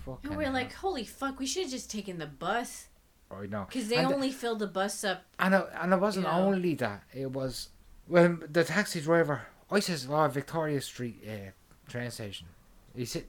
Fucking 0.05 0.29
And 0.29 0.37
we 0.37 0.43
are 0.43 0.45
hell. 0.45 0.53
like, 0.53 0.73
holy 0.73 1.03
fuck, 1.05 1.39
we 1.39 1.47
should 1.47 1.63
have 1.63 1.71
just 1.71 1.89
taken 1.89 2.19
the 2.19 2.27
bus. 2.27 2.89
I 3.31 3.45
know. 3.47 3.65
Because 3.67 3.87
they 3.89 3.97
And- 3.97 4.13
only 4.13 4.31
filled 4.31 4.59
the 4.59 4.67
bus 4.67 5.03
up. 5.03 5.23
And 5.39 5.53
it, 5.55 5.67
and 5.81 5.93
it 5.93 5.99
wasn't 5.99 6.25
You 6.27 6.31
know. 6.31 6.39
only 6.39 6.75
that. 6.75 7.03
It 7.13 7.31
was 7.31 7.69
when 8.07 8.43
the 8.49 8.63
taxi 8.63 9.01
driver. 9.01 9.47
I 9.71 9.79
says, 9.79 10.07
"Oh, 10.09 10.27
Victoria 10.27 10.79
Street 10.81 11.23
uh, 11.27 11.51
train 11.91 12.11
station." 12.11 12.47
He 12.95 13.05
said, 13.05 13.25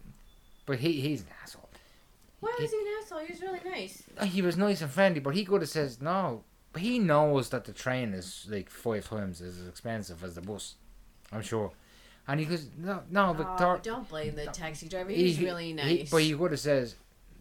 but 0.67 0.79
he 0.79 1.01
he's 1.01 1.23
an 1.23 1.29
asshole. 1.43 1.69
Why 2.41 2.55
was 2.61 2.71
he 2.71 2.77
an 2.77 2.85
asshole? 3.03 3.21
He 3.21 3.33
was 3.33 3.41
really 3.43 3.61
nice. 3.65 4.03
Uh, 4.19 4.27
He 4.27 4.43
was 4.43 4.57
nice 4.57 4.83
and 4.83 4.91
friendly, 4.91 5.21
but 5.21 5.35
he 5.35 5.45
could 5.45 5.63
have 5.63 5.71
says 5.71 6.01
no. 6.01 6.45
But 6.73 6.83
he 6.83 6.99
knows 6.99 7.49
that 7.49 7.65
the 7.65 7.73
train 7.73 8.13
is 8.13 8.47
like 8.51 8.69
five 8.69 9.09
times 9.09 9.41
as 9.41 9.67
expensive 9.67 10.23
as 10.23 10.35
the 10.35 10.43
bus. 10.43 10.75
I'm 11.33 11.41
sure. 11.43 11.73
And 12.29 12.39
he 12.39 12.45
goes, 12.47 12.69
no, 12.77 13.03
no, 13.11 13.31
Oh, 13.31 13.33
Victoria. 13.33 13.81
don't 13.83 14.09
blame 14.09 14.35
the 14.35 14.47
taxi 14.47 14.89
driver. 14.89 15.11
He 15.11 15.37
really 15.43 15.73
nice. 15.73 16.11
but 16.11 16.19
he 16.19 16.35
could 16.35 16.51
have 16.51 16.61
says. 16.61 16.97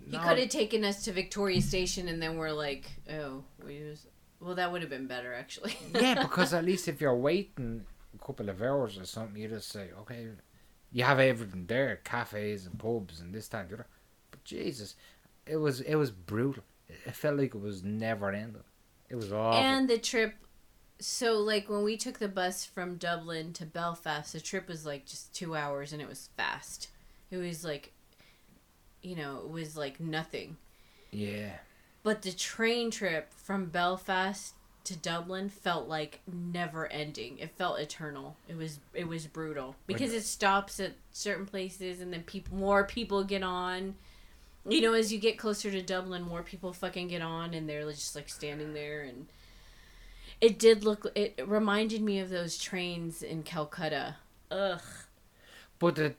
He 0.10 0.18
could 0.18 0.38
have 0.38 0.50
taken 0.50 0.84
us 0.84 1.04
to 1.06 1.12
Victoria 1.12 1.62
Station, 1.62 2.08
and 2.08 2.22
then 2.22 2.38
we're 2.38 2.52
like, 2.52 2.86
oh, 3.12 3.44
we 3.66 3.84
was. 3.84 4.06
Well, 4.40 4.56
that 4.56 4.72
would 4.72 4.82
have 4.82 4.90
been 4.90 5.08
better, 5.08 5.34
actually. 5.34 5.76
yeah, 5.94 6.22
because 6.22 6.54
at 6.54 6.66
least 6.70 6.88
if 6.88 7.02
you're 7.02 7.16
waiting 7.16 7.86
a 8.14 8.26
couple 8.26 8.50
of 8.50 8.62
hours 8.62 8.98
or 8.98 9.06
something, 9.06 9.42
you 9.42 9.48
just 9.48 9.70
say, 9.70 9.90
okay, 10.02 10.28
you 10.92 11.04
have 11.04 11.20
everything 11.20 11.66
there, 11.66 12.00
cafes 12.04 12.66
and 12.66 12.78
pubs 12.78 13.20
and 13.20 13.34
this, 13.34 13.48
the. 13.48 13.86
But 14.32 14.44
Jesus, 14.44 14.96
it 15.46 15.58
was 15.58 15.82
it 15.82 15.96
was 15.96 16.12
brutal. 16.12 16.64
It 16.88 17.16
felt 17.16 17.38
like 17.38 17.56
it 17.56 17.62
was 17.62 17.84
never 17.84 18.32
ending. 18.32 18.64
It 19.10 19.16
was 19.16 19.32
awful. 19.34 19.60
and 19.60 19.90
the 19.90 19.98
trip. 19.98 20.36
So, 20.98 21.40
like, 21.40 21.68
when 21.70 21.84
we 21.84 21.98
took 21.98 22.20
the 22.20 22.30
bus 22.30 22.64
from 22.64 22.96
Dublin 22.96 23.52
to 23.54 23.66
Belfast, 23.66 24.32
the 24.32 24.40
trip 24.40 24.70
was 24.70 24.86
like 24.86 25.06
just 25.06 25.34
two 25.34 25.56
hours, 25.56 25.92
and 25.92 26.02
it 26.02 26.08
was 26.08 26.30
fast. 26.38 26.90
It 27.30 27.38
was 27.38 27.66
like, 27.66 27.92
you 29.06 29.16
know, 29.16 29.42
it 29.46 29.50
was 29.50 29.78
like 29.78 30.00
nothing. 30.00 30.58
yeah, 31.12 31.52
But 32.04 32.22
the 32.24 32.32
train 32.32 32.92
trip 32.92 33.32
from 33.34 33.66
Belfast 33.68 34.54
to 34.86 34.96
Dublin 34.96 35.50
felt 35.50 35.88
like 35.88 36.22
never 36.32 36.88
ending. 36.88 37.40
It 37.40 37.52
felt 37.52 37.80
eternal. 37.80 38.38
It 38.48 38.56
was 38.56 38.80
it 38.94 39.08
was 39.08 39.26
brutal 39.28 39.76
because 39.88 40.14
it 40.14 40.24
stops 40.24 40.80
at 40.80 40.94
certain 41.12 41.46
places 41.46 42.02
and 42.02 42.14
then 42.14 42.24
people 42.24 42.58
more 42.58 42.84
people 42.84 43.24
get 43.24 43.44
on. 43.44 43.96
You 44.68 44.82
know, 44.82 44.94
as 44.94 45.14
you 45.14 45.20
get 45.20 45.38
closer 45.38 45.70
to 45.70 45.82
Dublin, 45.82 46.24
more 46.24 46.42
people 46.42 46.74
fucking 46.74 47.08
get 47.08 47.22
on 47.22 47.54
and 47.54 47.70
they're 47.70 47.84
just 47.92 48.16
like 48.16 48.30
standing 48.30 48.74
there 48.74 49.02
and 49.02 49.28
it 50.42 50.60
did 50.60 50.84
look 50.84 51.06
it 51.16 51.40
reminded 51.48 52.02
me 52.02 52.20
of 52.20 52.30
those 52.30 52.58
trains 52.58 53.24
in 53.24 53.44
Calcutta. 53.44 54.18
Ugh. 54.52 54.82
but 55.80 55.96
the 55.96 56.14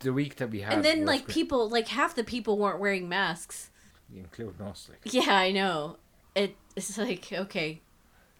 the 0.00 0.12
week 0.12 0.36
that 0.36 0.50
we 0.50 0.60
had, 0.60 0.72
And 0.74 0.84
then 0.84 1.04
like 1.04 1.24
great, 1.26 1.34
people 1.34 1.68
like 1.68 1.88
half 1.88 2.14
the 2.14 2.24
people 2.24 2.58
weren't 2.58 2.78
wearing 2.80 3.08
masks. 3.08 3.70
including 4.14 4.60
us, 4.66 4.88
like 4.90 5.00
Yeah, 5.12 5.34
I 5.34 5.50
know. 5.52 5.96
It, 6.34 6.56
it's 6.76 6.96
like, 6.98 7.32
okay, 7.32 7.80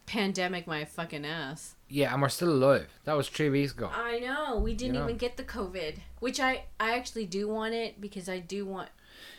pandemic 0.07 0.67
my 0.67 0.85
fucking 0.85 1.25
ass. 1.27 1.75
yeah, 1.89 2.13
and 2.13 2.23
we're 2.23 2.29
still 2.29 2.51
alive. 2.51 2.89
That 3.05 3.15
was 3.17 3.29
three 3.29 3.51
weeks 3.51 3.73
ago. 3.73 3.91
I 3.93 4.19
know. 4.21 4.59
We 4.59 4.75
didn't 4.75 4.95
You 4.95 5.01
know. 5.01 5.07
even 5.07 5.17
get 5.19 5.37
the 5.37 5.45
COVID, 5.45 5.97
which 6.21 6.39
I 6.41 6.65
I 6.79 6.97
actually 6.97 7.27
do 7.27 7.49
want 7.49 7.75
it 7.75 8.01
because 8.01 8.29
I 8.29 8.39
do 8.39 8.65
want 8.65 8.89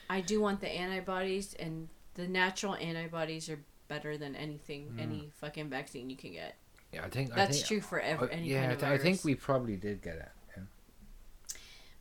I 0.10 0.21
do 0.21 0.41
want 0.41 0.60
the 0.62 0.69
antibodies 0.69 1.53
and 1.60 1.88
the 2.15 2.27
natural 2.27 2.75
antibodies 2.75 3.49
are 3.49 3.60
better 3.88 4.17
than 4.17 4.36
anything 4.36 4.95
any 4.99 5.29
fucking 5.39 5.69
vaccine 5.69 6.10
you 6.10 6.17
can 6.17 6.34
get. 6.34 6.55
Yeah, 6.93 7.05
I 7.05 7.10
think 7.10 7.32
I 7.32 7.36
That's 7.36 7.58
think, 7.58 7.67
true 7.67 7.82
for 7.82 7.99
every, 7.99 8.27
uh, 8.29 8.32
any 8.32 8.49
yeah, 8.49 8.62
kind 8.62 8.71
I 8.71 8.73
of 8.73 8.79
th- 8.82 8.91
I 8.91 8.97
think 9.03 9.23
we 9.23 9.36
probably 9.36 9.75
did 9.77 10.01
get 10.01 10.15
it. 10.15 10.29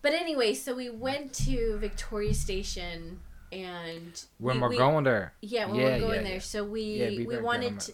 But 0.02 0.12
anyway, 0.12 0.54
so 0.54 0.74
we 0.74 0.90
went 0.90 1.32
to 1.46 1.76
Victoria 1.78 2.32
Station 2.34 3.20
and 3.50 4.22
When 4.38 4.56
we, 4.56 4.62
we're 4.62 4.68
we- 4.70 4.76
going 4.76 5.04
there, 5.04 5.34
Yeah, 5.40 5.66
when 5.66 5.76
Yeah, 5.76 5.84
we're 5.84 5.98
going 6.00 6.14
yeah, 6.16 6.22
there. 6.22 6.32
yeah. 6.34 6.38
So 6.40 6.64
we 6.64 6.82
Yeah, 6.82 7.08
we 7.10 7.18
we 7.18 7.24
better 7.24 7.36
get 7.38 7.44
wanted 7.44 7.80
to. 7.80 7.92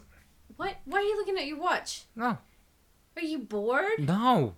What? 0.56 0.76
Why 0.84 0.98
are 0.98 1.02
you 1.02 1.16
looking 1.16 1.38
at 1.38 1.46
your 1.46 1.58
watch? 1.58 2.02
no, 2.14 2.38
Are 3.16 3.22
you 3.22 3.38
bored? 3.38 3.98
no. 3.98 4.54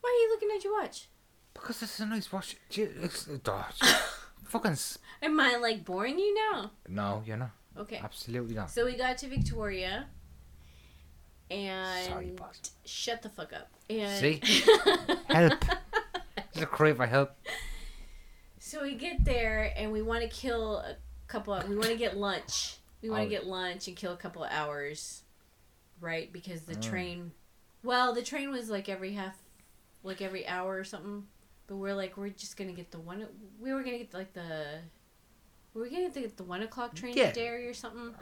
Why 0.00 0.10
are 0.10 0.20
you 0.22 0.28
looking 0.32 0.50
at 0.56 0.62
your 0.64 0.74
watch? 0.82 1.08
Because 1.54 1.82
it's 1.82 1.98
a 2.00 2.06
nice 2.06 2.30
watch. 2.30 2.56
It's, 2.70 3.28
oh, 3.48 3.66
fucking. 4.44 4.72
s- 4.72 4.98
Am 5.22 5.38
I 5.40 5.56
like 5.56 5.84
boring 5.84 6.18
you 6.18 6.34
now? 6.34 6.72
No, 6.88 7.22
you're 7.24 7.36
not. 7.38 7.52
Okay. 7.78 8.00
Absolutely 8.02 8.54
not. 8.54 8.70
So 8.70 8.84
we 8.84 8.96
got 8.96 9.16
to 9.18 9.28
Victoria 9.28 10.06
and 11.50 12.06
Sorry, 12.06 12.26
boss. 12.36 12.72
shut 12.84 13.22
the 13.22 13.28
fuck 13.30 13.52
up. 13.52 13.70
And 13.88 14.18
See? 14.20 14.42
Help. 15.28 15.64
Just 16.54 16.62
a 16.62 16.66
cry 16.66 16.92
for 16.92 17.06
help. 17.06 17.32
so 18.60 18.82
we 18.82 18.94
get 18.94 19.24
there 19.24 19.72
and 19.76 19.90
we 19.92 20.02
want 20.02 20.22
to 20.22 20.28
kill 20.28 20.76
a 20.78 20.96
couple 21.26 21.52
of, 21.52 21.68
we 21.68 21.74
want 21.74 21.88
to 21.90 21.96
get 21.96 22.16
lunch. 22.16 22.76
We 23.02 23.10
want 23.10 23.22
to 23.22 23.26
Oh. 23.26 23.30
get 23.40 23.46
lunch 23.46 23.88
and 23.88 23.96
kill 23.96 24.12
a 24.12 24.16
couple 24.16 24.44
of 24.44 24.50
hours. 24.52 25.22
Right? 26.00 26.32
Because 26.32 26.62
the 26.62 26.74
Mm. 26.76 26.82
train 26.82 27.32
well, 27.82 28.14
the 28.14 28.22
train 28.22 28.50
was 28.50 28.70
like 28.70 28.88
every 28.88 29.12
half 29.12 29.36
like 30.02 30.22
every 30.22 30.46
hour 30.46 30.78
or 30.78 30.84
something. 30.84 31.26
But 31.66 31.76
we're 31.76 31.94
like 31.94 32.16
we're 32.16 32.28
just 32.30 32.56
going 32.56 32.68
to 32.70 32.76
get 32.76 32.90
the 32.90 32.98
one 33.00 33.26
we 33.60 33.72
were 33.72 33.82
going 33.82 33.98
to 33.98 34.04
get 34.04 34.14
like 34.14 34.32
the 34.32 34.80
were 35.74 35.82
we 35.82 35.90
going 35.90 36.10
to 36.10 36.20
get 36.20 36.30
the 36.36 36.42
the 36.44 36.48
one 36.48 36.62
o'clock 36.62 36.94
train 36.94 37.16
Yeah. 37.16 37.28
to 37.30 37.34
Derry 37.40 37.66
or 37.66 37.74
something? 37.74 38.14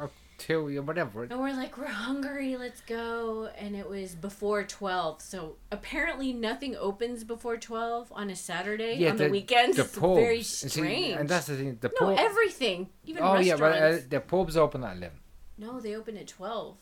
Two, 0.46 0.82
whatever. 0.82 1.22
And 1.22 1.38
we're 1.38 1.52
like, 1.52 1.78
we're 1.78 1.86
hungry, 1.86 2.56
let's 2.56 2.80
go. 2.80 3.48
And 3.56 3.76
it 3.76 3.88
was 3.88 4.16
before 4.16 4.64
12. 4.64 5.22
So 5.22 5.54
apparently 5.70 6.32
nothing 6.32 6.74
opens 6.74 7.22
before 7.22 7.56
12 7.58 8.12
on 8.12 8.28
a 8.28 8.34
Saturday. 8.34 8.96
Yeah, 8.98 9.10
on 9.10 9.18
the, 9.18 9.24
the- 9.24 9.30
weekends. 9.30 9.76
The 9.76 9.84
it's 9.84 9.96
pubs. 9.96 10.16
very 10.16 10.36
and 10.38 10.44
see, 10.46 10.68
strange. 10.68 11.16
and 11.16 11.28
that's 11.28 11.46
the 11.46 11.56
thing. 11.56 11.78
The 11.80 11.92
no, 12.00 12.08
pub. 12.08 12.18
everything. 12.18 12.88
Even 13.04 13.22
oh 13.22 13.38
yeah, 13.38 13.54
but 13.54 13.80
uh, 13.80 13.98
the 14.08 14.18
pub's 14.20 14.56
open 14.56 14.82
at 14.82 14.96
eleven. 14.96 15.18
No, 15.58 15.78
they 15.78 15.94
open 15.94 16.16
at 16.16 16.26
12. 16.26 16.76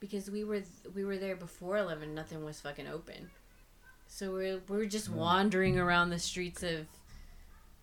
Because 0.00 0.28
we 0.28 0.42
were 0.42 0.62
we 0.96 1.04
were 1.04 1.16
there 1.16 1.36
before 1.36 1.76
11, 1.78 2.12
nothing 2.12 2.44
was 2.44 2.60
fucking 2.60 2.88
open. 2.88 3.30
So 4.08 4.32
we're, 4.32 4.60
we're 4.68 4.86
just 4.86 5.10
wandering 5.10 5.78
around 5.78 6.10
the 6.10 6.18
streets 6.18 6.64
of 6.64 6.86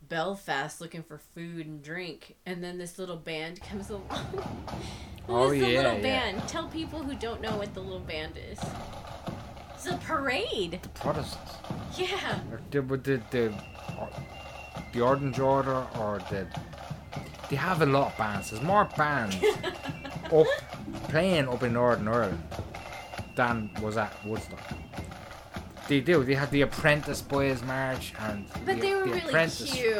Belfast 0.08 0.80
looking 0.80 1.02
for 1.02 1.18
food 1.34 1.66
and 1.66 1.82
drink. 1.82 2.36
And 2.46 2.62
then 2.62 2.78
this 2.78 2.98
little 2.98 3.16
band 3.16 3.60
comes 3.62 3.90
along. 3.90 4.02
Who 5.26 5.34
Oh, 5.34 5.50
is 5.50 5.60
the 5.60 5.66
oh, 5.66 5.68
yeah, 5.68 5.76
little 5.78 5.94
yeah. 5.96 6.00
band? 6.32 6.48
Tell 6.48 6.68
people 6.68 7.02
who 7.02 7.14
don't 7.16 7.40
know 7.40 7.56
what 7.56 7.74
the 7.74 7.80
little 7.80 7.98
band 7.98 8.34
is. 8.50 8.60
It's 9.74 9.86
a 9.86 9.96
parade. 9.98 10.78
The 10.82 10.88
Protestants. 10.90 11.52
Yeah. 11.96 12.38
The, 12.70 12.80
the, 12.82 13.20
the 13.30 13.52
or 13.98 14.08
the 14.92 15.00
Orange 15.00 15.38
Order 15.38 15.86
or 15.98 16.18
the. 16.30 16.46
They 17.50 17.56
have 17.56 17.82
a 17.82 17.86
lot 17.86 18.12
of 18.12 18.18
bands. 18.18 18.50
There's 18.50 18.62
more 18.62 18.88
bands 18.96 19.36
up 20.32 20.46
playing 21.08 21.48
up 21.48 21.62
in 21.62 21.72
Northern 21.72 22.08
Ireland 22.08 22.42
than 23.36 23.70
was 23.82 23.96
at 23.96 24.12
Woodstock. 24.24 24.60
They 25.88 26.00
do. 26.00 26.24
They 26.24 26.34
had 26.34 26.50
the 26.50 26.62
Apprentice 26.62 27.22
Boys 27.22 27.62
March 27.62 28.12
and 28.18 28.46
But 28.64 28.76
the, 28.76 28.80
they 28.82 28.94
were 28.94 29.04
the 29.04 29.10
really 29.12 29.20
Apprentice 29.20 29.72
cute. 29.72 29.96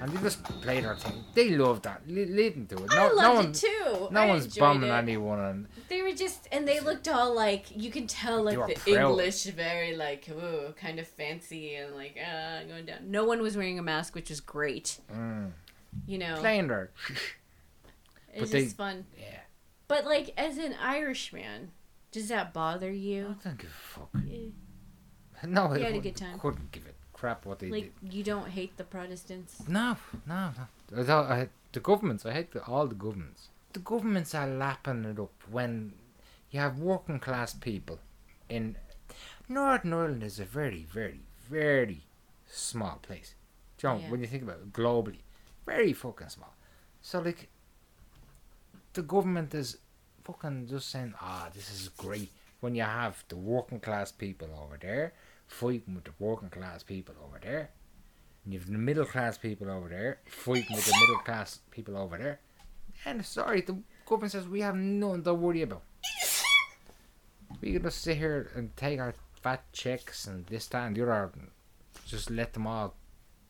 And 0.00 0.10
they 0.12 0.20
just 0.20 0.42
played 0.42 0.82
their 0.82 0.96
thing. 0.96 1.22
They 1.34 1.50
loved 1.50 1.84
that. 1.84 2.02
Lead 2.08 2.54
them 2.56 2.66
to 2.66 2.84
it. 2.84 2.90
No, 2.90 2.96
I 2.96 3.08
loved 3.12 3.16
no 3.22 3.34
one, 3.34 3.46
it 3.50 3.54
too. 3.54 4.08
no 4.10 4.20
I 4.20 4.26
one's 4.26 4.56
bumming 4.56 4.88
it. 4.90 4.92
anyone. 4.92 5.38
And 5.38 5.66
They 5.88 6.02
were 6.02 6.10
just, 6.12 6.48
and 6.50 6.66
they 6.66 6.80
looked 6.80 7.06
all 7.06 7.32
like 7.34 7.66
you 7.76 7.90
can 7.92 8.08
tell, 8.08 8.42
like 8.42 8.56
the 8.66 8.74
proud. 8.92 9.10
English, 9.10 9.44
very 9.44 9.94
like 9.94 10.28
ooh, 10.28 10.74
kind 10.76 10.98
of 10.98 11.06
fancy 11.06 11.76
and 11.76 11.94
like 11.94 12.18
uh, 12.18 12.64
going 12.64 12.86
down. 12.86 13.10
No 13.10 13.24
one 13.24 13.40
was 13.42 13.56
wearing 13.56 13.78
a 13.78 13.82
mask, 13.82 14.16
which 14.16 14.28
was 14.30 14.40
great. 14.40 14.98
mm, 15.14 15.52
You 16.06 16.18
know, 16.18 16.34
playing 16.40 16.66
their. 16.66 16.90
it's 18.34 18.50
they- 18.50 18.66
fun. 18.66 19.06
Yeah. 19.16 19.38
But 19.86 20.04
like, 20.04 20.32
as 20.36 20.58
an 20.58 20.74
Irishman, 20.80 21.70
does 22.10 22.28
that 22.28 22.52
bother 22.52 22.90
you? 22.90 23.36
I 23.40 23.44
don't 23.44 23.58
give 23.58 23.70
a 23.70 23.72
fuck. 23.72 24.08
Eh, 24.28 24.48
No, 25.46 25.74
You 25.74 25.82
I 25.82 25.86
had 25.86 25.94
a 25.96 26.00
good 26.00 26.16
time. 26.16 26.38
Couldn't 26.38 26.70
give 26.72 26.86
it 26.86 26.94
crap 27.12 27.46
what 27.46 27.58
they 27.60 27.68
Like, 27.68 27.92
you 28.02 28.22
don't 28.24 28.48
hate 28.48 28.76
the 28.76 28.84
Protestants? 28.84 29.62
No, 29.68 29.96
no, 30.26 30.50
no. 30.90 31.00
I 31.00 31.04
thought 31.04 31.30
I 31.30 31.36
had, 31.38 31.50
the 31.72 31.80
governments. 31.80 32.26
I 32.26 32.32
hate 32.32 32.52
the, 32.52 32.64
all 32.64 32.86
the 32.86 32.94
governments. 32.94 33.48
The 33.72 33.78
governments 33.80 34.34
are 34.34 34.46
lapping 34.46 35.04
it 35.04 35.18
up 35.18 35.32
when 35.50 35.94
you 36.50 36.60
have 36.60 36.78
working 36.78 37.18
class 37.18 37.54
people 37.54 37.98
in 38.48 38.76
Northern 39.48 39.92
Ireland 39.92 40.22
is 40.22 40.38
a 40.38 40.44
very, 40.44 40.82
very, 40.82 41.20
very 41.48 42.02
small 42.46 42.98
place. 43.02 43.34
John, 43.78 44.00
Yeah. 44.00 44.10
when 44.10 44.20
you 44.20 44.26
think 44.26 44.42
about 44.42 44.56
it 44.58 44.72
globally, 44.72 45.20
very 45.66 45.92
fucking 45.92 46.28
small. 46.28 46.54
So 47.00 47.20
like, 47.20 47.48
the 48.92 49.02
government 49.02 49.54
is 49.54 49.78
fucking 50.24 50.66
just 50.68 50.88
saying, 50.90 51.14
ah, 51.20 51.48
this 51.54 51.70
is 51.72 51.88
great. 51.88 52.30
When 52.62 52.76
you 52.76 52.84
have 52.84 53.24
the 53.28 53.34
working 53.36 53.80
class 53.80 54.12
people 54.12 54.48
over 54.62 54.78
there 54.80 55.14
fighting 55.48 55.96
with 55.96 56.04
the 56.04 56.12
working 56.20 56.48
class 56.48 56.84
people 56.84 57.14
over 57.22 57.40
there, 57.42 57.70
and 58.44 58.54
you 58.54 58.60
have 58.60 58.70
the 58.70 58.78
middle 58.78 59.04
class 59.04 59.36
people 59.36 59.68
over 59.68 59.88
there 59.88 60.20
fighting 60.26 60.74
with 60.74 60.86
the 60.86 60.96
middle 61.00 61.18
class 61.24 61.58
people 61.72 61.96
over 61.96 62.16
there, 62.16 62.38
and 63.04 63.26
sorry, 63.26 63.62
the 63.62 63.76
government 64.06 64.30
says 64.30 64.46
we 64.46 64.60
have 64.60 64.76
nothing 64.76 65.24
to 65.24 65.34
worry 65.34 65.62
about. 65.62 65.82
We 67.60 67.72
can 67.72 67.82
just 67.82 68.00
sit 68.00 68.16
here 68.16 68.50
and 68.54 68.74
take 68.76 69.00
our 69.00 69.14
fat 69.42 69.64
checks 69.72 70.26
and 70.28 70.46
this, 70.46 70.66
that, 70.68 70.86
and 70.86 70.96
the 70.96 71.02
other, 71.02 71.30
and 71.34 71.48
just 72.06 72.30
let 72.30 72.52
them 72.52 72.68
all 72.68 72.94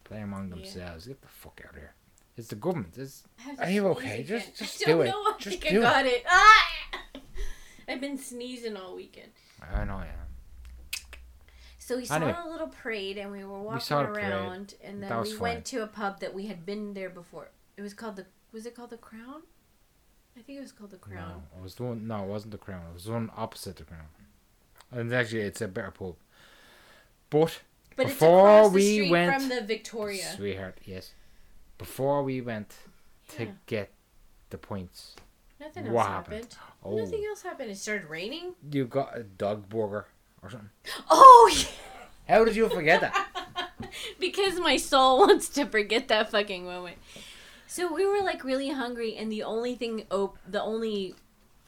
play 0.05 0.23
among 0.23 0.49
Yeah. 0.49 0.55
themselves. 0.57 1.07
Get 1.07 1.21
the 1.21 1.29
fuck 1.29 1.61
out 1.67 1.75
of 1.75 1.77
here. 1.81 1.95
It's 2.37 2.49
the 2.49 2.57
government. 2.57 2.97
It's 2.97 3.25
I 3.39 3.43
have 3.43 3.57
to 3.59 3.63
Are 3.65 3.71
you 3.71 3.87
okay? 3.89 4.23
Just- 4.23 4.57
just 4.57 4.81
do 4.87 5.03
it. 5.03 5.13
I 5.15 5.35
Just 5.39 5.61
think 5.61 5.75
do 5.75 5.85
I 5.85 6.01
it. 6.01 6.07
it. 6.07 6.25
Ah! 6.27 6.69
I've 7.93 8.01
been 8.01 8.19
sneezing 8.19 8.77
all 8.77 8.97
weekend. 8.97 9.33
I 9.61 9.85
know, 9.85 9.99
yeah. 9.99 11.09
So 11.79 11.97
we 11.97 12.05
saw 12.07 12.15
Anyway. 12.17 12.35
a 12.45 12.49
little 12.49 12.69
parade 12.69 13.19
and 13.19 13.31
we 13.33 13.45
were 13.45 13.61
walking 13.61 13.81
saw 13.81 14.03
the 14.03 14.09
parade. 14.09 14.27
around 14.27 14.75
and 14.83 15.03
then 15.03 15.11
we 15.11 15.17
was 15.19 15.39
went 15.39 15.65
to 15.67 15.83
a 15.83 15.87
pub 15.87 16.21
that 16.21 16.33
we 16.33 16.47
had 16.47 16.65
been 16.65 16.95
there 16.95 17.11
before. 17.11 17.51
It 17.77 17.83
was 17.83 17.93
called 17.95 18.17
the 18.17 18.27
was 18.53 18.67
it 18.67 18.75
called 18.75 18.91
the 18.91 18.97
Crown? 18.99 19.43
I 20.37 20.41
think 20.43 20.59
it 20.59 20.63
was 20.63 20.73
called 20.73 20.91
the 20.91 20.97
Crown. 20.99 21.43
No, 21.53 21.59
it 21.59 21.63
was 21.63 21.75
the 21.75 21.83
one. 21.85 22.07
No, 22.07 22.23
it 22.25 22.29
wasn't 22.29 22.53
the 22.53 22.59
Crown. 22.59 22.83
It 22.91 22.95
was 22.95 23.05
the 23.05 23.13
one 23.13 23.31
opposite 23.37 23.77
the 23.77 23.85
Crown. 23.85 24.07
And 24.91 25.13
actually, 25.13 25.41
it's 25.43 25.61
a 25.61 25.69
better 25.69 25.91
pub. 25.91 26.17
But 27.31 27.61
But 27.97 28.07
Before 28.07 28.63
it's 28.67 28.75
the 28.75 29.01
we 29.03 29.11
went- 29.11 29.35
from 29.41 29.49
the 29.49 29.61
Victoria. 29.63 30.33
sweetheart, 30.37 30.79
yes. 30.85 31.13
Before 31.79 32.23
we 32.23 32.41
went 32.41 32.75
to 33.37 33.45
Yeah. 33.47 33.51
get 33.67 33.91
the 34.51 34.57
points, 34.59 35.17
Nothing 35.63 35.87
else 35.87 35.95
what 35.95 36.07
happened. 36.07 36.35
happened? 36.35 36.57
Oh, 36.85 36.97
Nothing 36.97 37.25
else 37.29 37.43
happened. 37.43 37.71
It 37.71 37.79
started 37.79 38.09
raining. 38.11 38.55
you 38.71 38.85
got 38.87 39.17
a 39.17 39.23
dog 39.23 39.69
burger 39.69 40.07
or 40.43 40.51
something. 40.51 40.71
Oh 41.11 41.51
yeah. 41.57 41.67
How 42.29 42.45
did 42.45 42.57
you 42.57 42.69
forget 42.69 43.01
that? 43.01 43.29
because 44.21 44.59
my 44.59 44.77
soul 44.77 45.19
wants 45.27 45.49
to 45.51 45.67
forget 45.67 46.09
that 46.09 46.31
fucking 46.31 46.65
moment. 46.65 46.97
So 47.67 47.93
we 47.93 48.05
were 48.07 48.21
like 48.23 48.45
really 48.45 48.71
hungry, 48.71 49.17
and 49.17 49.31
the 49.31 49.43
only 49.45 49.75
thing 49.75 50.05
op- 50.11 50.39
the 50.49 50.63
only 50.63 51.15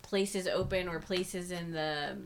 places 0.03 0.47
open 0.47 0.89
or 0.89 0.99
places 1.01 1.51
in 1.51 1.73
the 1.73 2.17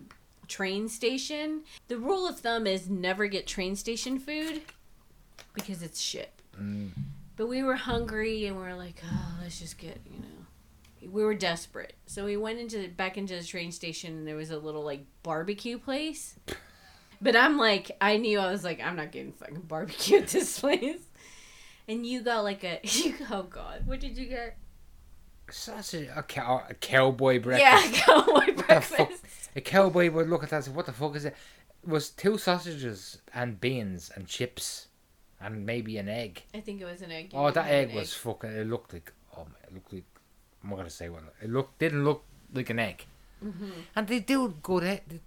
train 0.48 0.88
station. 0.88 1.62
The 1.88 1.98
rule 1.98 2.26
of 2.26 2.40
thumb 2.40 2.66
is 2.66 2.88
never 2.90 3.26
get 3.28 3.46
train 3.46 3.76
station 3.76 4.18
food 4.18 4.62
because 5.54 5.82
it's 5.82 6.00
shit. 6.00 6.32
Mm, 6.60 6.90
But 7.36 7.48
we 7.48 7.62
were 7.62 7.76
hungry, 7.76 8.46
and 8.46 8.56
we 8.56 8.62
were 8.62 8.74
like, 8.74 9.00
oh, 9.04 9.38
let's 9.42 9.58
just 9.60 9.78
get 9.78 9.98
you 10.06 10.18
know. 10.20 10.37
We 11.02 11.22
were 11.22 11.34
desperate, 11.34 11.94
so 12.06 12.24
we 12.24 12.36
went 12.36 12.58
into 12.58 12.78
the, 12.78 12.88
back 12.88 13.16
into 13.16 13.36
the 13.36 13.44
train 13.44 13.72
station, 13.72 14.14
and 14.18 14.26
there 14.26 14.36
was 14.36 14.50
a 14.50 14.58
little 14.58 14.82
like 14.82 15.04
barbecue 15.22 15.78
place. 15.78 16.36
But 17.20 17.34
I'm 17.34 17.58
like, 17.58 17.90
I 18.00 18.16
knew 18.16 18.38
I 18.38 18.50
was 18.50 18.62
like, 18.64 18.80
I'm 18.80 18.96
not 18.96 19.10
getting 19.12 19.32
fucking 19.32 19.62
barbecue 19.62 20.18
at 20.18 20.28
this 20.28 20.60
place. 20.60 21.00
And 21.88 22.06
you 22.06 22.22
got 22.22 22.44
like 22.44 22.62
a, 22.64 22.80
you, 22.84 23.14
oh 23.30 23.44
god, 23.44 23.86
what 23.86 24.00
did 24.00 24.16
you 24.18 24.26
get? 24.26 24.56
sausage, 25.50 26.08
a, 26.14 26.22
cow, 26.22 26.62
a 26.68 26.74
cowboy 26.74 27.40
breakfast. 27.40 27.90
Yeah, 27.90 28.00
cowboy 28.04 28.46
the 28.54 28.62
breakfast. 28.62 29.24
A 29.56 29.60
cowboy 29.60 30.10
would 30.10 30.28
look 30.28 30.42
at 30.42 30.50
that 30.50 30.56
and 30.56 30.64
say, 30.66 30.70
"What 30.72 30.86
the 30.86 30.92
fuck 30.92 31.16
is 31.16 31.24
it?" 31.24 31.34
It 31.82 31.88
was 31.88 32.10
two 32.10 32.38
sausages 32.38 33.18
and 33.34 33.60
beans 33.60 34.10
and 34.14 34.26
chips, 34.26 34.88
and 35.40 35.64
maybe 35.64 35.96
an 35.98 36.08
egg. 36.08 36.42
I 36.54 36.60
think 36.60 36.80
it 36.80 36.84
was 36.84 37.02
an 37.02 37.10
egg. 37.10 37.32
You 37.32 37.38
Oh, 37.38 37.50
that 37.50 37.64
have 37.64 37.72
egg 37.72 37.90
an 37.90 37.96
was 37.96 38.14
fucking. 38.14 38.50
It 38.50 38.66
looked 38.66 38.92
like. 38.92 39.12
Oh 39.36 39.44
my! 39.44 39.58
It 39.66 39.74
looked 39.74 39.92
like. 39.92 40.04
I'm 40.62 40.70
not 40.70 40.76
gonna 40.76 40.90
say 40.90 41.08
one. 41.08 41.24
It 41.42 41.50
looked 41.50 41.78
didn't 41.78 42.04
look 42.04 42.24
like 42.52 42.70
an 42.70 42.78
egg. 42.78 43.06
Mhm. 43.44 43.70
And 43.94 44.08
they 44.08 44.20
do 44.20 44.54
good. 44.62 44.82
They, 44.82 45.20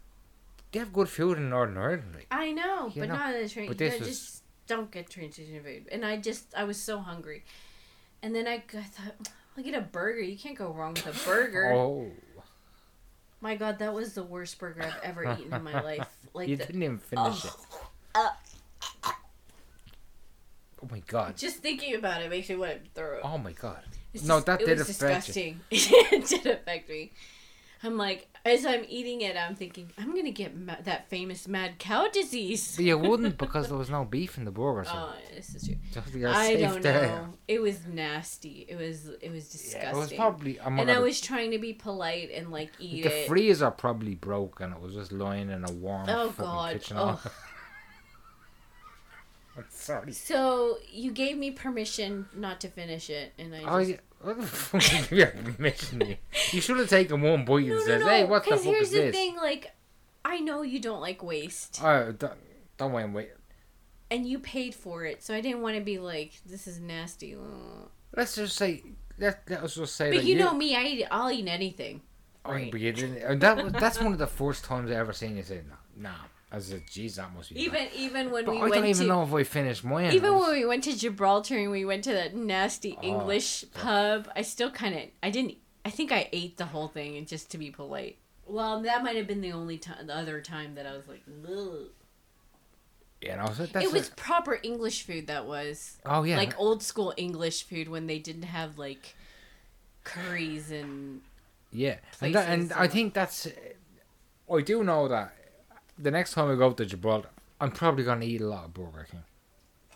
they 0.72 0.80
have 0.80 0.92
good 0.94 1.10
food 1.10 1.38
in 1.38 1.50
Northern 1.50 1.78
Ireland. 1.78 2.16
Like. 2.16 2.28
I 2.32 2.52
know, 2.52 2.92
but 2.96 3.08
know, 3.08 3.16
not 3.16 3.34
in 3.36 3.44
the 3.44 3.50
train. 3.50 3.68
but 3.68 3.78
this 3.78 4.00
was- 4.00 4.08
just 4.08 4.44
don't 4.68 4.92
get 4.92 5.10
transition 5.10 5.62
food. 5.64 5.88
And 5.92 6.06
I 6.06 6.18
just, 6.18 6.54
I 6.56 6.64
was 6.64 6.78
so 6.78 7.00
hungry. 7.00 7.44
And 8.24 8.34
then 8.36 8.48
I, 8.48 8.64
I 8.74 8.84
thought, 8.84 9.28
I'll 9.58 9.64
get 9.64 9.74
a 9.76 9.82
burger. 9.82 10.22
You 10.22 10.38
can't 10.38 10.58
go 10.58 10.72
wrong 10.72 10.94
with 10.94 11.08
a 11.08 11.26
burger. 11.26 11.72
Oh, 11.74 12.10
My 13.42 13.56
God, 13.56 13.80
that 13.80 13.94
was 13.94 14.14
the 14.14 14.24
worst 14.24 14.60
burger 14.60 14.84
I've 14.84 15.02
ever 15.04 15.24
eaten 15.34 15.54
in 15.54 15.64
my 15.64 15.82
life. 15.82 16.08
Like, 16.34 16.48
you 16.48 16.56
the, 16.56 16.66
didn't 16.66 16.84
even 16.84 16.98
finish 16.98 17.44
oh, 17.44 17.56
it. 17.60 17.82
uh, 18.16 19.12
Oh 20.82 20.88
my 20.90 21.02
god. 21.06 21.36
just 21.36 21.58
thinking 21.58 21.94
about 21.96 22.22
it 22.22 22.30
makes 22.30 22.48
me 22.48 22.56
want 22.56 22.86
to 22.86 22.90
throw 22.96 23.20
up. 23.20 23.26
Oh 23.26 23.38
my 23.38 23.52
god. 23.52 23.84
It's 24.14 24.24
no, 24.26 24.36
just- 24.38 24.46
that 24.48 24.62
it 24.62 24.66
did 24.66 24.78
was 24.80 24.90
affect 24.90 25.36
you. 25.36 25.56
disgusting. 25.70 26.10
it 26.20 26.28
did 26.28 26.46
affect 26.46 26.90
me. 26.90 27.12
I'm 27.84 27.98
like, 27.98 28.28
as 28.46 28.64
I'm 28.64 28.86
eating 28.88 29.22
it, 29.22 29.36
I'm 29.36 29.56
thinking, 29.56 29.90
I'm 29.98 30.16
gonna 30.16 30.30
get 30.30 30.56
ma- 30.56 30.76
that 30.84 31.10
famous 31.10 31.48
mad 31.48 31.80
cow 31.80 32.08
disease. 32.14 32.76
But 32.76 32.86
you 32.86 32.96
wouldn't 32.96 33.38
because 33.40 33.70
there 33.70 33.78
was 33.78 33.90
no 33.90 34.06
beef 34.06 34.38
in 34.38 34.46
the 34.46 34.52
burger. 34.52 34.84
So 34.84 34.92
Oh, 34.94 35.14
this 35.36 35.56
is 35.56 35.66
true. 35.66 35.78
just 35.92 36.16
I 36.38 36.58
don't 36.58 36.84
there. 36.84 37.08
know. 37.08 37.34
It 37.48 37.60
was 37.60 37.88
nasty. 37.88 38.68
It 38.70 38.76
was 38.76 39.08
it 39.20 39.32
was 39.32 39.50
disgusting. 39.50 39.82
Yeah, 39.82 39.96
it 39.96 39.98
was 39.98 40.14
probably. 40.14 40.60
I'm 40.62 40.78
and 40.78 40.92
I 40.92 41.00
was 41.00 41.20
trying 41.20 41.50
to 41.52 41.58
be 41.58 41.74
polite 41.74 42.30
and 42.32 42.52
like 42.52 42.70
eat 42.78 43.02
the 43.04 43.22
it. 43.24 43.28
freezer 43.28 43.72
probably 43.72 44.14
broke 44.14 44.60
and 44.60 44.74
it 44.74 44.80
was 44.80 44.94
just 44.94 45.12
lying 45.12 45.50
in 45.50 45.66
a 45.68 45.72
warm 45.72 46.06
Oh, 46.08 46.30
fucking 46.30 46.46
God. 46.46 46.74
kitchen. 46.74 46.98
Oh. 47.00 47.20
I'm 49.58 49.66
sorry. 49.70 50.12
so 50.14 50.78
you 50.92 51.12
gave 51.12 51.38
me 51.38 51.52
permission 51.52 52.28
not 52.36 52.62
to 52.62 52.68
finish 52.70 53.10
it, 53.10 53.34
and 53.38 53.54
I 53.56 53.60
oh, 53.60 53.62
just 53.62 53.70
Oh, 53.74 53.78
yeah. 53.80 53.98
What 54.24 54.40
the 54.40 54.46
fuck 54.48 54.82
did 54.84 55.12
you 55.12 55.26
have 55.26 55.56
permission? 55.56 56.18
You 56.52 56.62
should 56.62 56.78
have 56.78 56.90
taken 56.90 57.22
one 57.22 57.44
bite 57.44 57.60
and 57.62 57.70
no, 57.70 57.76
no, 57.76 57.86
said, 57.86 58.00
no. 58.02 58.08
"Hey, 58.08 58.24
what 58.24 58.44
the 58.44 58.52
Because 58.52 58.64
fuck 58.66 58.74
here's 58.76 58.88
is 58.88 58.94
the 58.94 59.00
this?" 59.00 59.16
thing, 59.16 59.36
like, 59.38 59.74
I 60.24 60.40
know 60.40 60.62
you 60.62 60.80
don't 60.80 61.02
like 61.02 61.24
waste, 61.24 61.80
Oh, 61.84 62.12
don't, 62.12 62.34
don't 62.78 62.94
wait, 62.94 63.10
wait. 63.10 63.30
and 64.12 64.28
you 64.28 64.38
paid 64.40 64.76
for 64.76 65.06
it, 65.06 65.24
so 65.24 65.34
I 65.34 65.42
didn't 65.42 65.62
want 65.62 65.76
to 65.78 65.82
be 65.82 65.98
like, 65.98 66.34
this 66.46 66.68
is 66.68 66.80
nasty. 66.80 67.34
Uh. 67.36 67.88
Let's 68.16 68.36
just 68.36 68.56
say, 68.56 68.84
let, 69.18 69.42
let 69.50 69.64
us 69.64 69.74
just 69.76 69.96
say 69.96 70.12
But 70.12 70.18
that 70.18 70.26
you 70.26 70.36
know 70.36 70.54
me, 70.54 70.76
I 70.76 70.84
eat, 70.84 71.06
I'll 71.10 71.32
eat 71.32 71.48
anything. 71.48 72.02
Oh, 72.46 72.52
right. 72.52 72.72
but 72.72 72.80
you 72.80 72.92
didn't. 72.92 73.18
And 73.24 73.42
that 73.42 73.64
was 73.64 73.74
that's 73.74 74.00
one 74.00 74.14
of 74.14 74.20
the 74.20 74.28
first 74.28 74.64
times 74.66 74.92
I 74.92 74.96
ever 74.96 75.14
seen 75.14 75.36
you 75.38 75.44
say 75.44 75.62
no, 75.68 76.10
no. 76.10 76.16
I 76.52 76.60
said, 76.60 76.84
"Geez, 76.90 77.16
that 77.16 77.34
must 77.34 77.50
be." 77.54 77.56
bad." 77.56 77.62
Even 77.64 77.88
even 77.96 78.32
when 78.32 78.46
But 78.46 78.52
we 78.52 78.58
I 78.58 78.62
went 78.64 78.74
don't 78.76 78.86
even 78.88 79.02
to 79.04 79.08
know 79.08 79.24
if 79.24 79.34
I 79.34 79.44
finished 79.44 79.84
mine. 79.84 80.12
even 80.14 80.34
was- 80.34 80.48
when 80.48 80.52
we 80.60 80.66
went 80.66 80.84
to 80.84 80.96
Gibraltar 80.98 81.58
and 81.58 81.72
we 81.72 81.86
went 81.86 82.04
to 82.04 82.14
that 82.14 82.36
nasty 82.36 82.98
Oh, 82.98 83.04
English 83.06 83.64
yeah. 83.64 83.82
pub, 83.82 84.30
I 84.36 84.42
still 84.42 84.70
kind 84.72 84.96
of 84.96 85.02
I 85.24 85.30
didn't 85.30 85.58
I 85.86 85.90
think 85.90 86.12
I 86.12 86.30
ate 86.34 86.58
the 86.58 86.66
whole 86.66 86.88
thing 86.90 87.16
and 87.18 87.28
just 87.28 87.50
to 87.52 87.58
be 87.58 87.72
polite. 87.72 88.18
Well, 88.46 88.82
that 88.82 89.02
might 89.04 89.16
have 89.16 89.28
been 89.28 89.40
the 89.42 89.54
only 89.54 89.78
time, 89.78 90.08
the 90.08 90.16
other 90.16 90.42
time 90.42 90.76
that 90.76 90.86
I 90.86 90.92
was 90.98 91.08
like, 91.08 91.22
Ugh. 91.48 91.88
you 93.22 93.36
know, 93.38 93.46
so 93.56 93.66
that's 93.66 93.86
it 93.86 93.92
was 93.94 94.10
a- 94.10 94.12
proper 94.12 94.60
English 94.62 95.04
food. 95.04 95.28
That 95.28 95.46
was 95.48 95.98
oh 96.06 96.24
yeah, 96.24 96.36
like 96.38 96.60
old 96.60 96.84
school 96.84 97.14
English 97.18 97.64
food 97.64 97.88
when 97.88 98.08
they 98.08 98.20
didn't 98.20 98.44
have 98.44 98.78
like 98.78 99.16
curries 100.04 100.70
and 100.72 101.22
yeah, 101.72 101.98
and 102.20 102.36
that, 102.36 102.50
and 102.50 102.62
places 102.70 102.78
I 102.78 102.88
think 102.88 103.14
that's. 103.14 103.48
I 104.54 104.62
do 104.62 104.84
know 104.84 105.08
that 105.08 105.34
the 106.02 106.12
next 106.12 106.34
time 106.34 106.52
I 106.52 106.56
go 106.56 106.72
to 106.72 106.86
Gibraltar, 106.86 107.30
I'm 107.60 107.72
probably 107.72 108.04
gonna 108.04 108.26
eat 108.26 108.42
a 108.42 108.48
lot 108.48 108.66
of 108.66 108.74
Burger 108.74 109.08
King. 109.12 109.24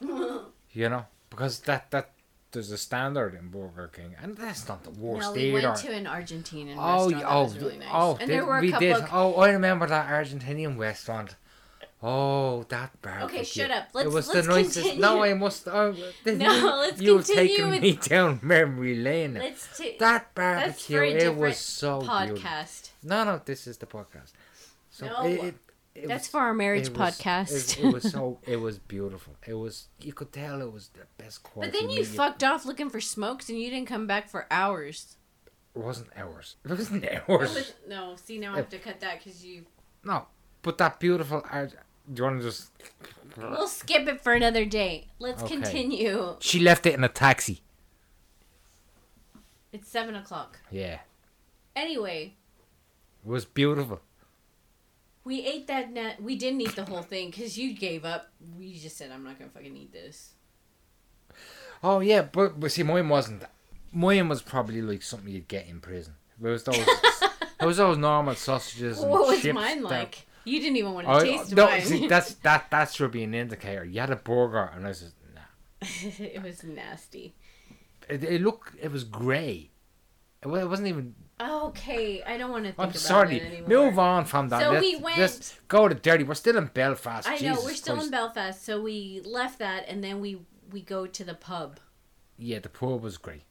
You 0.71 0.89
know, 0.89 1.05
because 1.29 1.59
that 1.61 1.89
that 1.91 2.11
there's 2.51 2.69
a 2.69 2.77
standard 2.77 3.33
in 3.33 3.47
Burger 3.47 3.89
King, 3.93 4.13
and 4.21 4.35
that's 4.35 4.67
not 4.67 4.83
the 4.83 4.89
worst 4.89 5.21
no, 5.27 5.31
we 5.33 5.55
either. 5.55 5.69
went 5.69 5.77
to 5.79 5.91
an 5.93 6.03
Argentinian 6.05 6.75
oh, 6.77 7.03
restaurant. 7.09 7.23
that 7.23 7.31
oh, 7.31 7.43
was 7.43 7.57
really 7.57 7.77
nice. 7.77 7.87
oh, 7.93 8.09
and 8.11 8.19
did- 8.19 8.29
there 8.29 8.45
were 8.45 8.57
a 8.57 8.61
we 8.61 8.71
did. 8.73 8.95
Of, 8.97 9.09
Oh, 9.13 9.35
I 9.35 9.51
remember 9.51 9.87
that 9.87 10.09
Argentinian 10.09 10.77
restaurant. 10.77 11.35
Oh, 12.03 12.63
that 12.69 13.01
barbecue. 13.01 13.37
Okay, 13.39 13.43
shut 13.45 13.71
up. 13.71 13.87
Let's- 13.93 14.05
it 14.05 14.11
was 14.11 14.27
let's 14.27 14.47
the 14.47 14.53
nicest. 14.53 14.75
continue. 14.79 15.01
No, 15.01 15.23
I 15.23 15.33
must. 15.33 15.67
Oh, 15.69 15.95
No, 16.25 16.77
let's 16.81 17.01
You've 17.01 17.25
continue 17.25 17.47
taken 17.55 17.69
with- 17.69 17.81
me 17.81 17.91
down 18.01 18.39
memory 18.43 18.95
lane. 18.97 19.35
Let's 19.35 19.77
take 19.77 19.97
that 19.99 20.35
barbecue, 20.35 21.01
it 21.01 21.35
was 21.35 21.57
so 21.57 22.01
beautiful. 22.01 22.49
No, 23.01 23.23
no, 23.23 23.41
this 23.45 23.65
is 23.65 23.77
the 23.77 23.85
podcast. 23.85 24.33
So 24.91 25.07
No, 25.07 25.23
it, 25.25 25.43
it 25.43 25.55
That's 25.95 26.23
was- 26.23 26.27
for 26.27 26.39
our 26.41 26.53
marriage 26.53 26.87
it 26.87 26.97
was- 26.97 27.17
podcast. 27.17 27.77
It, 27.79 27.85
it 27.85 27.93
was 27.93 28.11
so. 28.11 28.39
It 28.45 28.57
was 28.57 28.79
beautiful. 28.79 29.33
It 29.47 29.53
was. 29.53 29.87
You 30.01 30.13
could 30.13 30.31
tell 30.31 30.61
it 30.61 30.71
was 30.71 30.89
the 30.89 31.05
best 31.17 31.43
quality. 31.43 31.71
but 31.71 31.79
then 31.79 31.89
you 31.89 32.01
meat 32.01 32.07
fucked 32.07 32.43
off 32.43 32.65
looking 32.65 32.89
for 32.89 32.99
smokes, 33.01 33.49
and 33.49 33.59
you 33.59 33.69
didn't 33.69 33.87
come 33.87 34.05
back 34.07 34.29
for 34.29 34.45
hours. 34.51 35.15
It 35.75 35.79
wasn't 35.81 36.09
ours. 36.15 36.55
It 36.63 36.69
wasn't 36.71 37.03
It 37.15 37.23
ours. 37.29 37.53
was- 37.55 37.73
no, 37.87 38.15
see 38.17 38.37
now 38.39 38.53
I 38.53 38.57
have 38.57 38.69
to 38.69 38.77
cut 38.79 38.99
that 39.01 39.23
because 39.23 39.45
you. 39.45 39.65
No, 40.03 40.27
but 40.61 40.77
that 40.79 40.99
beautiful 40.99 41.43
art. 41.51 41.71
Do 42.13 42.19
you 42.21 42.23
want 42.23 42.39
to 42.41 42.45
just? 42.45 42.71
We'll 43.37 43.67
skip 43.67 44.07
it 44.07 44.21
for 44.21 44.33
another 44.33 44.63
day. 44.65 45.07
Let's 45.19 45.41
Okay. 45.43 45.55
continue. 45.55 46.35
She 46.39 46.59
left 46.59 46.85
it 46.85 46.93
in 46.93 47.03
a 47.03 47.09
taxi. 47.09 47.61
It's 49.73 49.89
seven 49.89 50.15
o'clock. 50.15 50.59
Yeah, 50.71 50.99
Anyway, 51.75 52.35
it 53.25 53.29
was 53.29 53.43
beautiful. 53.45 53.99
We 55.25 55.45
ate 55.45 55.67
that 55.67 55.91
net. 55.91 56.21
We 56.21 56.35
didn't 56.37 56.61
eat 56.61 56.75
the 56.75 56.85
whole 56.85 57.01
thing 57.01 57.31
because 57.31 57.57
you 57.57 57.73
gave 57.73 58.05
up. 58.05 58.31
We 58.57 58.77
just 58.79 58.95
said, 58.97 59.11
"I'm 59.11 59.23
not 59.23 59.37
gonna 59.37 59.51
fucking 59.51 59.75
eat 59.75 59.91
this." 59.91 60.33
Oh 61.83 61.99
yeah, 61.99 62.21
but 62.21 62.59
but 62.59 62.71
see, 62.71 62.83
mine 62.83 63.09
wasn't. 63.09 63.43
Mine 63.91 64.27
was 64.29 64.41
probably 64.41 64.81
like 64.81 65.01
something 65.01 65.29
you'd 65.33 65.47
get 65.47 65.67
in 65.67 65.79
prison. 65.81 66.13
It 66.41 66.47
was 66.47 66.63
those. 66.63 66.77
it 66.77 67.65
was 67.65 67.77
those 67.83 67.97
normal 67.97 68.35
sausages 68.35 69.01
and 69.01 69.09
What 69.11 69.27
was 69.27 69.41
chips 69.41 69.55
mine 69.55 69.81
that- 69.83 69.89
like? 69.89 70.25
You 70.47 70.59
didn't 70.59 70.77
even 70.77 70.93
want 70.93 71.07
to 71.07 71.13
Oh, 71.13 71.19
taste 71.21 71.55
no, 71.55 71.65
mine. 71.65 71.81
see, 71.81 72.07
that's 72.07 72.35
that 72.35 72.69
that 72.69 72.91
should 72.93 73.09
be 73.11 73.23
an 73.23 73.33
indicator. 73.33 73.83
You 73.83 73.99
had 73.99 74.11
a 74.11 74.15
burger, 74.15 74.69
and 74.75 74.85
I 74.85 74.91
said, 74.91 75.11
nah. 75.33 75.41
it 76.19 76.43
was 76.43 76.63
nasty. 76.63 77.33
It, 78.07 78.23
it 78.23 78.41
looked, 78.43 78.75
it 78.79 78.91
was 78.91 79.03
grey. 79.05 79.71
It, 80.43 80.47
it 80.49 80.69
wasn't 80.69 80.89
even. 80.89 81.15
Okay, 81.39 82.23
I 82.23 82.37
don't 82.37 82.49
want 82.51 82.63
to 82.63 82.69
think 82.71 82.79
I'm 82.79 82.89
about 82.89 82.99
sorry. 82.99 83.63
Move 83.67 83.99
on 83.99 84.23
from 84.25 84.47
that. 84.49 84.61
So 84.61 84.71
let's, 84.71 84.81
we 84.81 84.95
went- 84.95 85.17
let's 85.17 85.59
go 85.67 85.87
to 85.87 85.95
Derry. 85.95 86.23
We're 86.23 86.33
still 86.35 86.57
in 86.57 86.67
Belfast. 86.67 87.27
I 87.27 87.33
know 87.33 87.37
Jesus 87.37 87.65
we're 87.65 87.73
still 87.73 87.95
Christ. 87.95 88.05
in 88.07 88.11
Belfast, 88.11 88.63
so 88.63 88.81
we 88.81 89.21
left 89.25 89.59
that, 89.59 89.85
and 89.89 90.03
then 90.03 90.21
we 90.21 90.39
we 90.71 90.81
go 90.81 91.05
to 91.05 91.23
the 91.23 91.33
pub, 91.35 91.79
Yeah, 92.37 92.59
the 92.59 92.69
pub 92.69 93.01
was 93.03 93.17
great. 93.17 93.43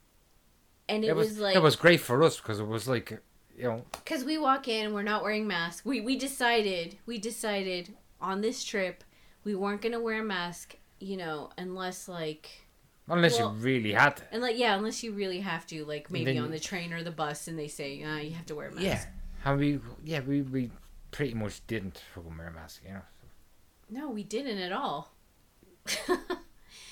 and 0.88 1.04
it, 1.04 1.08
It, 1.08 1.16
was, 1.16 1.28
was, 1.28 1.38
like 1.38 1.56
it 1.56 1.62
was 1.62 1.76
great 1.76 2.00
for 2.00 2.22
us 2.24 2.38
because 2.38 2.58
it 2.58 2.66
was 2.66 2.88
like 2.88 3.10
you 3.56 3.64
know 3.64 3.84
because 3.92 4.24
we 4.24 4.38
walk 4.38 4.66
in, 4.66 4.94
we're 4.94 5.02
not 5.02 5.22
wearing 5.22 5.46
masks. 5.46 5.84
We 5.84 6.00
we 6.00 6.16
decided 6.16 6.96
we 7.06 7.18
decided 7.18 7.94
on 8.20 8.40
this 8.40 8.64
trip 8.64 9.04
we 9.44 9.54
weren't 9.54 9.82
gonna 9.82 10.00
wear 10.00 10.20
a 10.20 10.24
mask, 10.24 10.76
you 11.00 11.18
know, 11.18 11.50
unless 11.58 12.08
like 12.08 12.63
unless 13.08 13.38
Well- 13.38 13.54
you 13.54 13.62
really 13.62 13.92
had 13.92 14.16
to. 14.18 14.22
and 14.32 14.42
like 14.42 14.58
yeah, 14.58 14.74
unless 14.76 15.02
you 15.02 15.12
really 15.12 15.40
have 15.40 15.66
to, 15.68 15.84
like 15.84 16.10
maybe 16.10 16.38
on 16.38 16.50
the 16.50 16.60
train 16.60 16.92
or 16.92 17.02
the 17.02 17.10
bus, 17.10 17.48
and 17.48 17.58
they 17.58 17.68
say 17.68 18.02
uh, 18.02 18.16
you 18.16 18.32
have 18.32 18.46
to 18.46 18.54
wear 18.54 18.68
a 18.68 18.72
mask. 18.72 18.84
Yeah, 18.84 19.04
how 19.42 19.54
we 19.56 19.78
yeah 20.04 20.20
we 20.20 20.42
we 20.42 20.70
pretty 21.10 21.34
much 21.34 21.66
didn't 21.66 22.02
fucking 22.14 22.36
wear 22.36 22.48
a 22.48 22.52
mask. 22.52 22.82
You 22.86 22.94
know. 22.94 23.00
No, 23.90 24.10
we 24.10 24.24
didn't 24.24 24.58
at 24.58 24.72
all. 24.72 25.12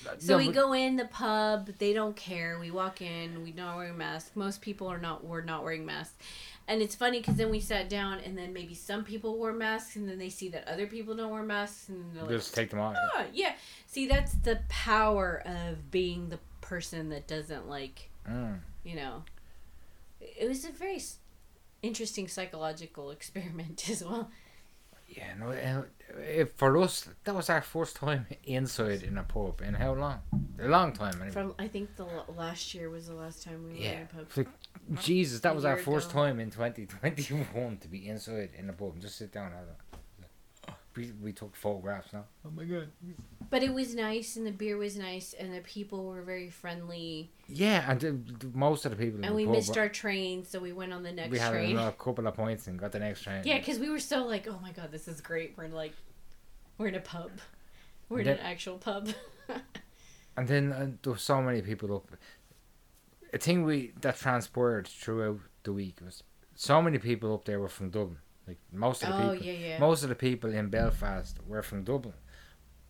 No, 0.05 0.11
So 0.19 0.37
we 0.37 0.47
but- 0.47 0.55
go 0.55 0.73
in 0.73 0.97
the 0.97 1.05
pub. 1.05 1.69
They 1.79 1.93
don't 1.93 2.15
care. 2.15 2.59
We 2.59 2.71
walk 2.71 3.01
in. 3.01 3.41
We 3.41 3.51
not 3.53 3.77
wearing 3.77 3.97
masks. 3.97 4.31
Most 4.35 4.61
people 4.61 4.87
are 4.87 4.97
not. 4.97 5.23
We're 5.23 5.41
not 5.41 5.63
wearing 5.63 5.85
masks, 5.85 6.15
and 6.67 6.81
it's 6.81 6.95
funny 6.95 7.19
because 7.19 7.35
then 7.35 7.49
we 7.49 7.59
sat 7.59 7.89
down, 7.89 8.19
and 8.19 8.37
then 8.37 8.53
maybe 8.53 8.73
some 8.73 9.03
people 9.03 9.37
wore 9.37 9.53
masks, 9.53 9.95
and 9.95 10.07
then 10.07 10.17
they 10.17 10.29
see 10.29 10.49
that 10.49 10.67
other 10.67 10.87
people 10.87 11.15
don't 11.15 11.31
wear 11.31 11.43
masks, 11.43 11.89
and 11.89 12.13
they're 12.15 12.23
like, 12.23 12.31
Just 12.31 12.53
take 12.55 12.69
them 12.69 12.79
off. 12.79 12.95
"Ah, 13.15 13.25
yeah." 13.33 13.53
See, 13.87 14.07
that's 14.07 14.33
the 14.33 14.61
power 14.69 15.41
of 15.45 15.91
being 15.91 16.29
the 16.29 16.39
person 16.61 17.09
that 17.09 17.27
doesn't 17.27 17.67
like, 17.67 18.09
Mm. 18.27 18.59
you 18.83 18.95
know. 18.95 19.23
It 20.21 20.47
was 20.47 20.63
a 20.65 20.71
very 20.71 21.01
interesting 21.81 22.27
psychological 22.27 23.11
experiment 23.17 23.89
as 23.89 24.03
well. 24.03 24.31
Yeah, 25.15 25.33
no. 25.39 25.51
uh, 25.51 25.83
uh, 26.41 26.45
for 26.55 26.77
us, 26.77 27.07
that 27.23 27.35
was 27.35 27.49
our 27.49 27.61
first 27.61 27.95
time 27.95 28.25
inside 28.43 29.03
in 29.03 29.17
a 29.17 29.23
pub 29.23 29.61
in 29.61 29.73
how 29.73 29.93
long? 29.93 30.19
A 30.59 30.67
long 30.67 30.93
time. 30.93 31.15
Anyway. 31.15 31.31
From 31.31 31.53
I 31.59 31.67
think 31.67 31.95
the 31.95 32.07
last 32.35 32.73
year 32.73 32.89
was 32.89 33.07
the 33.07 33.15
last 33.15 33.43
time 33.43 33.63
we 33.63 33.69
were 33.71 33.75
in 33.75 33.81
yeah. 33.81 34.01
a 34.01 34.05
pub. 34.05 34.25
It's 34.27 34.37
like, 34.37 34.47
Jesus, 35.01 35.39
that 35.41 35.51
A 35.51 35.55
was 35.55 35.65
our 35.65 35.77
first 35.77 36.11
ago. 36.11 36.21
time 36.21 36.39
in 36.39 36.49
2021 36.49 37.77
to 37.77 37.87
be 37.87 38.07
inside 38.07 38.49
in 38.57 38.69
a 38.69 38.73
pub 38.73 38.93
and 38.93 39.01
just 39.01 39.17
sit 39.17 39.31
down 39.31 39.47
and 39.47 39.55
have 39.55 39.65
that. 39.67 40.77
We, 40.95 41.11
we 41.23 41.31
took 41.33 41.55
photographs 41.55 42.13
now. 42.13 42.25
Oh 42.45 42.51
my 42.51 42.65
god. 42.65 42.89
But 43.53 43.61
it 43.61 43.71
was 43.71 43.93
nice, 43.93 44.35
and 44.35 44.47
the 44.47 44.51
beer 44.51 44.77
was 44.77 44.97
nice, 44.97 45.35
and 45.37 45.53
the 45.53 45.59
people 45.59 46.05
were 46.05 46.23
very 46.23 46.49
friendly. 46.49 47.29
Yeah, 47.47 47.85
and 47.87 48.51
most 48.55 48.83
of 48.83 48.89
the 48.89 48.97
people 48.97 49.23
And 49.23 49.35
we 49.35 49.45
pub, 49.45 49.53
missed 49.53 49.77
our 49.77 49.89
train, 49.89 50.43
so 50.43 50.59
we 50.59 50.73
went 50.73 50.91
on 50.91 51.03
the 51.03 51.11
next 51.11 51.29
we 51.29 51.37
had 51.37 51.51
train. 51.51 51.77
a 51.77 51.91
couple 51.91 52.25
of 52.25 52.33
points 52.33 52.65
and 52.65 52.79
got 52.79 52.91
the 52.91 52.97
next 52.97 53.21
train. 53.21 53.43
Yeah, 53.45 53.59
because 53.59 53.77
we 53.77 53.91
were 53.91 53.99
so 53.99 54.25
like, 54.25 54.47
oh 54.47 54.57
my 54.59 54.71
god, 54.71 54.91
this 54.91 55.07
is 55.07 55.21
great. 55.21 55.53
We're 55.55 55.65
in, 55.65 55.71
like, 55.71 55.93
we're 56.79 56.87
in 56.87 56.95
a 56.95 56.99
pub. 56.99 57.29
We're 58.09 58.21
in 58.21 58.25
Then- 58.25 58.39
an 58.39 58.43
actual 58.43 58.79
pub. 58.79 59.09
And 60.35 60.47
then 60.47 60.71
uh, 60.71 60.87
there 61.03 61.13
were 61.13 61.19
so 61.19 61.39
many 61.39 61.61
people 61.61 61.95
up. 61.95 62.07
A 63.33 63.37
thing 63.37 63.61
we 63.65 63.93
that 64.01 64.17
transpired 64.17 64.87
throughout 64.87 65.41
the 65.61 65.73
week 65.73 65.99
was 66.03 66.23
so 66.55 66.81
many 66.81 66.97
people 66.97 67.35
up 67.35 67.45
there 67.45 67.59
were 67.59 67.69
from 67.69 67.91
Dublin. 67.91 68.17
Like 68.47 68.57
most 68.71 69.03
of 69.03 69.09
the 69.09 69.15
oh 69.15 69.31
people, 69.33 69.45
yeah, 69.45 69.67
yeah. 69.67 69.79
most 69.79 70.01
of 70.01 70.09
the 70.09 70.15
people 70.15 70.51
in 70.51 70.69
Belfast 70.69 71.37
were 71.47 71.61
from 71.61 71.83
Dublin, 71.83 72.15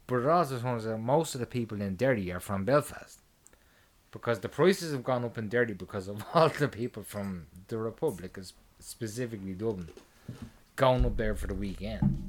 but 0.08 0.18
it 0.18 0.28
also 0.28 0.60
turns 0.60 0.86
out 0.88 1.00
most 1.00 1.34
of 1.36 1.40
the 1.42 1.46
people 1.48 1.82
in 1.82 1.96
Derry 1.96 2.32
are 2.32 2.40
from 2.40 2.66
Belfast, 2.66 3.20
because 4.12 4.40
the 4.40 4.50
prices 4.50 4.92
have 4.92 5.04
gone 5.04 5.24
up 5.26 5.38
in 5.38 5.50
Derry 5.50 5.74
because 5.74 6.08
of 6.08 6.24
all 6.34 6.50
the 6.50 6.68
people 6.68 7.04
from 7.04 7.48
the 7.68 7.78
Republic, 7.78 8.38
specifically 8.80 9.54
Dublin, 9.54 9.90
going 10.76 11.06
up 11.06 11.18
there 11.18 11.36
for 11.36 11.48
the 11.48 11.54
weekend. 11.56 12.20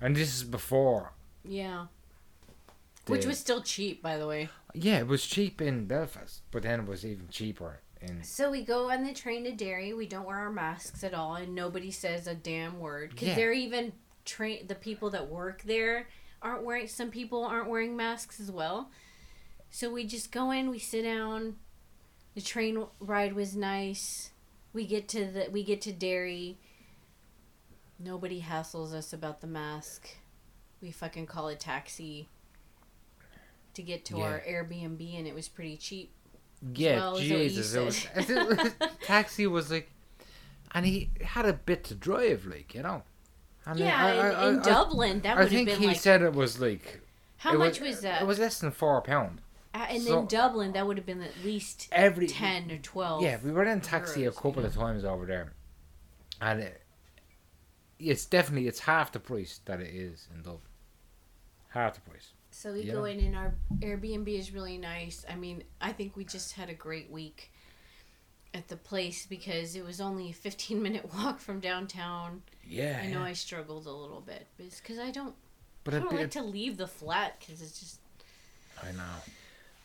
And 0.00 0.14
this 0.14 0.34
is 0.36 0.44
before. 0.44 1.12
yeah. 1.44 1.86
Which 3.06 3.24
was 3.24 3.38
still 3.38 3.62
cheap, 3.62 4.02
by 4.02 4.18
the 4.18 4.26
way. 4.26 4.50
Yeah, 4.74 4.98
it 4.98 5.06
was 5.06 5.24
cheap 5.24 5.62
in 5.62 5.86
Belfast, 5.86 6.42
but 6.50 6.62
then 6.64 6.80
it 6.80 6.86
was 6.86 7.06
even 7.06 7.28
cheaper 7.30 7.80
in. 8.02 8.22
So 8.22 8.50
we 8.50 8.62
go 8.62 8.90
on 8.90 9.02
the 9.02 9.14
train 9.14 9.44
to 9.44 9.52
Derry. 9.52 9.94
We 9.94 10.06
don't 10.06 10.26
wear 10.26 10.36
our 10.36 10.52
masks 10.52 11.02
at 11.02 11.14
all, 11.14 11.34
and 11.36 11.54
nobody 11.54 11.90
says 11.90 12.26
a 12.26 12.34
damn 12.34 12.78
word 12.78 13.12
because 13.12 13.28
Yeah. 13.28 13.34
they're 13.36 13.52
even 13.54 13.92
train. 14.26 14.66
The 14.66 14.74
people 14.74 15.08
that 15.08 15.30
work 15.30 15.62
there 15.62 16.08
aren't 16.42 16.64
wearing. 16.64 16.86
Some 16.88 17.10
people 17.10 17.44
aren't 17.44 17.68
wearing 17.68 17.96
masks 17.96 18.40
as 18.40 18.50
well. 18.50 18.90
So 19.70 19.90
we 19.90 20.04
just 20.06 20.32
go 20.32 20.50
in. 20.50 20.70
We 20.70 20.78
sit 20.78 21.02
down. 21.02 21.56
The 22.34 22.40
train 22.40 22.84
ride 23.00 23.34
was 23.34 23.56
nice. 23.56 24.30
We 24.72 24.86
get 24.86 25.08
to 25.08 25.26
the. 25.26 25.48
We 25.50 25.62
get 25.64 25.80
to 25.82 25.92
Derry. 25.92 26.58
Nobody 27.98 28.40
hassles 28.40 28.92
us 28.94 29.12
about 29.12 29.40
the 29.40 29.46
mask. 29.46 30.08
We 30.80 30.92
fucking 30.92 31.26
call 31.26 31.48
a 31.48 31.56
taxi 31.56 32.28
to 33.74 33.82
get 33.82 34.04
to 34.06 34.18
Yeah. 34.18 34.24
our 34.24 34.40
Airbnb, 34.48 35.18
and 35.18 35.26
it 35.26 35.34
was 35.34 35.48
pretty 35.48 35.76
cheap. 35.76 36.12
Yeah, 36.74 36.96
well, 36.96 37.16
is 37.16 37.28
that 37.28 37.34
what 37.34 37.42
you 37.42 37.48
Jesus, 37.48 37.74
it 37.74 37.84
was, 37.84 38.06
it 38.30 38.48
was- 38.80 38.88
taxi 39.02 39.46
was 39.46 39.70
like, 39.70 39.90
and 40.72 40.84
he 40.86 41.10
had 41.22 41.46
a 41.46 41.52
bit 41.52 41.84
to 41.84 41.94
drive, 41.94 42.46
like 42.46 42.74
you 42.74 42.82
know. 42.82 43.02
And 43.68 43.78
Yeah, 43.78 44.02
I, 44.02 44.08
I, 44.08 44.48
in, 44.48 44.54
in 44.54 44.60
I, 44.60 44.62
Dublin, 44.62 45.20
that 45.20 45.36
I 45.36 45.40
would 45.40 45.42
have 45.42 45.50
think 45.52 45.68
been 45.68 45.78
he 45.78 45.86
like. 45.88 45.96
said 46.00 46.22
it 46.22 46.32
was 46.32 46.58
like. 46.58 47.02
how 47.36 47.52
much 47.52 47.80
was, 47.80 48.00
that? 48.00 48.22
It 48.22 48.26
was 48.26 48.38
less 48.38 48.58
than 48.60 48.70
four 48.70 49.00
pound. 49.02 49.42
Uh, 49.74 49.86
and 49.90 50.02
so- 50.02 50.20
in 50.20 50.26
Dublin, 50.26 50.72
that 50.72 50.86
would 50.86 50.96
have 50.96 51.04
been 51.06 51.20
at 51.20 51.44
least 51.44 51.88
Every 51.92 52.26
ten 52.26 52.70
or 52.70 52.78
twelve. 52.78 53.22
Yeah, 53.22 53.36
we 53.44 53.52
were 53.52 53.64
in 53.64 53.80
taxi 53.82 54.24
a 54.24 54.32
couple 54.32 54.62
yeah. 54.62 54.68
of 54.68 54.74
times 54.74 55.04
over 55.04 55.26
there, 55.26 55.52
and 56.40 56.60
it, 56.60 56.82
it's 57.98 58.24
definitely 58.24 58.66
it's 58.66 58.80
half 58.80 59.12
the 59.12 59.20
price 59.20 59.60
that 59.66 59.80
it 59.80 59.94
is 59.94 60.28
in 60.34 60.38
Dublin. 60.42 60.62
Half 61.68 61.94
the 61.96 62.00
price. 62.00 62.32
So 62.50 62.72
we 62.72 62.84
Yeah. 62.84 62.94
go 62.94 63.04
in, 63.04 63.20
and 63.20 63.36
our 63.36 63.54
Airbnb 63.80 64.26
is 64.28 64.52
really 64.54 64.78
nice. 64.78 65.26
I 65.28 65.34
mean, 65.36 65.64
I 65.82 65.92
think 65.92 66.16
we 66.16 66.24
just 66.24 66.52
had 66.54 66.70
a 66.70 66.74
great 66.74 67.10
week 67.10 67.52
at 68.54 68.68
the 68.68 68.76
place 68.76 69.26
because 69.26 69.76
it 69.76 69.84
was 69.84 70.00
only 70.00 70.30
a 70.30 70.32
fifteen 70.32 70.82
minute 70.82 71.10
walk 71.16 71.38
from 71.38 71.60
downtown. 71.60 72.42
Yeah, 72.66 73.00
I 73.02 73.06
know 73.06 73.20
yeah. 73.20 73.24
I 73.24 73.32
struggled 73.32 73.86
a 73.86 73.92
little 73.92 74.20
bit 74.20 74.46
because 74.56 74.98
I 74.98 75.10
don't. 75.10 75.34
but 75.84 75.94
I 75.94 75.98
don't 76.00 76.12
it, 76.12 76.16
like 76.16 76.30
to 76.32 76.42
leave 76.42 76.76
the 76.76 76.86
flat 76.88 77.36
because 77.40 77.62
it's 77.62 77.78
just. 77.80 77.98
I 78.82 78.92
know. 78.92 79.02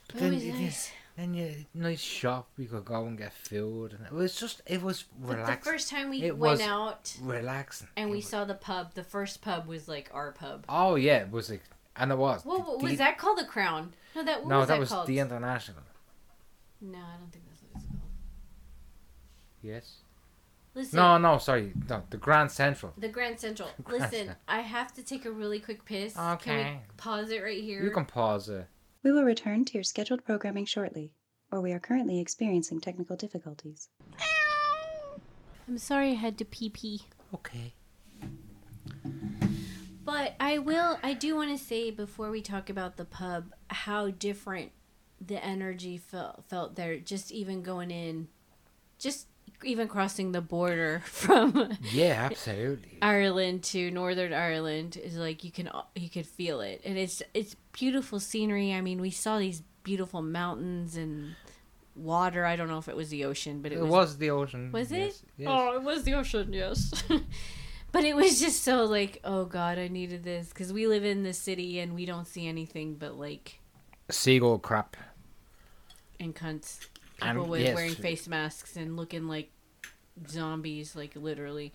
But 0.08 0.16
It 0.18 0.20
then, 0.20 0.34
was 0.34 0.46
you- 0.46 0.54
nice. 0.54 0.92
then 1.18 1.34
you 1.34 1.66
nice 1.74 2.00
shop. 2.02 2.48
We 2.58 2.66
could 2.66 2.86
go 2.86 3.06
and 3.06 3.18
get 3.18 3.34
food, 3.34 3.94
and 3.94 4.06
it 4.06 4.12
was 4.12 4.36
just 4.36 4.62
it 4.66 4.82
was 4.82 5.06
But 5.20 5.46
the 5.46 5.58
first 5.62 5.90
time 5.90 6.10
we 6.10 6.22
It 6.24 6.38
went 6.38 6.60
was 6.60 6.62
out 6.62 7.16
relaxing. 7.22 7.88
and 7.96 8.10
It 8.10 8.12
we 8.12 8.18
was- 8.18 8.28
saw 8.28 8.46
the 8.46 8.54
pub, 8.54 8.94
the 8.94 9.04
first 9.04 9.42
pub 9.42 9.66
was 9.68 9.88
like 9.88 10.10
our 10.14 10.32
pub. 10.34 10.66
Oh 10.70 10.96
yeah, 10.96 11.18
it 11.20 11.32
was 11.32 11.50
like 11.50 11.64
and 11.96 12.12
it 12.12 12.18
was. 12.18 12.44
What, 12.44 12.68
what 12.68 12.80
The- 12.80 12.86
was 12.86 12.98
that 12.98 13.18
called? 13.18 13.38
The 13.40 13.46
Crown? 13.46 13.94
No, 14.16 14.24
that 14.24 14.46
no, 14.46 14.60
was 14.60 14.68
that 14.68 14.74
that 14.76 14.80
was 14.80 14.90
called? 14.90 15.08
the 15.08 15.20
international. 15.20 15.82
No, 16.82 16.98
I 16.98 17.18
don't 17.18 17.32
think 17.32 17.46
it's 17.52 17.53
called. 17.53 17.53
Yes. 19.64 19.98
Listen, 20.76 20.98
No, 20.98 21.18
no, 21.18 21.38
sorry, 21.38 21.72
no, 21.90 22.04
the 22.10 22.18
Grand 22.18 22.52
Central. 22.52 22.94
the 22.98 23.08
Grand 23.08 23.40
Central. 23.40 23.70
Grand 23.84 24.02
Listen, 24.04 24.18
Central. 24.28 24.38
I 24.48 24.60
have 24.62 24.94
to 24.96 25.04
take 25.04 25.26
a 25.26 25.32
really 25.32 25.60
quick 25.60 25.86
piss. 25.86 26.14
Can 26.16 26.34
Okay. 26.34 26.64
we 26.74 26.80
pause 26.98 27.30
it 27.32 27.42
right 27.44 27.64
here? 27.64 27.84
You 27.84 27.92
can 27.92 28.06
pause 28.06 28.50
it. 28.50 28.68
We 29.04 29.12
will 29.12 29.24
return 29.24 29.66
to 29.66 29.74
your 29.76 29.84
scheduled 29.84 30.26
programming 30.26 30.66
shortly, 30.66 31.12
or 31.52 31.62
we 31.62 31.72
are 31.74 31.80
currently 31.80 32.20
experiencing 32.20 32.82
technical 32.82 33.16
difficulties. 33.16 33.90
I'm 35.68 35.78
sorry 35.78 36.12
I 36.12 36.16
had 36.16 36.38
to 36.40 36.46
pee 36.46 36.70
pee. 36.70 37.02
Okay. 37.34 37.74
But 40.06 40.34
I 40.40 40.58
will. 40.58 41.00
I 41.02 41.14
do 41.14 41.36
want 41.36 41.58
to 41.58 41.64
say 41.64 41.90
before 41.92 42.30
we 42.30 42.42
talk 42.42 42.70
about 42.70 42.98
the 42.98 43.06
pub, 43.06 43.54
how 43.70 44.10
different 44.10 44.72
the 45.26 45.44
energy 45.44 45.98
felt 45.98 46.44
felt 46.50 46.76
there. 46.76 46.98
Just 46.98 47.32
even 47.32 47.62
going 47.62 47.90
in, 47.92 48.28
just 49.00 49.28
even 49.64 49.88
crossing 49.88 50.32
the 50.34 50.42
border 50.42 51.02
from 51.06 51.78
Yeah, 51.92 52.28
absolutely. 52.32 52.98
Ireland 53.02 53.64
to 53.66 53.90
Northern 53.92 54.34
Ireland 54.34 54.98
is 54.98 55.16
like 55.16 55.44
you 55.44 55.52
can 55.52 55.70
you 55.96 56.10
could 56.10 56.26
feel 56.28 56.62
it, 56.62 56.82
and 56.86 56.98
it's 56.98 57.22
it's 57.34 57.56
beautiful 57.72 58.20
scenery. 58.20 58.74
I 58.74 58.82
mean, 58.82 59.00
we 59.02 59.10
saw 59.12 59.38
these 59.40 59.62
beautiful 59.84 60.22
mountains 60.22 60.96
and 60.98 61.36
water. 61.96 62.46
I 62.46 62.56
don't 62.56 62.68
know 62.68 62.78
if 62.78 62.88
it 62.90 62.96
was 62.96 63.10
the 63.10 63.26
ocean, 63.26 63.62
but 63.62 63.72
it, 63.72 63.78
It 63.78 63.82
was. 63.82 63.90
was 63.92 64.18
the 64.18 64.32
ocean. 64.32 64.72
Was 64.72 64.92
it? 64.92 64.98
yes, 64.98 65.24
yes. 65.38 65.50
Oh, 65.52 65.76
it 65.76 65.84
was 65.84 66.04
the 66.04 66.14
ocean. 66.16 66.52
Yes. 66.54 66.92
but 67.92 68.04
it 68.04 68.16
was 68.16 68.40
just 68.40 68.64
so 68.64 68.84
like, 68.86 69.20
oh 69.24 69.46
god, 69.46 69.78
I 69.78 69.88
needed 69.88 70.24
this 70.24 70.50
because 70.50 70.74
we 70.74 70.88
live 70.88 71.06
in 71.06 71.24
the 71.24 71.34
city 71.34 71.80
and 71.80 71.94
we 71.96 72.06
don't 72.06 72.28
see 72.28 72.48
anything 72.48 72.96
but 72.96 73.18
like 73.18 73.60
Seagull 74.10 74.60
crap. 74.60 74.98
and 76.20 76.36
cunts. 76.36 76.80
People 77.22 77.46
with 77.46 77.62
yes. 77.62 77.76
wearing 77.76 77.96
face 77.96 78.28
masks 78.28 78.76
and 78.76 78.98
looking 78.98 79.28
like 79.28 79.50
zombies, 80.28 80.96
like 80.96 81.16
literally. 81.16 81.74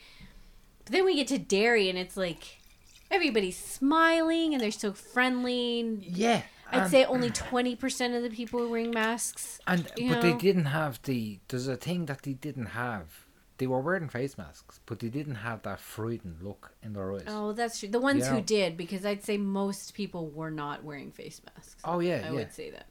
But 0.84 0.92
then 0.92 1.04
we 1.04 1.14
get 1.14 1.28
to 1.28 1.38
Derry 1.38 1.88
and 1.88 1.98
it's 1.98 2.16
like 2.16 2.58
everybody's 3.10 3.56
smiling 3.56 4.54
and 4.54 4.62
they're 4.62 4.70
so 4.70 4.92
friendly. 4.92 5.80
and 5.80 6.02
Yeah. 6.02 6.42
I'd 6.70 6.82
and- 6.82 6.90
say 6.90 7.04
only 7.04 7.30
twenty 7.30 7.74
percent 7.76 8.14
of 8.14 8.22
the 8.22 8.30
people 8.30 8.60
were 8.60 8.68
wearing 8.68 8.90
masks. 8.90 9.58
And 9.66 9.84
but 10.08 10.20
they 10.22 10.34
didn't 10.34 10.66
have 10.66 11.00
the. 11.02 11.38
There's 11.48 11.66
a 11.68 11.76
thing 11.76 12.06
that 12.06 12.22
they 12.22 12.34
didn't 12.34 12.66
have. 12.66 13.24
They 13.56 13.66
were 13.66 13.80
wearing 13.80 14.08
face 14.08 14.38
masks, 14.38 14.78
but 14.86 15.00
they 15.00 15.08
didn't 15.08 15.36
have 15.36 15.62
that 15.62 15.80
frightened 15.80 16.42
look 16.42 16.74
in 16.82 16.92
their 16.92 17.12
eyes. 17.14 17.24
Oh, 17.26 17.52
that's 17.52 17.80
true. 17.80 17.88
The 17.88 17.98
ones 17.98 18.20
Yeah. 18.26 18.34
who 18.36 18.40
did, 18.40 18.76
because 18.76 19.04
I'd 19.04 19.24
say 19.24 19.36
most 19.36 19.94
people 19.94 20.28
were 20.30 20.50
not 20.52 20.84
wearing 20.84 21.10
face 21.10 21.40
masks. 21.56 21.74
Oh, 21.84 21.98
yeah, 21.98 22.16
I 22.24 22.26
yeah. 22.26 22.30
would 22.32 22.52
say 22.52 22.70
that. 22.70 22.86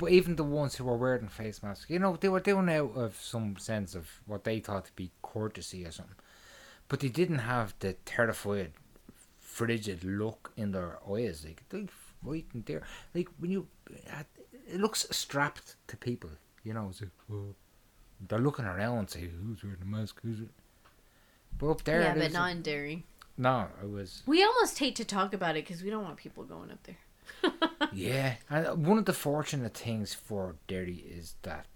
But 0.00 0.12
even 0.12 0.36
the 0.36 0.44
ones 0.44 0.76
who 0.76 0.84
were 0.84 0.96
wearing 0.96 1.28
face 1.28 1.62
masks, 1.62 1.90
you 1.90 1.98
know, 1.98 2.16
they 2.18 2.30
were 2.30 2.40
doing 2.40 2.70
it 2.70 2.80
out 2.80 2.96
of 2.96 3.16
some 3.20 3.58
sense 3.58 3.94
of 3.94 4.08
what 4.24 4.44
they 4.44 4.58
thought 4.58 4.86
to 4.86 4.92
be 4.96 5.10
courtesy 5.20 5.84
or 5.84 5.90
something. 5.90 6.16
But 6.88 7.00
they 7.00 7.10
didn't 7.10 7.40
have 7.40 7.74
the 7.80 7.92
terrified, 8.06 8.72
frigid 9.38 10.02
look 10.02 10.52
in 10.56 10.72
their 10.72 10.98
eyes. 11.06 11.44
Like 11.44 11.64
they 11.68 11.86
frightened 12.24 12.64
there. 12.64 12.82
Like 13.14 13.28
when 13.38 13.50
you, 13.50 13.66
uh, 14.10 14.22
it 14.66 14.80
looks 14.80 15.06
strapped 15.10 15.76
to 15.88 15.98
people. 15.98 16.30
You 16.64 16.72
know, 16.72 16.86
it's 16.88 17.02
like 17.02 17.10
oh, 17.30 17.54
they're 18.26 18.38
looking 18.38 18.64
around 18.64 18.98
and 19.00 19.10
say, 19.10 19.28
"Who's 19.28 19.62
wearing 19.62 19.82
a 19.82 19.84
mask? 19.84 20.18
Who's?" 20.22 20.40
It? 20.40 20.48
But 21.58 21.72
up 21.72 21.84
there, 21.84 22.00
yeah, 22.00 22.14
but 22.14 22.32
not 22.32 22.52
in 22.52 22.62
Derry. 22.62 23.04
No, 23.36 23.66
it 23.82 23.90
was. 23.90 24.22
We 24.24 24.42
almost 24.42 24.78
hate 24.78 24.96
to 24.96 25.04
talk 25.04 25.34
about 25.34 25.56
it 25.58 25.66
because 25.66 25.82
we 25.82 25.90
don't 25.90 26.04
want 26.04 26.16
people 26.16 26.44
going 26.44 26.70
up 26.70 26.82
there. 26.84 26.96
Yeah, 27.92 28.34
and 28.48 28.86
one 28.86 28.98
of 28.98 29.04
the 29.04 29.12
fortunate 29.12 29.74
things 29.76 30.14
for 30.14 30.54
Derry 30.68 31.04
is 31.18 31.34
that 31.42 31.66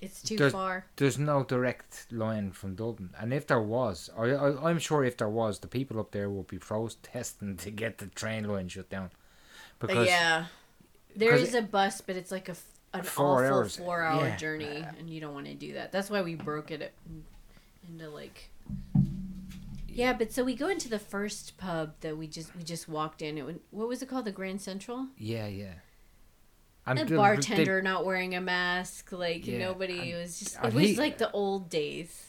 It's 0.00 0.22
too 0.22 0.36
There's- 0.36 0.52
far. 0.52 0.86
there's 0.96 1.18
no 1.18 1.42
direct 1.42 2.06
line 2.12 2.52
from 2.52 2.76
Dublin, 2.76 3.10
and 3.18 3.32
if 3.34 3.46
there 3.48 3.60
was, 3.60 4.08
I, 4.16 4.24
I 4.30 4.70
I'm 4.70 4.78
sure 4.78 5.02
if 5.04 5.16
there 5.16 5.28
was, 5.28 5.58
the 5.58 5.66
people 5.68 5.98
up 5.98 6.12
there 6.12 6.30
would 6.30 6.46
be 6.46 6.58
protesting 6.58 7.56
to 7.64 7.70
get 7.70 7.98
the 7.98 8.06
train 8.06 8.44
line 8.44 8.68
shut 8.68 8.88
down, 8.88 9.10
because 9.80 10.06
yeah, 10.06 10.46
there 11.16 11.34
is 11.34 11.48
is 11.48 11.54
a 11.54 11.62
bus, 11.62 12.00
but 12.00 12.14
it's 12.16 12.30
like 12.30 12.48
a 12.48 12.54
an 12.94 13.02
Four 13.02 13.44
awful 13.44 13.56
hours, 13.58 13.76
four-hour 13.76 14.26
yeah. 14.28 14.36
journey, 14.36 14.84
and 14.98 15.10
you 15.10 15.20
don't 15.20 15.34
want 15.34 15.46
to 15.46 15.54
do 15.54 15.74
that. 15.74 15.92
That's 15.92 16.08
why 16.08 16.22
we 16.22 16.36
broke 16.36 16.70
it 16.70 16.94
into 17.88 18.08
like. 18.08 18.50
Yeah, 19.98 20.12
but 20.12 20.32
so 20.32 20.44
we 20.44 20.54
go 20.54 20.68
into 20.68 20.88
the 20.88 20.98
first 21.00 21.56
pub 21.58 21.94
that 22.02 22.16
we 22.16 22.28
just 22.28 22.54
we 22.56 22.62
just 22.62 22.88
walked 22.88 23.20
in. 23.20 23.36
It 23.36 23.44
went, 23.44 23.62
what 23.72 23.88
was 23.88 24.00
it 24.00 24.08
called? 24.08 24.26
The 24.26 24.32
Grand 24.32 24.60
Central. 24.60 25.08
yeah, 25.18 25.48
yeah, 25.48 25.74
and 26.86 27.00
the 27.00 27.04
the- 27.04 27.16
bartender 27.16 27.82
not 27.82 28.04
wearing 28.06 28.32
a 28.34 28.40
mask, 28.40 29.10
like 29.10 29.44
Yeah, 29.46 29.58
nobody. 29.58 30.12
and- 30.12 30.20
was 30.22 30.38
just. 30.38 30.56
It 30.62 30.72
was 30.72 30.84
he- 30.90 30.96
like 30.96 31.18
the 31.18 31.30
old 31.32 31.68
days. 31.68 32.24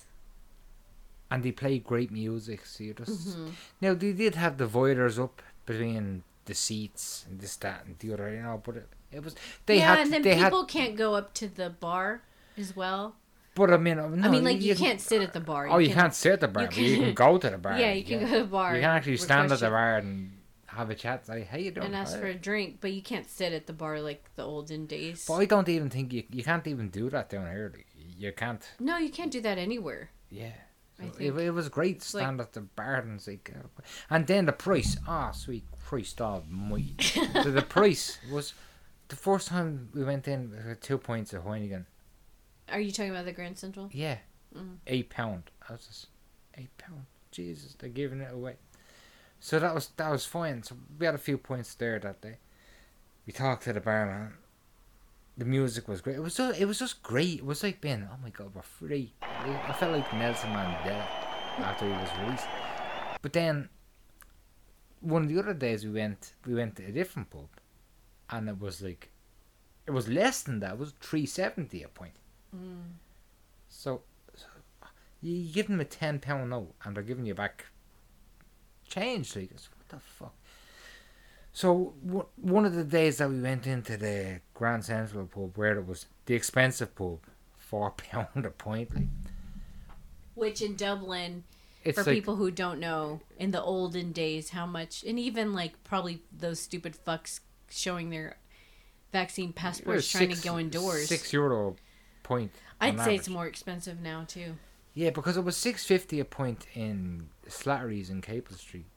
And 1.31 1.43
they 1.43 1.51
play 1.51 1.77
great 1.77 2.09
music. 2.09 2.65
So 2.65 2.83
you 2.83 2.95
just 2.95 3.37
Mhm. 3.37 3.51
now 3.81 3.93
they 3.93 4.13
did 4.13 4.33
have 4.33 4.57
the 4.57 4.65
voiders 4.65 5.19
up 5.19 5.43
between 5.67 6.23
the 6.45 6.55
seats 6.55 7.25
and 7.29 7.39
this, 7.39 7.55
that, 7.57 7.85
and 7.85 7.99
the 7.99 8.13
other, 8.13 8.33
you 8.33 8.41
know, 8.41 8.59
but 8.65 8.77
it, 8.77 8.87
it 9.11 9.23
was 9.23 9.35
they 9.67 9.77
yeah, 9.77 9.89
had 9.93 9.99
and 9.99 10.11
then 10.13 10.23
they 10.23 10.33
had, 10.33 10.49
people 10.49 10.65
can't 10.65 10.95
go 10.97 11.13
up 11.13 11.35
to 11.35 11.47
the 11.47 11.69
bar 11.69 12.23
as 12.57 12.75
well. 12.75 13.15
But 13.59 13.71
I 13.73 13.77
mean, 13.77 13.97
no, 13.97 14.05
I 14.05 14.29
mean, 14.31 14.43
like 14.43 14.61
you, 14.61 14.75
can't 14.75 15.01
sit 15.01 15.21
at 15.21 15.33
the 15.33 15.39
bar. 15.51 15.67
Oh, 15.67 15.77
you 15.77 15.93
can't 15.93 16.15
sit 16.15 16.33
at 16.33 16.41
the 16.41 16.47
bar, 16.47 16.63
you 16.63 16.69
can- 16.69 17.03
can 17.05 17.13
go 17.13 17.37
to 17.37 17.49
the 17.49 17.57
bar. 17.67 17.77
Yeah, 17.77 17.93
you 17.93 18.03
can 18.03 18.19
go 18.21 18.27
to 18.27 18.39
the 18.39 18.45
bar. 18.45 18.73
You 18.75 18.81
can 18.81 18.89
actually 18.97 19.17
stand 19.17 19.51
at 19.51 19.59
the 19.59 19.69
bar 19.69 19.97
and 19.97 20.31
have 20.67 20.89
a 20.89 20.95
chat. 20.95 21.25
Say, 21.27 21.43
"How 21.51 21.57
you 21.57 21.71
doing?" 21.71 21.87
and 21.87 21.95
ask 21.95 22.17
for 22.19 22.27
a 22.27 22.33
drink, 22.33 22.77
but 22.81 22.91
you 22.91 23.01
can't 23.01 23.29
sit 23.29 23.51
at 23.53 23.67
the 23.67 23.73
bar 23.73 23.99
like 24.01 24.23
the 24.35 24.43
olden 24.43 24.85
days. 24.85 25.25
But 25.27 25.35
I 25.35 25.45
don't 25.45 25.69
even 25.69 25.89
think 25.89 26.13
you 26.13 26.23
you 26.31 26.43
can't 26.43 26.65
even 26.67 26.89
do 26.89 27.09
that 27.09 27.29
down 27.29 27.45
here. 27.47 27.73
You 28.17 28.31
can't. 28.31 28.63
No, 28.79 28.97
you 28.97 29.11
can't 29.11 29.31
do 29.31 29.41
that 29.41 29.57
anywhere. 29.57 30.09
Yeah. 30.29 30.53
It, 31.17 31.31
it 31.39 31.51
was 31.51 31.69
great 31.69 32.01
to 32.01 32.17
like- 32.17 32.23
stand 32.25 32.41
at 32.41 32.51
the 32.53 32.61
bar 32.61 32.95
and 32.95 33.21
say, 33.21 33.39
and 34.09 34.27
then 34.27 34.45
the 34.45 34.51
price. 34.51 34.97
Ah, 35.07 35.31
sweet 35.31 35.63
Christ 35.85 36.19
almighty. 36.21 36.95
so 37.43 37.51
the 37.51 37.61
price 37.61 38.17
was 38.29 38.53
the 39.07 39.15
first 39.15 39.47
time 39.47 39.89
we 39.93 40.03
went 40.03 40.27
in. 40.27 40.77
Two 40.81 40.97
points 40.97 41.33
of 41.33 41.43
Heineken. 41.43 41.85
Are 42.71 42.79
you 42.79 42.91
talking 42.91 43.11
about 43.11 43.25
the 43.25 43.31
Grand 43.33 43.57
Central? 43.57 43.89
Yeah, 43.91 44.17
Mm. 44.55 44.77
eight 44.87 45.09
pound. 45.09 45.43
I 45.67 45.73
was 45.73 45.85
just 45.85 46.07
eight 46.55 46.75
pound. 46.77 47.05
Jesus, 47.31 47.75
they're 47.77 47.89
giving 47.89 48.21
it 48.21 48.33
away. 48.33 48.55
So 49.39 49.59
that 49.59 49.73
was 49.75 49.89
that 49.97 50.09
was 50.11 50.25
fine. 50.25 50.63
So 50.63 50.75
we 50.97 51.05
had 51.05 51.15
a 51.15 51.19
few 51.19 51.37
points 51.37 51.73
there 51.75 51.99
that 51.99 52.21
day. 52.21 52.37
We 53.25 53.33
talked 53.33 53.63
to 53.65 53.73
the 53.73 53.79
barman. 53.81 54.33
The 55.37 55.45
music 55.45 55.87
was 55.87 56.01
great. 56.01 56.17
It 56.17 56.21
was 56.23 56.33
so, 56.35 56.49
it 56.51 56.65
was 56.65 56.79
just 56.79 57.01
great. 57.03 57.39
It 57.39 57.45
was 57.45 57.63
like 57.63 57.79
being 57.79 58.07
oh 58.11 58.17
my 58.21 58.29
god, 58.29 58.53
we're 58.53 58.61
free. 58.61 59.13
I 59.21 59.73
felt 59.79 59.93
like 59.95 60.11
Nelson 60.13 60.49
Mandela 60.49 61.05
after 61.59 61.85
he 61.85 61.91
was 61.91 62.09
released. 62.23 62.47
But 63.21 63.33
then 63.33 63.69
one 65.01 65.23
of 65.23 65.29
the 65.29 65.39
other 65.39 65.53
days 65.53 65.85
we 65.85 65.91
went 65.91 66.33
we 66.45 66.55
went 66.55 66.75
to 66.77 66.85
a 66.85 66.91
different 66.91 67.29
pub, 67.29 67.47
and 68.29 68.49
it 68.49 68.59
was 68.59 68.81
like 68.81 69.09
it 69.87 69.91
was 69.91 70.07
less 70.09 70.41
than 70.43 70.59
that. 70.59 70.73
It 70.73 70.79
was 70.79 70.93
three 70.99 71.25
seventy 71.25 71.83
a 71.83 71.87
point. 71.87 72.13
Mm. 72.55 72.83
So, 73.67 74.01
so 74.35 74.45
you 75.21 75.51
give 75.51 75.67
them 75.67 75.79
a 75.79 75.85
ten 75.85 76.19
pound 76.19 76.49
note 76.49 76.73
and 76.83 76.95
they're 76.95 77.03
giving 77.03 77.25
you 77.25 77.35
back 77.35 77.65
change. 78.87 79.35
Like, 79.35 79.45
it's- 79.45 79.69
what 79.77 79.89
the 79.89 79.99
fuck? 79.99 80.33
So 81.51 81.93
w- 82.05 82.25
one 82.35 82.65
of 82.65 82.73
the 82.75 82.83
days 82.83 83.17
that 83.17 83.29
we 83.29 83.41
went 83.41 83.65
into 83.67 83.97
the 83.97 84.39
Grand 84.53 84.85
Central 84.85 85.25
pub, 85.25 85.57
where 85.57 85.77
it 85.77 85.85
was 85.87 86.05
the 86.25 86.35
expensive 86.35 86.95
pub, 86.95 87.19
four 87.57 87.91
pound 87.97 88.45
a 88.45 88.51
pint. 88.51 88.93
Like, 88.95 89.07
Which 90.35 90.61
in 90.61 90.75
Dublin, 90.75 91.43
it's 91.83 91.97
for 91.97 92.03
like 92.05 92.13
people 92.13 92.35
who 92.35 92.51
don't 92.51 92.79
know, 92.79 93.21
in 93.37 93.51
the 93.51 93.61
olden 93.61 94.11
days, 94.11 94.49
how 94.51 94.65
much, 94.65 95.03
and 95.03 95.19
even 95.19 95.53
like 95.53 95.83
probably 95.83 96.21
those 96.31 96.59
stupid 96.59 96.95
fucks 97.05 97.39
showing 97.69 98.09
their 98.09 98.37
vaccine 99.11 99.51
passports 99.53 100.07
trying 100.09 100.29
six- 100.29 100.41
to 100.41 100.47
go 100.47 100.59
indoors. 100.59 101.07
Six 101.09 101.33
euro 101.33 101.75
point. 102.29 102.51
I'd 102.79 102.99
say 103.05 103.15
it's 103.15 103.27
more 103.39 103.47
expensive 103.47 103.99
now 104.01 104.23
too. 104.35 104.49
Yeah, 104.93 105.09
because 105.09 105.35
it 105.37 105.43
was 105.49 105.57
six 105.57 105.85
fifty 105.85 106.19
a 106.19 106.25
pint 106.25 106.61
in 106.73 107.29
Slattery's 107.47 108.09
in 108.09 108.21
Capel 108.21 108.55
Street. 108.55 108.89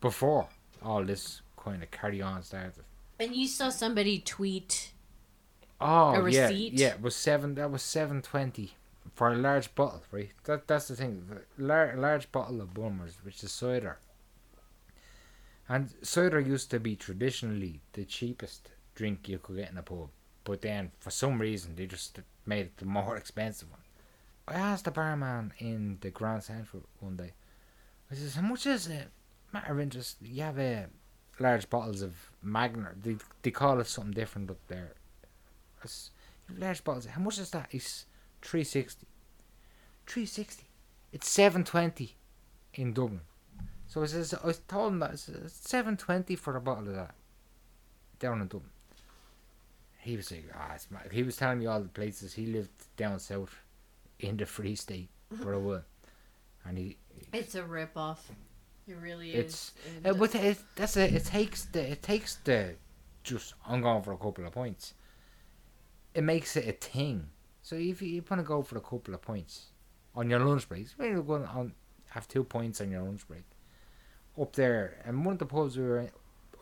Before 0.00 0.48
all 0.82 1.04
this 1.04 1.42
kind 1.56 1.82
of 1.82 1.90
carry 1.90 2.20
on 2.30 2.42
started. 2.42 2.84
And 3.20 3.34
you 3.34 3.46
saw 3.46 3.68
somebody 3.70 4.18
tweet 4.18 4.92
Oh 5.80 6.10
A 6.10 6.30
yeah, 6.30 6.48
receipt? 6.48 6.72
yeah. 6.74 6.92
It 6.96 7.02
was 7.02 7.14
seven. 7.16 7.54
That 7.54 7.70
was 7.70 7.82
seven 7.82 8.22
twenty 8.22 8.68
for 9.14 9.32
a 9.32 9.36
large 9.36 9.74
bottle, 9.74 10.02
right? 10.10 10.30
That 10.44 10.66
that's 10.66 10.88
the 10.88 10.96
thing. 10.96 11.12
The 11.28 11.64
lar- 11.70 11.96
large 11.96 12.26
bottle 12.32 12.60
of 12.60 12.74
Bulmers, 12.74 13.16
which 13.24 13.42
is 13.44 13.52
cider. 13.52 13.98
And 15.68 15.90
cider 16.02 16.40
used 16.40 16.70
to 16.72 16.78
be 16.80 16.94
traditionally 16.96 17.80
the 17.94 18.04
cheapest 18.04 18.70
drink 18.94 19.28
you 19.28 19.38
could 19.38 19.56
get 19.56 19.70
in 19.70 19.78
a 19.78 19.82
pub, 19.82 20.10
but 20.44 20.62
then 20.62 20.92
for 21.00 21.10
some 21.10 21.40
reason 21.40 21.74
they 21.74 21.86
just 21.86 22.20
made 22.46 22.66
it 22.66 22.76
the 22.76 22.84
more 22.84 23.16
expensive 23.22 23.70
one. 23.70 23.80
I 24.46 24.54
asked 24.54 24.84
the 24.84 24.90
barman 24.90 25.52
in 25.58 25.98
the 26.00 26.10
Grand 26.10 26.44
Central 26.44 26.82
one 27.00 27.16
day. 27.16 27.32
I 28.10 28.14
says, 28.14 28.34
"How 28.34 28.42
much 28.42 28.66
is 28.66 28.86
it? 28.86 29.08
Matter 29.52 29.72
of 29.72 29.80
interest, 29.80 30.16
you 30.20 30.42
have 30.42 30.58
a 30.58 30.86
large 31.38 31.68
bottles 31.70 32.02
of 32.02 32.30
Magners. 32.44 33.02
They 33.02 33.16
they 33.42 33.50
call 33.50 33.80
it 33.80 33.86
something 33.86 34.12
different 34.12 34.50
up 34.50 34.58
there. 34.68 34.92
It's, 35.82 36.10
large 36.58 36.84
bottles. 36.84 37.06
How 37.06 37.20
much 37.20 37.38
is 37.38 37.50
that? 37.50 37.68
It's 37.70 38.06
three 38.42 38.64
sixty. 38.64 39.06
Three 40.06 40.26
sixty. 40.26 40.64
It's 41.12 41.28
seven 41.28 41.64
twenty 41.64 42.16
in 42.74 42.92
Dublin. 42.92 43.22
So 43.86 44.02
I 44.02 44.06
says 44.06 44.34
I 44.34 44.52
told 44.68 44.92
him 44.92 44.98
that 44.98 45.12
it's 45.12 45.30
seven 45.48 45.96
twenty 45.96 46.36
for 46.36 46.56
a 46.56 46.60
bottle 46.60 46.88
of 46.88 46.94
that 46.94 47.14
down 48.18 48.42
in 48.42 48.48
Dublin. 48.48 48.73
He 50.04 50.16
was 50.16 50.30
like, 50.30 50.44
ah, 50.54 50.72
it's 50.74 50.90
mad." 50.90 51.08
he 51.12 51.22
was 51.22 51.36
telling 51.36 51.58
me 51.58 51.66
all 51.66 51.80
the 51.80 51.88
places 51.88 52.34
he 52.34 52.46
lived 52.46 52.70
down 52.96 53.18
south 53.18 53.54
in 54.20 54.36
the 54.36 54.46
Free 54.46 54.76
State 54.76 55.08
for 55.42 55.52
a 55.54 55.58
while, 55.58 55.84
and 56.66 56.76
he 56.78 56.96
It's 57.32 57.54
a 57.54 57.64
rip 57.64 57.96
off. 57.96 58.30
It 58.86 58.96
really 59.00 59.30
It's- 59.32 59.72
is. 59.86 60.04
uh, 60.06 60.12
but 60.12 60.34
it, 60.34 60.58
that's 60.76 60.96
it. 60.98 61.14
It 61.14 61.24
takes 61.24 61.64
the 61.64 61.90
it 61.92 62.02
takes 62.02 62.36
the 62.44 62.74
just 63.22 63.54
I'm 63.66 63.80
going 63.80 64.02
for 64.02 64.12
a 64.12 64.18
couple 64.18 64.44
of 64.46 64.52
points. 64.52 64.92
It 66.12 66.22
makes 66.22 66.54
it 66.56 66.68
a 66.68 66.72
thing. 66.72 67.30
So 67.62 67.76
if 67.76 68.02
you, 68.02 68.08
you 68.08 68.22
want 68.30 68.40
to 68.40 68.46
go 68.46 68.62
for 68.62 68.76
a 68.76 68.80
couple 68.82 69.14
of 69.14 69.22
points 69.22 69.68
on 70.14 70.28
your 70.30 70.40
lunch 70.40 70.68
breaks, 70.68 70.94
maybe 70.98 71.20
go 71.22 71.34
on 71.36 71.72
have 72.10 72.28
two 72.28 72.44
points 72.44 72.80
on 72.82 72.90
your 72.90 73.02
lunch 73.02 73.26
break. 73.26 73.44
Up 74.40 74.52
there, 74.54 75.00
and 75.06 75.24
one 75.24 75.32
of 75.34 75.38
the 75.38 75.46
pubs 75.46 75.76
we 75.78 75.82
were 75.84 76.00
in, 76.00 76.06
I 76.08 76.10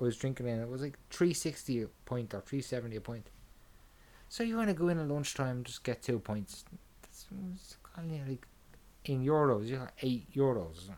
was 0.03 0.17
drinking 0.17 0.49
in, 0.49 0.61
it 0.61 0.69
was 0.69 0.83
like 0.83 0.99
three 1.11 1.33
sixty 1.33 1.83
a 1.83 1.87
point 2.05 2.35
or 2.35 2.41
three 2.41 2.61
seventy 2.61 2.97
a 2.97 3.01
point. 3.01 3.29
So 4.29 4.43
you 4.43 4.57
want 4.57 4.69
to 4.69 4.75
go 4.75 4.89
in 4.89 4.99
at 4.99 5.09
lunchtime, 5.09 5.65
just 5.65 5.85
get 5.85 6.03
two 6.03 6.19
points. 6.19 6.65
That's 7.03 7.27
it's 7.55 7.77
only 7.99 8.23
like 8.27 8.47
in 9.05 9.25
euros, 9.25 9.67
you 9.67 9.77
got 9.77 9.93
eight 10.03 10.33
euros. 10.35 10.91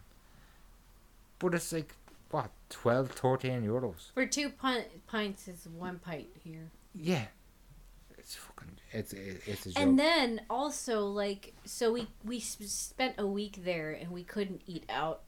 But 1.39 1.55
it's 1.55 1.73
like 1.73 1.95
what 2.31 2.51
12, 2.71 3.11
13 3.13 3.63
euros. 3.63 4.13
for 4.13 4.27
two 4.27 4.51
pint, 4.51 4.87
pints 5.07 5.47
is 5.49 5.69
one 5.77 5.99
pint 5.99 6.27
here. 6.43 6.71
Yeah, 6.95 7.27
it's 8.19 8.35
fucking 8.37 8.77
it's 8.93 9.13
it's 9.13 9.67
a 9.67 9.71
joke. 9.71 9.83
And 9.83 9.99
then 9.99 10.41
also 10.49 11.07
like 11.07 11.55
so 11.65 11.93
we 11.93 12.09
we 12.25 12.41
spent 12.41 13.15
a 13.19 13.27
week 13.27 13.65
there 13.65 13.93
and 13.93 14.11
we 14.11 14.25
couldn't 14.25 14.63
eat 14.67 14.85
out 14.89 15.23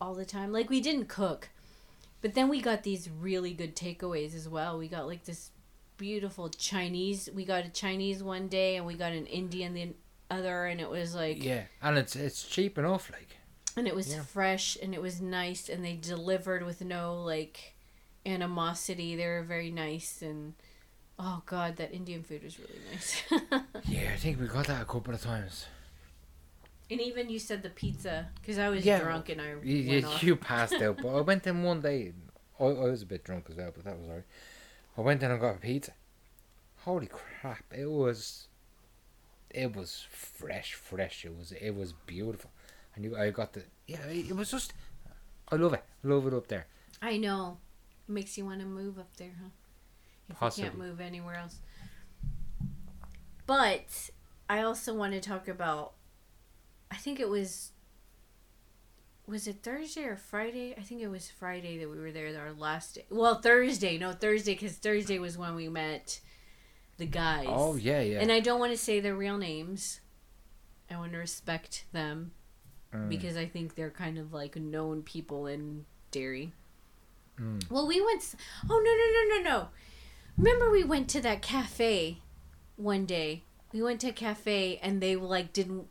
all 0.00 0.14
the 0.14 0.24
time. 0.24 0.52
Like 0.52 0.70
we 0.70 0.80
didn't 0.80 1.08
cook. 1.08 1.48
But 2.20 2.34
then 2.34 2.48
we 2.48 2.60
got 2.60 2.82
these 2.82 3.08
really 3.08 3.52
good 3.52 3.76
takeaways 3.76 4.34
as 4.34 4.48
well. 4.48 4.78
We 4.78 4.88
got 4.88 5.06
like 5.06 5.24
this 5.24 5.50
beautiful 5.96 6.48
Chinese. 6.48 7.28
We 7.34 7.44
got 7.44 7.64
a 7.64 7.70
Chinese 7.70 8.22
one 8.22 8.48
day 8.48 8.76
and 8.76 8.86
we 8.86 8.94
got 8.94 9.12
an 9.12 9.26
Indian 9.26 9.74
the 9.74 9.94
other 10.30 10.66
and 10.66 10.80
it 10.80 10.90
was 10.90 11.14
like 11.14 11.42
yeah, 11.42 11.62
and 11.82 11.96
it's 11.96 12.14
it's 12.16 12.42
cheap 12.46 12.76
enough. 12.78 13.10
Like 13.10 13.36
and 13.76 13.86
it 13.86 13.94
was 13.94 14.12
Yeah. 14.12 14.22
fresh 14.22 14.76
and 14.82 14.94
it 14.94 15.00
was 15.00 15.20
nice 15.20 15.68
and 15.68 15.84
they 15.84 15.94
delivered 15.94 16.64
with 16.64 16.80
no 16.82 17.22
like 17.22 17.74
animosity. 18.26 19.16
They 19.16 19.26
were 19.26 19.42
very 19.42 19.70
nice 19.70 20.20
and 20.22 20.54
oh 21.18 21.42
god, 21.46 21.76
that 21.76 21.92
Indian 21.94 22.22
food 22.22 22.42
was 22.42 22.58
really 22.58 22.80
nice. 22.92 23.22
yeah, 23.88 24.10
I 24.12 24.16
think 24.16 24.40
we 24.40 24.46
got 24.46 24.66
that 24.66 24.82
a 24.82 24.84
couple 24.84 25.14
of 25.14 25.20
times. 25.22 25.66
And 26.90 27.00
even 27.00 27.28
you 27.28 27.38
said 27.38 27.62
the 27.62 27.68
pizza 27.70 28.28
because 28.40 28.58
I 28.58 28.68
was 28.70 28.84
Yeah, 28.84 29.00
drunk 29.00 29.28
and 29.28 29.40
I 29.40 29.50
You, 29.50 29.56
went 29.90 30.04
you, 30.04 30.08
off. 30.08 30.22
you 30.22 30.36
passed 30.36 30.74
out, 30.74 30.96
but 31.02 31.08
I 31.08 31.20
went 31.20 31.46
in 31.46 31.62
one 31.62 31.80
day. 31.82 32.12
I, 32.58 32.64
I 32.64 32.90
was 32.90 33.02
a 33.02 33.06
bit 33.06 33.24
drunk 33.24 33.46
as 33.50 33.56
well, 33.56 33.70
but 33.74 33.84
that 33.84 33.98
was 33.98 34.08
alright. 34.08 34.24
I 34.96 35.00
went 35.02 35.22
in 35.22 35.30
and 35.30 35.40
got 35.40 35.56
a 35.56 35.58
pizza. 35.58 35.92
Holy 36.84 37.06
crap! 37.08 37.64
It 37.76 37.90
was, 37.90 38.48
it 39.50 39.74
was 39.76 40.06
fresh, 40.10 40.74
fresh. 40.74 41.24
It 41.24 41.36
was, 41.36 41.52
it 41.52 41.74
was 41.74 41.92
beautiful, 41.92 42.50
and 42.94 43.04
you, 43.04 43.16
I 43.16 43.30
got 43.30 43.52
the 43.52 43.64
yeah. 43.86 44.06
It 44.08 44.34
was 44.34 44.50
just, 44.50 44.72
I 45.50 45.56
love 45.56 45.74
it, 45.74 45.84
love 46.02 46.26
it 46.26 46.34
up 46.34 46.48
there. 46.48 46.66
I 47.02 47.16
know, 47.18 47.58
makes 48.06 48.38
you 48.38 48.44
want 48.44 48.60
to 48.60 48.66
move 48.66 48.98
up 48.98 49.14
there, 49.16 49.32
huh? 49.40 49.50
If 50.30 50.58
you 50.58 50.64
can't 50.64 50.78
move 50.78 51.00
anywhere 51.00 51.36
else. 51.36 51.58
But 53.46 54.10
I 54.48 54.62
also 54.62 54.94
want 54.94 55.12
to 55.14 55.20
talk 55.20 55.48
about. 55.48 55.92
I 56.90 56.96
think 56.96 57.20
it 57.20 57.28
was. 57.28 57.72
Was 59.26 59.46
it 59.46 59.62
Thursday 59.62 60.04
or 60.04 60.16
Friday? 60.16 60.74
I 60.78 60.80
think 60.80 61.02
it 61.02 61.08
was 61.08 61.30
Friday 61.30 61.78
that 61.78 61.90
we 61.90 62.00
were 62.00 62.12
there. 62.12 62.32
Our 62.40 62.52
last 62.52 62.94
day. 62.96 63.04
Well, 63.10 63.40
Thursday. 63.40 63.98
No, 63.98 64.12
Thursday 64.12 64.54
because 64.54 64.72
Thursday 64.76 65.18
was 65.18 65.36
when 65.36 65.54
we 65.54 65.68
met 65.68 66.20
the 66.96 67.06
guys. 67.06 67.46
Oh 67.48 67.76
yeah, 67.76 68.00
yeah. 68.00 68.20
And 68.20 68.32
I 68.32 68.40
don't 68.40 68.58
want 68.60 68.72
to 68.72 68.78
say 68.78 69.00
their 69.00 69.14
real 69.14 69.36
names. 69.36 70.00
I 70.90 70.96
want 70.96 71.12
to 71.12 71.18
respect 71.18 71.84
them 71.92 72.32
Mm. 72.94 73.10
because 73.10 73.36
I 73.36 73.44
think 73.44 73.74
they're 73.74 73.90
kind 73.90 74.16
of 74.16 74.32
like 74.32 74.56
known 74.56 75.02
people 75.02 75.46
in 75.46 75.84
Derry. 76.10 76.52
Mm. 77.38 77.70
Well, 77.70 77.86
we 77.86 78.00
went. 78.00 78.34
Oh 78.68 78.80
no 78.82 79.36
no 79.36 79.42
no 79.44 79.50
no 79.50 79.60
no! 79.60 79.68
Remember 80.38 80.70
we 80.70 80.84
went 80.84 81.10
to 81.10 81.20
that 81.20 81.42
cafe 81.42 82.22
one 82.76 83.04
day. 83.04 83.44
We 83.74 83.82
went 83.82 84.00
to 84.00 84.08
a 84.08 84.12
cafe 84.12 84.78
and 84.82 85.02
they 85.02 85.16
like 85.16 85.52
didn't. 85.52 85.86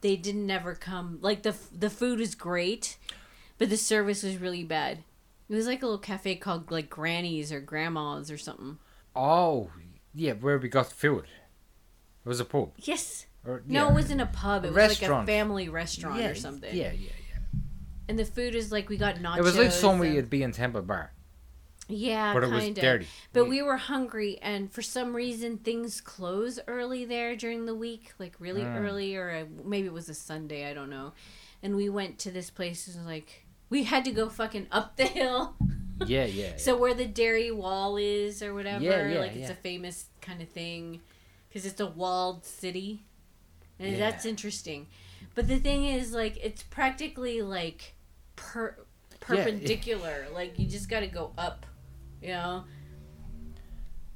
They 0.00 0.16
didn't 0.16 0.46
never 0.46 0.74
come. 0.74 1.18
Like 1.20 1.42
the 1.42 1.54
the 1.76 1.90
food 1.90 2.18
was 2.18 2.34
great, 2.34 2.96
but 3.58 3.70
the 3.70 3.76
service 3.76 4.22
was 4.22 4.36
really 4.38 4.64
bad. 4.64 4.98
It 5.48 5.54
was 5.54 5.66
like 5.66 5.82
a 5.82 5.86
little 5.86 5.98
cafe 5.98 6.34
called 6.36 6.70
like 6.70 6.90
Granny's 6.90 7.52
or 7.52 7.60
Grandma's 7.60 8.30
or 8.30 8.38
something. 8.38 8.78
Oh 9.14 9.70
yeah, 10.14 10.32
where 10.32 10.58
we 10.58 10.68
got 10.68 10.90
food. 10.92 11.24
It 12.24 12.28
was 12.28 12.40
a 12.40 12.44
pub. 12.44 12.72
Yes. 12.78 13.26
Or, 13.46 13.62
No, 13.66 13.88
it 13.88 13.94
wasn't 13.94 14.20
a 14.20 14.26
pub. 14.26 14.64
It 14.64 14.68
was 14.68 14.76
like 14.76 14.84
a 14.86 14.88
Restaurant. 14.90 15.26
family 15.26 15.68
restaurant 15.68 16.20
yeah, 16.20 16.28
or 16.28 16.34
something. 16.34 16.74
Yeah, 16.76 16.92
yeah, 16.92 17.10
yeah. 17.32 17.60
And 18.08 18.18
the 18.18 18.24
food 18.24 18.54
is 18.54 18.70
like 18.72 18.88
we 18.88 18.96
got 18.98 19.16
nachos. 19.16 19.38
It 19.38 19.42
was 19.42 19.56
like 19.56 19.72
somewhere 19.72 20.08
and- 20.08 20.16
you'd 20.16 20.28
be 20.30 20.42
in 20.42 20.52
Temple 20.52 20.82
Bar, 20.82 21.12
Yeah, 21.88 22.34
but 22.34 22.42
it 22.44 22.50
kind 22.50 22.54
was 22.54 22.68
of. 22.68 22.74
dirty. 22.74 23.06
But 23.32 23.44
Yeah. 23.44 23.48
we 23.48 23.62
were 23.62 23.76
hungry, 23.78 24.38
and 24.42 24.70
for 24.70 24.82
some 24.82 25.16
reason, 25.16 25.56
things 25.58 26.00
close 26.02 26.58
early 26.68 27.04
there 27.06 27.34
during 27.34 27.64
the 27.66 27.74
week, 27.74 28.12
like 28.18 28.34
really 28.38 28.62
Mm. 28.62 28.76
early, 28.84 29.16
or 29.16 29.46
maybe 29.64 29.86
it 29.86 29.92
was 29.92 30.08
a 30.08 30.14
Sunday, 30.14 30.68
I 30.70 30.74
don't 30.74 30.90
know. 30.90 31.12
And 31.62 31.74
we 31.76 31.88
went 31.88 32.18
to 32.20 32.30
this 32.30 32.50
place, 32.50 32.86
and 32.94 33.06
like 33.06 33.46
we 33.70 33.84
had 33.84 34.04
to 34.04 34.10
go 34.12 34.28
fucking 34.28 34.66
up 34.70 34.96
the 34.96 35.06
hill. 35.06 35.56
yeah, 36.06 36.24
yeah. 36.42 36.56
So 36.58 36.76
where 36.76 36.94
the 36.94 37.06
Derry 37.06 37.50
wall 37.50 37.96
is, 37.96 38.42
or 38.42 38.52
whatever, 38.54 38.84
Yeah, 38.84 39.08
yeah, 39.08 39.18
like 39.20 39.30
it's 39.32 39.48
yeah. 39.48 39.52
a 39.52 39.54
famous 39.56 40.06
kind 40.20 40.42
of 40.42 40.48
thing, 40.50 41.00
because 41.48 41.64
it's 41.64 41.80
a 41.80 41.86
walled 41.86 42.44
city, 42.44 43.02
and 43.78 43.92
Yeah. 43.92 43.98
that's 43.98 44.24
interesting. 44.26 44.86
But 45.34 45.48
the 45.48 45.58
thing 45.58 45.84
is, 45.86 46.12
like, 46.12 46.36
it's 46.42 46.62
practically 46.64 47.40
like 47.42 47.94
per 48.36 48.76
perpendicular. 49.20 50.26
Like 50.32 50.58
you 50.58 50.66
just 50.66 50.88
got 50.88 51.00
to 51.00 51.06
go 51.06 51.32
up, 51.38 51.66
you 52.22 52.28
know. 52.28 52.64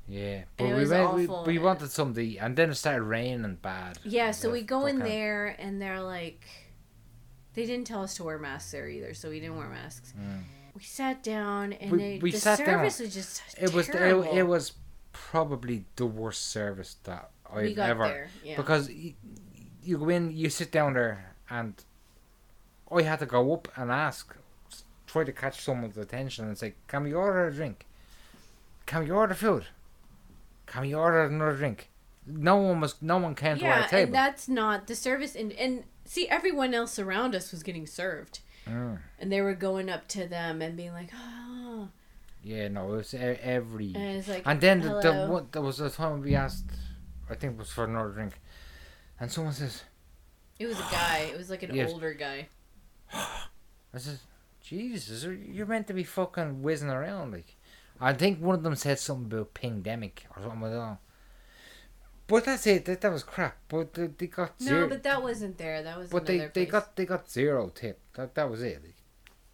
Yeah, 0.09 0.43
but 0.57 0.67
we 0.77 0.87
went. 0.87 1.15
We, 1.15 1.27
we 1.55 1.59
wanted 1.59 1.91
something, 1.91 2.39
and 2.39 2.57
then 2.57 2.71
it 2.71 2.75
started 2.75 3.03
raining 3.03 3.57
bad. 3.63 3.99
Yeah, 4.05 4.33
so 4.33 4.51
we 4.51 4.63
go 4.63 4.87
in 4.87 4.99
there 4.99 5.57
and 5.59 5.81
they're 5.81 6.03
like, 6.03 6.45
they 7.55 7.65
didn't 7.67 7.87
tell 7.87 8.03
us 8.03 8.17
to 8.17 8.25
wear 8.25 8.39
masks 8.39 8.73
there 8.73 8.89
either, 8.89 9.15
so 9.15 9.31
we 9.31 9.41
didn't 9.41 9.57
wear 9.57 9.69
masks. 9.69 10.13
Mm. 10.19 10.43
We 10.75 10.83
sat 10.83 11.23
down 11.23 11.73
and 11.75 11.91
We- 11.93 11.99
they, 11.99 12.19
we 12.21 12.31
the 12.33 12.39
sat 12.39 12.59
down. 12.59 12.67
service 12.67 12.99
was 12.99 13.15
just 13.15 13.43
It 13.61 13.73
was. 13.73 13.89
It, 13.89 13.95
it 14.39 14.47
was 14.47 14.73
probably 15.13 15.85
the 15.97 16.07
worst 16.07 16.51
service 16.51 16.97
that 17.05 17.31
I've 17.51 17.79
ever. 17.79 18.05
there, 18.09 18.29
yeah. 18.45 18.57
Because 18.57 18.91
you, 18.91 19.15
you 19.83 19.99
go 19.99 20.09
in, 20.09 20.31
you 20.31 20.51
sit 20.51 20.73
down 20.73 20.95
there, 20.95 21.37
and 21.49 21.75
I 22.95 23.03
had 23.03 23.21
to 23.21 23.27
go 23.27 23.55
up 23.55 23.69
and 23.77 23.91
ask, 23.91 24.35
try 25.07 25.25
to 25.25 25.33
catch 25.33 25.61
someone's 25.63 25.97
attention 25.97 26.47
and 26.49 26.59
say, 26.59 26.75
"Can 26.89 27.05
we 27.05 27.13
order 27.15 27.47
a 27.47 27.53
drink? 27.55 27.87
Can 28.93 29.05
we 29.05 29.11
order 29.11 29.35
food? 29.35 29.65
Can 30.67 30.83
we 30.83 30.95
order 30.95 31.25
another 31.25 31.57
drink?" 31.57 31.89
No 32.27 32.57
one 32.57 32.81
was. 32.81 33.01
No 33.01 33.17
one 33.17 33.35
came 33.35 33.59
to 33.59 33.65
our 33.65 33.81
yeah, 33.81 33.87
table. 33.87 34.03
and 34.09 34.15
that's 34.15 34.49
not 34.49 34.87
the 34.87 34.95
service. 34.95 35.35
And 35.35 35.51
and 35.55 35.85
see, 36.05 36.29
everyone 36.29 36.75
else 36.75 36.99
around 36.99 37.35
us 37.35 37.51
was 37.53 37.63
getting 37.63 37.87
served, 37.87 38.41
Mm. 38.67 38.99
and 39.19 39.33
they 39.33 39.41
were 39.41 39.55
going 39.55 39.89
up 39.89 40.07
to 40.09 40.27
them 40.29 40.61
and 40.63 40.77
being 40.77 40.93
like, 40.93 41.11
oh, 41.15 41.89
Yeah, 42.43 42.69
no, 42.69 42.93
it 42.93 42.97
was 42.99 43.15
e- 43.15 43.19
every. 43.19 43.93
and 43.97 44.19
it's 44.19 44.29
like, 44.29 44.43
And 44.45 44.61
then 44.61 44.81
the, 44.83 45.01
the 45.01 45.13
hello. 45.13 45.31
one, 45.33 45.49
there 45.53 45.63
was 45.63 45.81
a 45.81 45.89
time 45.91 46.21
we 46.21 46.35
asked, 46.37 46.71
I 47.31 47.35
think 47.35 47.55
it 47.55 47.59
was 47.59 47.71
for 47.71 47.85
another 47.85 48.11
drink, 48.11 48.35
and 49.19 49.33
someone 49.33 49.55
says, 49.55 49.83
it 50.59 50.67
was 50.67 50.79
a 50.79 50.89
guy. 50.91 51.31
It 51.33 51.39
was 51.39 51.49
like 51.51 51.63
an 51.65 51.75
Yes. 51.75 51.91
older 51.91 52.13
guy. 52.15 52.49
I 53.15 53.99
says, 53.99 54.21
Jesus, 54.61 55.25
are- 55.25 55.35
you're 55.35 55.67
meant 55.67 55.87
to 55.89 55.95
be 55.95 56.05
fucking 56.05 56.63
whizzing 56.63 56.91
around. 56.91 57.33
Like, 57.33 57.57
I 58.03 58.13
think 58.13 58.41
one 58.41 58.55
of 58.57 58.63
them 58.63 58.75
said 58.77 58.99
something 58.99 59.27
about 59.33 59.55
pandemic 59.55 60.27
or 60.37 60.43
something 60.43 60.61
like 60.61 60.73
that. 60.73 60.99
But 62.27 62.45
that's 62.45 62.67
it. 62.67 62.85
That, 62.87 63.01
that 63.01 63.13
was 63.13 63.23
crap. 63.23 63.57
But 63.69 63.95
they, 63.95 64.07
they 64.07 64.27
got 64.27 64.61
No, 64.61 64.67
zero. 64.67 64.89
but 64.89 65.03
that 65.03 65.23
wasn't 65.23 65.59
there. 65.59 65.83
That 65.83 65.99
was 65.99 66.11
but 66.11 66.27
they, 66.27 66.37
another 66.37 66.53
they 66.55 66.67
got 66.67 66.97
they 66.97 67.07
got 67.07 67.31
zero 67.31 67.71
tip. 67.75 68.01
That 68.15 68.35
that 68.35 68.51
was 68.51 68.63
it. 68.63 68.83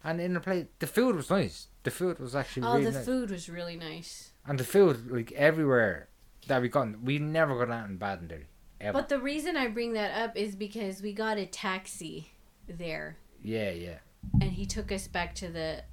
And 0.03 0.21
in 0.21 0.33
the 0.33 0.39
plate, 0.39 0.67
the 0.79 0.87
food 0.87 1.15
was 1.15 1.29
nice. 1.29 1.67
The 1.83 1.91
food 1.91 2.19
was 2.19 2.35
actually 2.35 2.65
Oh, 2.67 2.73
really 2.73 2.85
the 2.85 2.91
nice. 2.91 3.05
food 3.05 3.31
was 3.31 3.49
really 3.49 3.75
nice. 3.75 4.31
And 4.45 4.59
the 4.59 4.63
food, 4.63 5.11
like 5.11 5.31
everywhere 5.33 6.07
that 6.47 6.61
we 6.61 6.69
got, 6.69 7.01
we 7.01 7.19
never 7.19 7.65
got 7.65 7.99
bad 7.99 8.19
in 8.21 8.27
Derry. 8.27 8.47
Ever. 8.81 8.93
But 8.93 9.09
the 9.09 9.19
reason 9.19 9.57
I 9.57 9.67
bring 9.67 9.91
that 9.93 10.17
up 10.17 10.37
is 10.37 10.55
because 10.55 11.01
we 11.01 11.11
got 11.11 11.37
a 11.37 11.45
taxi 11.45 12.31
there, 12.65 13.17
yeah, 13.43 13.71
yeah. 13.71 13.97
and 14.39 14.53
he 14.53 14.65
took 14.65 14.89
us 14.89 15.05
back 15.05 15.35
to 15.35 15.49
the 15.49 15.83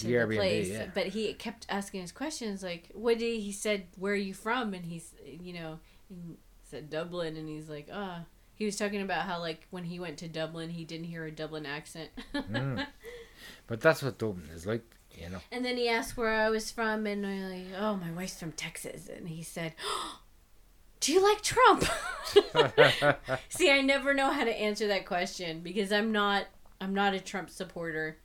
to 0.00 0.06
The 0.06 0.14
Airbnb, 0.14 0.36
place. 0.36 0.68
yeah. 0.68 0.86
But 0.94 1.06
he 1.08 1.32
kept 1.34 1.66
asking 1.68 2.02
us 2.02 2.12
questions 2.12 2.62
like, 2.62 2.88
"What 2.92 3.18
did 3.18 3.40
he 3.40 3.52
said? 3.52 3.86
Where 3.96 4.12
are 4.12 4.16
you 4.16 4.34
from?" 4.34 4.74
And 4.74 4.84
he's, 4.84 5.14
you 5.24 5.52
know, 5.52 5.78
he 6.08 6.36
said 6.64 6.90
Dublin, 6.90 7.36
and 7.36 7.48
he's 7.48 7.68
like, 7.68 7.88
"Ah." 7.92 8.24
He 8.54 8.66
was 8.66 8.76
talking 8.76 9.00
about 9.00 9.22
how 9.24 9.40
like 9.40 9.66
when 9.70 9.84
he 9.84 9.98
went 9.98 10.18
to 10.18 10.28
Dublin, 10.28 10.68
he 10.68 10.84
didn't 10.84 11.06
hear 11.06 11.24
a 11.24 11.30
Dublin 11.30 11.64
accent. 11.64 12.10
Mm. 12.34 12.86
But 13.66 13.80
that's 13.80 14.02
what 14.02 14.18
Dublin 14.18 14.48
is 14.52 14.66
like, 14.66 14.82
you 15.16 15.30
know. 15.30 15.38
And 15.50 15.64
then 15.64 15.76
he 15.76 15.88
asked 15.88 16.16
where 16.16 16.34
I 16.34 16.50
was 16.50 16.70
from, 16.70 17.06
and 17.06 17.24
I'm 17.24 17.48
like, 17.50 17.66
"Oh, 17.78 17.96
my 17.96 18.10
wife's 18.10 18.38
from 18.38 18.52
Texas." 18.52 19.08
And 19.08 19.28
he 19.28 19.42
said, 19.42 19.74
"Do 21.00 21.12
you 21.12 21.22
like 21.22 21.40
Trump?" 21.40 21.84
See, 23.48 23.70
I 23.70 23.80
never 23.80 24.12
know 24.12 24.30
how 24.32 24.44
to 24.44 24.50
answer 24.60 24.88
that 24.88 25.06
question 25.06 25.60
because 25.60 25.92
I'm 25.92 26.12
not 26.12 26.46
I'm 26.80 26.94
not 26.94 27.14
a 27.14 27.20
Trump 27.20 27.48
supporter, 27.50 28.18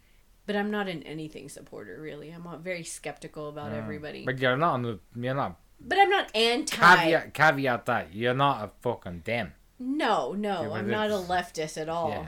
but 0.45 0.55
I'm 0.55 0.69
not 0.71 0.87
an 0.87 1.03
anything 1.03 1.49
supporter 1.49 1.99
really. 2.01 2.31
I'm 2.31 2.43
not 2.43 2.61
very 2.61 2.83
skeptical 2.83 3.49
about 3.49 3.71
Mm. 3.71 3.77
everybody. 3.77 4.25
But 4.25 4.39
you're 4.39 4.57
not. 4.57 4.73
on 4.73 4.81
the- 4.83 4.99
You're 5.15 5.33
not. 5.35 5.59
But 5.79 5.97
I'm 5.99 6.09
not 6.09 6.33
anti. 6.35 6.75
Caveat, 6.77 7.33
caveat 7.33 7.85
that 7.85 8.13
you're 8.13 8.33
not 8.33 8.63
a 8.63 8.71
fucking 8.81 9.19
dem. 9.19 9.53
No, 9.77 10.31
no, 10.33 10.63
Yeah, 10.63 10.71
I'm 10.71 10.89
not 10.89 11.09
a 11.09 11.15
leftist 11.15 11.77
at 11.79 11.89
all. 11.89 12.09
Yeah. 12.09 12.27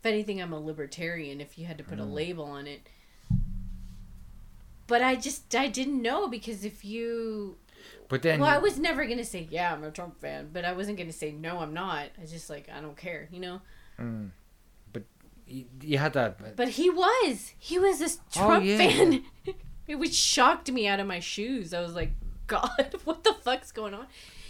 If 0.00 0.06
anything, 0.06 0.40
I'm 0.40 0.52
a 0.52 0.60
libertarian. 0.60 1.40
If 1.40 1.58
you 1.58 1.66
had 1.66 1.78
to 1.78 1.84
put 1.84 1.98
a 1.98 2.02
Mm. 2.04 2.12
label 2.12 2.44
on 2.44 2.66
it. 2.68 2.88
But 4.86 5.02
I 5.02 5.16
just 5.16 5.54
I 5.54 5.68
didn't 5.68 6.00
know 6.02 6.28
because 6.28 6.64
if 6.64 6.84
you 6.84 7.56
But 8.08 8.22
then 8.22 8.40
well, 8.40 8.50
I 8.50 8.58
was 8.58 8.78
never 8.78 9.06
gonna 9.06 9.24
say 9.24 9.48
yeah 9.50 9.72
I'm 9.72 9.82
a 9.82 9.90
Trump 9.90 10.20
fan, 10.20 10.50
but 10.52 10.64
I 10.64 10.72
wasn't 10.72 10.98
gonna 10.98 11.12
say 11.12 11.32
no 11.32 11.58
I'm 11.58 11.72
not. 11.74 12.10
I 12.22 12.26
just 12.26 12.50
like 12.50 12.68
I 12.68 12.80
don't 12.80 12.96
care, 12.96 13.28
you 13.32 13.40
know. 13.40 13.60
Mm. 13.98 14.30
You, 15.46 15.66
you 15.82 15.98
had 15.98 16.12
that. 16.14 16.56
But 16.56 16.70
he 16.70 16.90
was 16.90 17.52
he 17.58 17.78
was 17.78 17.98
this 17.98 18.18
Oh, 18.36 18.46
Trump 18.46 18.64
yeah. 18.64 18.78
fan. 18.78 19.24
it 19.86 19.96
was 19.96 20.16
shocked 20.16 20.70
me 20.70 20.86
out 20.86 21.00
of 21.00 21.06
my 21.06 21.20
shoes. 21.20 21.74
I 21.74 21.80
was 21.80 21.94
like, 21.94 22.12
God, 22.46 22.94
what 23.04 23.24
the 23.24 23.34
fuck's 23.34 23.72
going 23.72 23.94
on? 23.94 24.06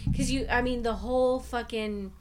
Because 0.09 0.31
you, 0.31 0.45
I 0.49 0.61
mean, 0.61 0.83
the 0.83 0.93
whole 0.95 1.39
fucking 1.39 2.11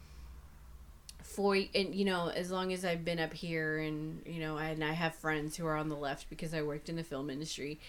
for 1.23 1.57
and 1.57 1.95
you 1.95 2.05
know 2.05 2.29
as 2.29 2.51
long 2.53 2.73
as 2.73 2.85
I've 2.85 3.05
been 3.05 3.19
up 3.19 3.33
here 3.33 3.79
and 3.79 4.23
you 4.25 4.39
know 4.39 4.57
and 4.57 4.85
I 4.85 4.93
have 4.93 5.17
friends 5.17 5.57
who 5.57 5.67
are 5.67 5.75
on 5.77 5.89
the 5.89 5.97
left 5.97 6.31
because 6.31 6.55
I 6.55 6.63
worked 6.63 6.89
in 6.89 6.97
the 6.97 7.03
film 7.03 7.29
industry. 7.29 7.81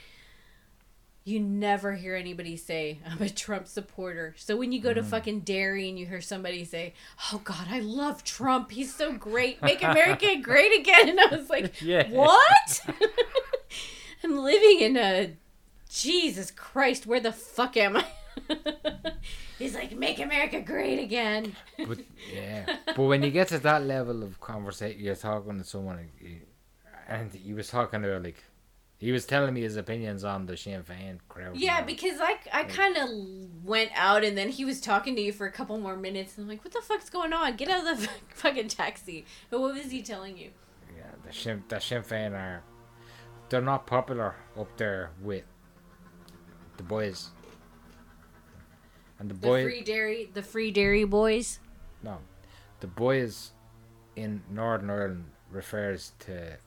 You 1.27 1.39
never 1.39 1.93
hear 1.93 2.15
anybody 2.15 2.55
say 2.55 2.99
I'm 3.03 3.19
a 3.19 3.29
Trump 3.29 3.67
supporter. 3.67 4.35
So 4.37 4.55
when 4.55 4.71
you 4.71 4.79
go 4.79 4.93
to 4.93 5.01
mm. 5.01 5.05
fucking 5.05 5.39
Derry 5.39 5.89
and 5.89 5.97
you 5.97 6.05
hear 6.05 6.21
somebody 6.21 6.63
say, 6.65 6.93
"Oh 7.33 7.41
God, 7.43 7.65
I 7.67 7.79
love 7.79 8.23
Trump. 8.23 8.69
He's 8.69 8.93
so 8.93 9.11
great. 9.11 9.59
Make 9.63 9.81
America 9.81 10.35
great 10.43 10.79
again," 10.79 11.09
and 11.09 11.19
I 11.19 11.35
was 11.35 11.49
like, 11.49 11.81
Yeah. 11.81 12.07
"What?" 12.11 12.81
I'm 14.23 14.37
living 14.37 14.81
in 14.81 14.97
a 14.97 15.33
Jesus 15.89 16.51
Christ. 16.51 17.07
Where 17.07 17.19
the 17.19 17.31
fuck 17.31 17.75
am 17.75 17.97
I? 17.97 18.05
He's 19.57 19.73
like, 19.73 19.97
"Make 19.97 20.19
America 20.19 20.61
great 20.61 20.99
again." 20.99 21.55
But 21.87 22.01
yeah. 22.31 22.77
but 22.85 22.99
when 23.01 23.23
you 23.23 23.31
get 23.31 23.47
to 23.47 23.57
that 23.57 23.83
level 23.83 24.21
of 24.21 24.39
conversation, 24.39 24.99
you're 24.99 25.15
talking 25.15 25.57
to 25.57 25.63
someone, 25.63 26.07
and 27.07 27.33
he- 27.33 27.53
was 27.55 27.69
talking 27.69 28.03
to 28.03 28.19
like, 28.19 28.43
he 28.97 29.11
was 29.11 29.25
telling 29.25 29.53
me 29.53 29.61
his 29.61 29.75
opinions 29.75 30.23
on 30.23 30.45
the 30.45 30.55
Sinn 30.57 30.83
Féin 30.83 31.19
crowd. 31.29 31.57
Yeah, 31.57 31.81
because 31.81 32.19
I, 32.21 32.37
I 32.53 32.63
kind 32.63 32.97
of 32.97 33.09
went 33.65 33.91
out 33.95 34.23
and 34.23 34.37
then 34.37 34.49
he 34.49 34.63
was 34.65 34.79
talking 34.81 35.15
to 35.15 35.21
you 35.21 35.31
for 35.33 35.45
a 35.45 35.51
couple 35.51 35.77
more 35.77 35.97
minutes 35.97 36.37
and 36.37 36.45
I'm 36.45 36.49
like, 36.49 36.63
what 36.63 36.73
the 36.73 36.81
fuck's 36.81 37.09
going 37.09 37.33
on? 37.33 37.55
Get 37.57 37.69
out 37.69 37.85
of 37.91 38.01
the 38.01 38.09
fucking 38.35 38.69
taxi. 38.69 39.25
But 39.49 39.59
what 39.61 39.73
was 39.73 39.91
he 39.91 40.01
telling 40.01 40.37
you? 40.37 40.51
yeah, 40.95 41.11
the 41.25 41.33
Sinn, 41.33 41.63
the 41.67 41.79
Sinn 41.79 42.03
Féin 42.03 42.31
are, 42.33 42.63
they're 43.49 43.61
not 43.61 43.85
popular 43.85 44.35
up 44.57 44.75
there 44.77 45.11
with 45.21 45.43
the 46.77 46.83
boys. 46.83 47.29
And 49.19 49.29
the 49.29 49.33
The 49.33 49.39
boys, 49.39 49.63
free 49.63 49.81
Derry, 49.83 50.29
the 50.33 50.41
free 50.43 50.71
Derry 50.71 51.03
boys. 51.05 51.59
no, 52.03 52.19
the 52.81 52.87
boys 52.87 53.51
in 54.15 54.41
Northern 54.49 54.89
Ireland 54.89 55.25
refers 55.51 56.13
to 56.19 56.57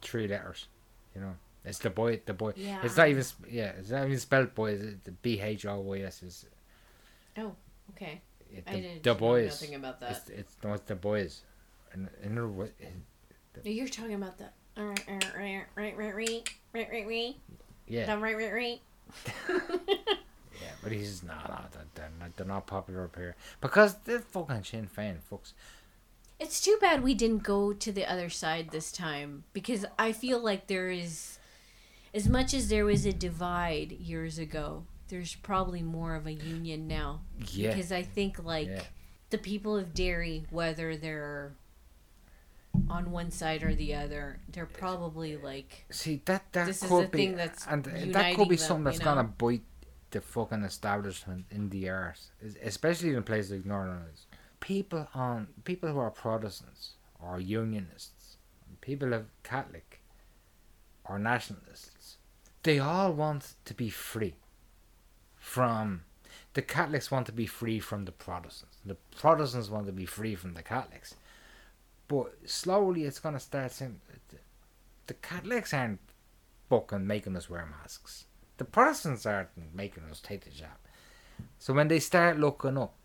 three 0.00 0.26
letters. 0.28 0.68
You 1.14 1.20
know, 1.22 1.34
it's 1.64 1.78
the 1.78 1.90
boy, 1.90 2.20
the 2.24 2.34
boy. 2.34 2.52
Yeah. 2.56 2.80
It's 2.82 2.96
not 2.96 3.08
even, 3.08 3.24
yeah, 3.50 3.72
it's 3.78 3.90
not 3.90 4.04
even 4.06 4.18
spelled 4.18 4.54
boys. 4.54 4.80
It's 4.82 5.04
the 5.04 5.12
B 5.12 5.40
H 5.40 5.66
O 5.66 5.80
Y 5.80 6.00
S 6.00 6.22
is 6.22 6.46
Oh, 7.38 7.54
okay. 7.90 8.20
it, 8.50 8.64
I 8.66 8.72
didn't 8.72 9.02
the 9.02 9.10
know 9.12 9.18
boys. 9.18 9.60
nothing 9.62 9.74
about 9.76 10.00
that. 10.00 10.10
It's, 10.12 10.28
it's 10.30 10.56
no, 10.64 10.72
it's 10.74 10.84
the 10.84 10.94
boys. 10.96 11.42
And 11.92 12.08
in 12.22 12.32
other 12.38 12.48
wo- 12.48 12.68
No, 13.64 13.70
You're 13.70 13.88
talking 13.88 14.14
about 14.14 14.38
the 14.38 14.44
uh, 14.76 14.80
uh, 14.80 14.94
right, 15.36 15.64
right, 15.76 15.96
right, 15.96 15.96
right, 15.96 16.14
right, 16.14 16.88
right, 16.90 17.06
right, 17.06 17.36
yeah, 17.86 18.06
the 18.06 18.18
right, 18.20 18.36
right, 18.36 18.52
right. 18.52 18.80
yeah, 19.48 20.68
but 20.82 20.92
he's 20.92 21.22
not. 21.22 21.48
No, 21.48 21.58
they're, 21.72 21.82
they're 21.94 22.10
not. 22.18 22.36
They're 22.36 22.46
not 22.46 22.66
popular 22.66 23.04
up 23.04 23.16
here 23.16 23.36
because 23.60 23.94
they're 24.04 24.20
fucking 24.20 24.64
Sinn 24.64 24.88
Féin, 24.96 25.20
folks. 25.20 25.52
It's 26.42 26.60
too 26.60 26.76
bad 26.80 27.04
we 27.04 27.14
didn't 27.14 27.44
go 27.44 27.72
to 27.72 27.92
the 27.92 28.04
other 28.04 28.28
side 28.28 28.70
this 28.70 28.90
time 28.90 29.44
because 29.52 29.86
I 29.96 30.10
feel 30.10 30.40
like 30.42 30.66
there 30.66 30.90
is, 30.90 31.38
as 32.12 32.28
much 32.28 32.52
as 32.52 32.68
there 32.68 32.84
was 32.84 33.06
a 33.06 33.12
divide 33.12 33.92
years 33.92 34.38
ago, 34.40 34.84
there's 35.06 35.36
probably 35.36 35.82
more 35.82 36.16
of 36.16 36.26
a 36.26 36.32
union 36.32 36.88
now. 36.88 37.20
Yeah, 37.52 37.68
Because 37.70 37.92
I 37.92 38.02
think 38.02 38.42
like 38.42 38.66
Yeah. 38.66 38.82
the 39.30 39.38
people 39.38 39.76
of 39.76 39.94
Derry, 39.94 40.44
whether 40.50 40.96
they're 40.96 41.52
on 42.90 43.12
one 43.12 43.30
side 43.30 43.62
or 43.62 43.74
the 43.76 43.94
other, 43.94 44.40
they're 44.48 44.66
probably 44.66 45.36
like 45.36 45.84
see 45.90 46.22
that 46.24 46.52
that 46.54 46.66
This 46.66 46.82
is 46.82 46.88
could 46.88 47.04
the 47.04 47.08
be, 47.08 47.18
thing 47.18 47.36
that's 47.36 47.66
and 47.68 47.84
that 47.84 48.34
could 48.34 48.48
be 48.48 48.56
them, 48.56 48.66
something 48.66 48.84
that's 48.84 48.98
you 48.98 49.04
know? 49.04 49.14
gonna 49.14 49.28
bite 49.28 49.62
the 50.10 50.20
fucking 50.20 50.62
establishment 50.64 51.44
in 51.52 51.68
the 51.68 51.88
arse, 51.88 52.30
especially 52.64 53.14
in 53.14 53.22
places 53.22 53.52
like 53.52 53.64
Northern 53.64 53.92
Ireland. 53.94 54.18
People 54.62 55.08
on 55.14 55.48
people 55.64 55.90
who 55.90 55.98
are 55.98 56.10
Protestants 56.10 56.92
or 57.20 57.38
Unionists, 57.38 58.36
people 58.80 59.12
of 59.12 59.26
Catholic 59.42 60.00
or 61.04 61.18
nationalists, 61.18 62.16
they 62.62 62.78
all 62.78 63.12
want 63.12 63.54
to 63.64 63.74
be 63.74 63.90
free 63.90 64.36
from. 65.36 66.02
The 66.54 66.62
Catholics 66.62 67.10
want 67.10 67.26
to 67.26 67.32
be 67.32 67.46
free 67.46 67.80
from 67.80 68.04
the 68.04 68.12
Protestants. 68.12 68.78
The 68.86 68.96
Protestants 69.18 69.68
want 69.68 69.86
to 69.86 69.92
be 69.92 70.06
free 70.06 70.34
from 70.34 70.54
the 70.54 70.62
Catholics. 70.62 71.14
But 72.08 72.32
slowly, 72.46 73.04
it's 73.04 73.18
gonna 73.18 73.40
start 73.40 73.72
saying 73.72 74.00
the 75.06 75.14
Catholics 75.14 75.74
aren't 75.74 76.00
fucking 76.70 77.06
making 77.06 77.36
us 77.36 77.50
wear 77.50 77.66
masks. 77.66 78.26
The 78.58 78.64
Protestants 78.64 79.26
aren't 79.26 79.74
making 79.74 80.04
us 80.04 80.20
take 80.20 80.44
the 80.44 80.50
jab. 80.50 80.78
So 81.58 81.74
when 81.74 81.88
they 81.88 81.98
start 81.98 82.38
looking 82.38 82.78
up 82.78 83.01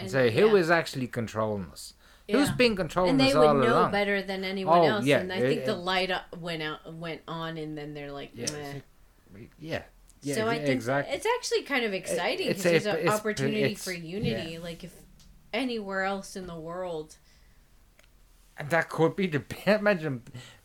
and, 0.00 0.10
say 0.10 0.30
who 0.30 0.56
is 0.56 0.68
yeah, 0.68 0.76
actually 0.76 1.06
controlling 1.06 1.66
us, 1.70 1.94
who's 2.28 2.48
yeah. 2.48 2.54
been 2.54 2.76
controlling 2.76 3.10
and 3.12 3.20
they 3.20 3.28
us 3.28 3.34
would 3.34 3.46
all 3.46 3.54
know 3.54 3.78
along? 3.80 3.92
better 3.92 4.22
than 4.22 4.44
anyone 4.44 4.80
Oh, 4.80 4.84
else. 4.84 5.04
yeah, 5.04 5.18
and 5.20 5.32
I 5.32 5.36
it- 5.36 5.48
think 5.48 5.64
the 5.64 5.74
light 5.76 6.10
went 6.38 6.62
out, 6.62 6.94
went 6.94 7.22
on, 7.28 7.56
and 7.56 7.76
then 7.76 7.94
they're 7.94 8.12
like, 8.12 8.30
Yeah, 8.34 8.46
Meh. 9.32 9.40
yeah, 9.58 9.82
yeah, 10.22 10.34
so 10.34 10.48
I 10.48 10.56
think 10.58 10.68
exactly. 10.70 11.14
it's 11.14 11.26
actually 11.38 11.62
kind 11.62 11.84
of 11.84 11.92
exciting 11.94 12.48
because 12.48 12.62
there's 12.62 12.86
an 12.86 13.08
opportunity 13.08 13.74
for 13.74 13.92
unity. 13.92 14.58
Like 14.58 14.84
if 14.84 14.94
anywhere 15.52 16.04
else 16.04 16.36
in 16.36 16.46
the 16.46 16.58
world, 16.58 17.16
And 18.56 18.70
that 18.70 18.88
could 18.90 19.16
be 19.16 19.26
the 19.26 19.42
imagine 19.66 20.22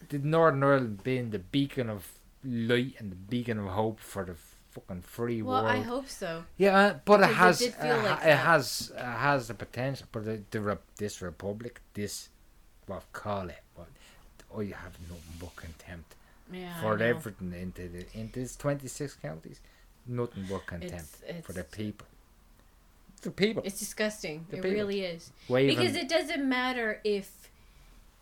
the 0.10 0.20
Northern 0.20 0.64
Ireland 0.64 1.04
being 1.04 1.30
the 1.32 1.40
beacon 1.40 1.90
of 1.90 2.12
light 2.44 2.96
and 3.00 3.12
the 3.12 3.16
beacon 3.16 3.58
of 3.58 3.68
hope 3.68 4.00
for 4.00 4.24
the 4.26 4.36
fucking 4.76 5.02
free 5.02 5.42
well, 5.42 5.64
world. 5.64 5.76
I 5.76 5.82
hope 5.82 6.10
so. 6.10 6.44
Yeah, 6.58 6.78
uh, 6.78 7.00
but 7.06 7.22
it 7.22 7.30
Because 7.30 7.32
it 7.32 7.36
has 7.36 7.60
did 7.60 7.74
feel 7.76 8.00
uh, 8.00 8.04
like 8.04 8.20
it 8.26 8.38
has 8.52 8.92
uh, 8.98 9.04
has 9.04 9.48
the 9.48 9.54
potential. 9.54 10.08
But 10.12 10.26
the, 10.26 10.42
the 10.52 10.78
this 10.98 11.22
republic, 11.22 11.82
this 11.94 12.30
what 12.86 13.04
call 13.14 13.50
it, 13.50 13.64
what 13.76 13.88
oh 14.54 14.60
you 14.62 14.74
have 14.74 14.96
nothing 15.10 15.36
but 15.40 15.56
contempt 15.56 16.16
Yeah, 16.52 16.80
for 16.82 17.02
everything 17.02 17.54
into 17.54 17.88
the 17.88 18.06
in 18.14 18.30
these 18.34 18.56
twenty 18.56 18.88
six 18.88 19.16
counties, 19.16 19.60
nothing 20.06 20.46
but 20.50 20.66
contempt 20.68 21.12
It's- 21.28 21.46
for 21.46 21.54
the 21.54 21.64
people. 21.64 22.08
The 23.22 23.32
people 23.32 23.64
It's 23.66 23.80
disgusting. 23.80 24.46
The 24.52 24.58
it 24.58 24.62
people. 24.62 24.78
really 24.78 25.02
is. 25.02 25.32
waving. 25.50 25.76
Because 25.76 25.96
it 25.96 26.08
doesn't 26.08 26.48
matter 26.48 27.02
if 27.04 27.50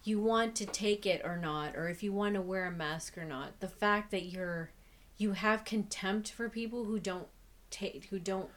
you 0.06 0.22
want 0.22 0.56
to 0.56 0.66
take 0.66 1.06
it 1.06 1.22
or 1.26 1.36
not, 1.36 1.76
or 1.76 1.89
if 1.89 2.04
you 2.04 2.14
want 2.14 2.36
to 2.36 2.41
wear 2.41 2.68
a 2.68 2.72
mask 2.72 3.18
or 3.18 3.26
not. 3.26 3.60
The 3.60 3.68
fact 3.68 4.12
that 4.12 4.24
you're 4.28 4.70
you 5.18 5.34
have 5.34 5.64
contempt 5.64 6.32
for 6.32 6.49
people 6.49 6.86
who 6.86 6.99
don't 6.99 7.28
take 7.70 8.05
who 8.05 8.20
don't 8.20 8.49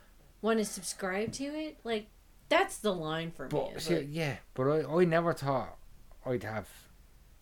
want 0.43 0.59
to 0.59 0.65
subscribe 0.65 1.33
to 1.33 1.45
it, 1.45 1.79
like 1.85 2.07
that's 2.49 2.79
the 2.79 2.93
line 2.93 3.31
for 3.31 3.45
me. 3.45 3.49
But 3.51 3.71
It's 3.75 3.87
see, 3.87 3.97
like, 3.97 4.09
yeah, 4.11 4.37
but 4.55 4.65
I, 4.69 5.01
I 5.01 5.05
never 5.05 5.33
thought 5.33 5.77
I'd 6.25 6.45
have 6.45 6.69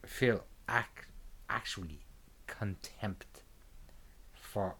feel 0.06 0.44
ac- 0.68 1.08
actually 1.48 2.00
contempt 2.46 3.42
for 4.32 4.76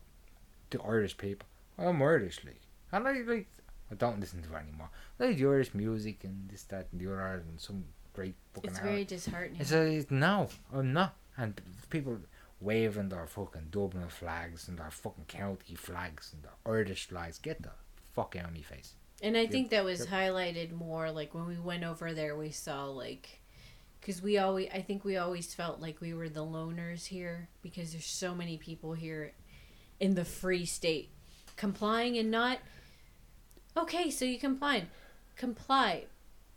the 0.71 0.81
Irish 0.83 1.17
people. 1.17 1.49
I'm 1.79 2.01
Irish, 2.03 2.41
like, 2.45 2.61
and 2.93 3.07
I 3.09 3.13
like 3.23 3.49
I 3.91 3.95
don't 3.95 4.21
listen 4.21 4.43
to 4.43 4.55
it 4.55 4.59
anymore. 4.59 4.91
I 5.21 5.27
like 5.27 5.37
the 5.39 5.47
Irish 5.47 5.75
music 5.75 6.25
and 6.25 6.49
this, 6.49 6.63
that, 6.65 6.89
and 6.93 7.01
the 7.01 7.13
other, 7.13 7.45
and 7.49 7.61
some 7.61 7.85
great 8.13 8.35
fucking. 8.55 8.71
it's 8.71 8.79
very 8.79 9.05
disheartening. 9.05 9.61
It's 9.61 9.73
a 9.73 10.05
no, 10.11 10.49
I'm 10.73 10.93
not, 10.93 11.17
and 11.37 11.61
people 11.91 12.19
waving 12.65 13.11
their 13.11 13.27
fucking 13.27 13.69
Dublin 13.71 14.09
flags 14.09 14.69
and 14.69 14.79
their 14.79 14.91
fucking 14.91 15.27
county 15.27 15.75
flags 15.75 16.33
and 16.33 16.43
their 16.43 16.53
Irish 16.67 17.07
flags. 17.07 17.39
Get 17.39 17.63
the 17.63 17.71
fuck 18.13 18.35
out 18.37 18.47
of 18.47 18.55
my 18.55 18.63
face. 18.63 18.95
And 19.23 19.37
I 19.37 19.47
think 19.47 19.71
that 19.71 19.85
was 19.85 20.07
highlighted 20.07 20.73
more 20.73 21.11
like 21.11 21.35
when 21.35 21.47
we 21.47 21.57
went 21.59 21.85
over 21.85 22.13
there, 22.13 22.37
we 22.37 22.51
saw 22.51 22.87
like, 22.87 23.41
because 24.01 24.21
we 24.21 24.39
always, 24.39 24.69
I 24.75 24.81
think 24.83 25.05
we 25.05 25.17
always 25.17 25.55
felt 25.55 25.81
like 25.81 26.01
we 26.01 26.13
were 26.15 26.29
the 26.29 26.45
loners 26.45 27.07
here 27.07 27.49
because 27.63 27.93
there's 27.93 28.07
so 28.07 28.35
many 28.35 28.59
people 28.59 28.93
here 28.93 29.33
in 30.01 30.15
the 30.15 30.25
free 30.25 30.67
state 30.67 31.11
complying 31.57 32.19
and 32.19 32.31
not. 32.31 32.59
Okay, 33.77 34.11
so 34.11 34.25
you 34.25 34.39
complied, 34.39 34.89
comply, 35.37 36.05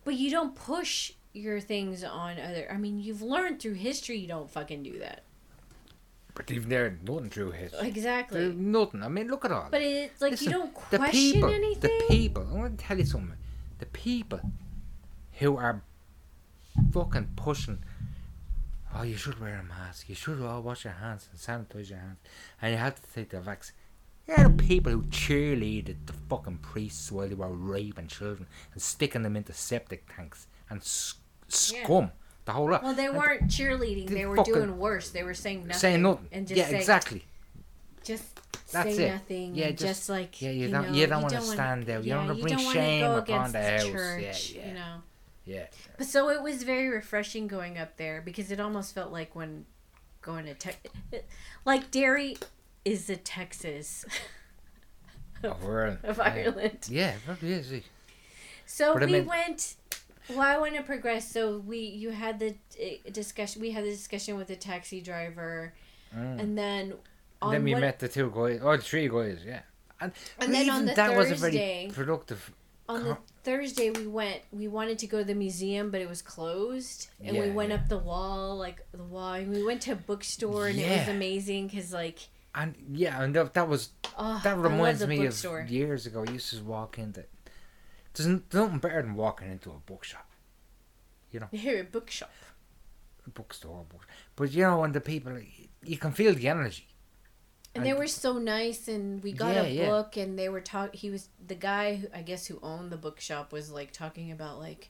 but 0.03 0.16
you 0.16 0.30
don't 0.30 0.55
push 0.55 1.14
your 1.34 1.60
things 1.60 2.03
on 2.03 2.39
other. 2.39 2.68
I 2.72 2.78
mean, 2.78 2.99
you've 2.99 3.22
learned 3.22 3.62
through 3.62 3.74
history 3.74 4.18
you 4.18 4.28
don't 4.28 4.49
fucking 4.49 4.84
do 4.84 4.99
that. 4.99 5.24
But 6.38 6.51
even 6.51 6.69
there, 6.69 6.97
nothing 7.03 7.29
through 7.31 7.51
his. 7.51 7.73
Exactly. 7.73 8.53
Nothing. 8.53 9.01
I 9.03 9.07
mean, 9.07 9.27
look 9.27 9.43
at 9.43 9.51
all. 9.51 9.67
But 9.71 9.81
it's 9.81 10.21
like 10.21 10.31
Listen, 10.31 10.45
you 10.45 10.51
don't 10.53 10.89
the 10.91 10.97
question 10.97 11.33
people, 11.33 11.49
anything. 11.49 11.99
The 11.99 12.05
people. 12.07 12.47
I 12.49 12.53
want 12.55 12.77
to 12.77 12.85
tell 12.85 12.97
you 12.97 13.05
something. 13.05 13.38
The 13.79 13.85
people 13.88 14.39
who 15.33 15.57
are 15.57 15.81
fucking 16.93 17.29
pushing. 17.35 17.79
Oh, 18.95 19.01
you 19.03 19.17
should 19.17 19.39
wear 19.41 19.57
a 19.59 19.63
mask. 19.63 20.07
You 20.09 20.15
should 20.15 20.41
all 20.41 20.61
wash 20.61 20.83
your 20.85 20.93
hands 20.93 21.27
and 21.31 21.39
sanitize 21.39 21.89
your 21.89 21.99
hands, 21.99 22.19
and 22.61 22.71
you 22.71 22.77
have 22.77 22.95
to 23.01 23.13
take 23.13 23.29
the 23.29 23.41
vaccine. 23.41 23.75
They're 24.27 24.47
the 24.49 24.63
people 24.63 24.91
who 24.91 25.03
cheerleaded 25.03 25.95
the 26.05 26.13
fucking 26.29 26.57
priests 26.59 27.11
while 27.11 27.27
they 27.27 27.35
were 27.35 27.49
raping 27.49 28.07
children 28.07 28.47
and 28.73 28.81
sticking 28.81 29.23
them 29.23 29.35
into 29.38 29.53
septic 29.53 30.03
tanks 30.13 30.47
and 30.69 30.81
s- 30.81 31.15
scum. 31.47 32.11
The 32.48 32.54
whole 32.54 32.70
lot. 32.72 32.82
Well, 32.82 32.93
they 32.93 33.08
And 33.08 33.18
weren't 33.18 33.48
cheerleading. 33.50 34.08
the 34.08 34.14
They 34.16 34.26
were 34.26 34.38
doing 34.38 34.78
worse. 34.80 35.10
They 35.10 35.22
were 35.24 35.34
saying 35.34 35.68
nothing. 35.68 35.80
saying 35.80 36.02
nothing. 36.02 36.28
And 36.32 36.48
just 36.48 36.58
yeah, 36.58 36.68
say, 36.70 36.78
exactly. 36.78 37.26
Just 38.06 38.24
That's 38.72 38.95
say 38.95 39.10
it. 39.10 39.12
nothing. 39.12 39.54
Yeah, 39.54 39.72
just- 39.72 39.82
just, 39.84 40.10
like 40.10 40.41
yeah, 40.41 40.52
you 40.52 40.68
you, 40.68 40.72
don't- 40.72 40.88
know, 40.88 40.98
you 40.98 41.08
don't 41.08 41.24
wanna 41.24 41.36
wanna- 41.41 41.45
stand 41.45 41.86
there. 41.86 42.00
You 42.00 42.14
don't 42.14 42.28
wanna 42.28 42.39
bring 42.41 42.56
don't 42.56 42.74
shame 42.74 43.04
upon 43.04 43.52
the 43.52 43.62
house. 43.62 43.86
Yeah, 43.86 43.91
Church, 43.91 44.52
yeah. 44.52 44.68
You 44.70 44.74
know. 44.76 44.95
Yeah. 45.43 45.66
But 45.98 46.08
so 46.08 46.30
it 46.30 46.41
was 46.41 46.64
very 46.64 46.88
refreshing 46.88 47.48
going 47.48 47.78
up 47.78 47.98
there 47.98 48.22
because 48.22 48.50
it 48.50 48.60
almost 48.62 48.95
felt 48.95 49.12
like 49.12 49.36
when 49.36 49.66
going 50.22 50.45
to 50.45 50.54
Texas, 50.54 50.91
like 51.66 51.91
Derry 51.91 52.38
is 52.86 53.08
the 53.08 53.18
Texas 53.18 54.06
oh, 55.43 55.50
Of 55.50 55.64
Ireland. 55.66 56.00
of 56.06 56.18
yeah. 56.18 56.24
Ireland. 56.24 56.88
Yeah, 56.89 57.14
probably 57.26 57.52
is. 57.54 57.74
So 58.66 58.93
But 58.93 59.04
I 59.04 59.06
we 59.08 59.12
mean- 59.12 59.26
went. 59.26 59.76
Well, 60.30 60.41
I 60.41 60.57
want 60.57 60.75
to 60.75 60.84
progress. 60.84 61.32
So 61.32 61.59
we, 61.59 61.80
you 61.80 62.11
had 62.11 62.39
the 62.39 62.55
uh, 62.82 63.09
discussion. 63.11 63.61
We 63.61 63.71
had 63.71 63.84
the 63.86 63.91
discussion 63.91 64.38
with 64.38 64.47
the 64.47 64.55
taxi 64.55 65.01
driver, 65.01 65.73
Mm. 66.15 66.39
and 66.39 66.57
then 66.57 66.93
on 67.41 67.51
then 67.51 67.63
we 67.65 67.73
what, 67.73 67.82
met 67.82 67.99
the 67.99 68.07
two 68.07 68.32
guys, 68.34 68.61
or 68.61 68.78
the 68.78 68.84
three 68.84 69.09
guys, 69.09 69.39
yeah. 69.45 69.61
And, 69.99 70.11
And 70.39 70.53
then 70.53 70.69
on 70.69 70.86
the 70.86 70.93
that 70.93 71.17
was 71.17 71.32
a 71.32 71.36
Thursday- 71.36 71.88
very 71.89 71.91
productive. 71.93 72.51
on 72.88 73.03
the 73.03 73.17
Thursday 73.43 73.89
we 73.91 74.07
went. 74.07 74.41
We 74.53 74.67
wanted 74.69 74.99
to 74.99 75.07
go 75.07 75.17
to 75.19 75.23
the 75.25 75.36
museum, 75.36 75.91
but 75.91 75.99
it 76.01 76.07
was 76.07 76.21
closed, 76.21 77.09
and 77.23 77.38
we 77.38 77.49
went 77.51 77.69
yeah. 77.71 77.75
up 77.78 77.89
the 77.89 77.97
wall, 77.97 78.55
like 78.57 78.86
the 78.93 79.03
wall. 79.03 79.34
And 79.34 79.51
we 79.51 79.63
went 79.63 79.82
to 79.84 79.91
a 79.91 79.95
bookstore, 79.95 80.67
and 80.67 80.80
it 80.80 80.89
was 80.99 81.07
amazing 81.09 81.67
because 81.67 81.91
like 81.91 82.19
And 82.55 82.75
yeah, 82.93 83.21
and 83.21 83.36
that, 83.36 83.53
that 83.53 83.67
was 83.67 83.89
oh, 84.17 84.39
that 84.43 84.57
reminds 84.57 85.05
me 85.05 85.17
bookstore. 85.19 85.59
of 85.61 85.69
years 85.69 86.05
ago. 86.05 86.23
I 86.28 86.32
used 86.32 86.49
to 86.53 86.63
walk 86.63 86.97
into. 86.99 87.25
There's 88.18 88.28
n- 88.28 88.43
nothing 88.53 88.80
better 88.80 89.01
than 89.01 89.15
walking 89.15 89.51
into 89.51 89.70
a 89.72 89.80
bookshop, 89.86 90.30
you 91.32 91.39
know. 91.39 91.47
Here, 91.51 91.82
a 91.82 91.84
bookshop. 91.84 92.32
a 93.26 93.30
bookstore, 93.30 93.86
book. 93.89 94.07
But 94.36 94.51
you 94.51 94.63
know, 94.63 94.80
when 94.80 94.91
the 94.93 95.01
people, 95.01 95.34
you 95.84 95.97
can 95.97 96.11
feel 96.11 96.34
the 96.34 96.47
energy. 96.47 96.88
And 97.76 97.86
they 97.86 97.93
were 97.93 98.07
so 98.07 98.39
nice, 98.39 98.88
and 98.88 99.22
we 99.22 99.32
got 99.34 99.53
Yeah, 99.53 99.61
a 99.61 99.70
yeah. 99.70 99.86
book, 99.89 100.18
and 100.18 100.39
they 100.39 100.49
were 100.49 100.61
talk. 100.61 100.95
He 100.95 101.11
was 101.11 101.30
the 101.45 101.53
guy, 101.55 101.97
who, 101.97 102.07
I 102.11 102.24
guess, 102.24 102.47
who 102.47 102.59
owned 102.63 102.91
the 102.91 102.97
bookshop 102.97 103.51
was 103.53 103.70
like 103.72 103.91
talking 103.91 104.32
about 104.32 104.57
like, 104.57 104.89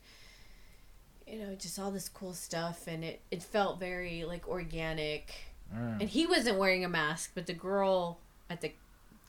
you 1.28 1.40
know, 1.40 1.56
just 1.56 1.78
all 1.80 1.92
this 1.92 2.08
cool 2.08 2.34
stuff, 2.34 2.88
and 2.88 3.04
it 3.04 3.22
it 3.30 3.44
felt 3.44 3.80
very 3.80 4.24
like 4.24 4.48
organic. 4.48 5.34
Mm. 5.76 6.00
And 6.02 6.10
he 6.10 6.26
wasn't 6.26 6.58
wearing 6.58 6.86
a 6.86 6.90
mask, 6.90 7.32
but 7.36 7.46
the 7.46 7.54
girl 7.54 8.20
at 8.50 8.62
the 8.62 8.72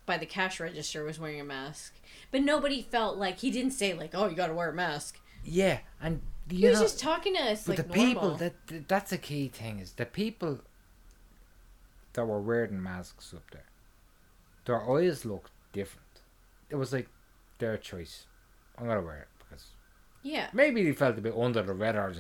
by 0.09 0.19
the 0.19 0.27
cash 0.27 0.59
register 0.59 1.05
was 1.05 1.21
wearing 1.21 1.41
a 1.41 1.45
mask. 1.45 1.95
But 2.33 2.43
nobody 2.43 2.83
felt 2.83 3.17
like 3.17 3.39
he 3.39 3.53
didn't 3.53 3.71
say 3.73 3.95
like, 3.95 4.11
"Oh, 4.15 4.27
you 4.29 4.35
got 4.35 4.49
to 4.49 4.55
wear 4.55 4.71
a 4.71 4.75
mask." 4.75 5.21
Yeah, 5.45 5.79
and 6.03 6.21
He 6.51 6.67
was 6.67 6.79
know, 6.79 6.85
just 6.85 6.99
talking 6.99 7.35
to 7.35 7.41
us 7.41 7.65
But 7.67 7.79
like 7.79 7.87
the 7.87 7.93
people 7.93 8.23
normal. 8.23 8.39
that 8.39 8.67
that- 8.67 8.89
that's 8.89 9.13
a 9.13 9.19
key 9.19 9.47
thing 9.49 9.79
is 9.79 9.93
the 9.93 10.07
people 10.07 10.61
that 12.15 12.25
were 12.27 12.41
wearing 12.41 12.83
masks 12.83 13.33
up 13.33 13.49
there. 13.53 13.67
Their 14.65 14.83
eyes 14.91 15.25
looked 15.25 15.53
different. 15.73 16.23
It 16.69 16.77
was 16.77 16.93
like 16.93 17.09
their 17.59 17.77
choice. 17.77 18.27
I'm 18.77 18.87
gonna 18.89 19.03
wear 19.03 19.21
it 19.21 19.29
because 19.39 19.67
yeah. 20.23 20.49
maybe 20.53 20.83
they 20.83 20.93
felt 20.93 21.19
a 21.19 21.21
bit 21.21 21.35
under 21.37 21.63
the 21.63 21.73
or, 21.73 22.13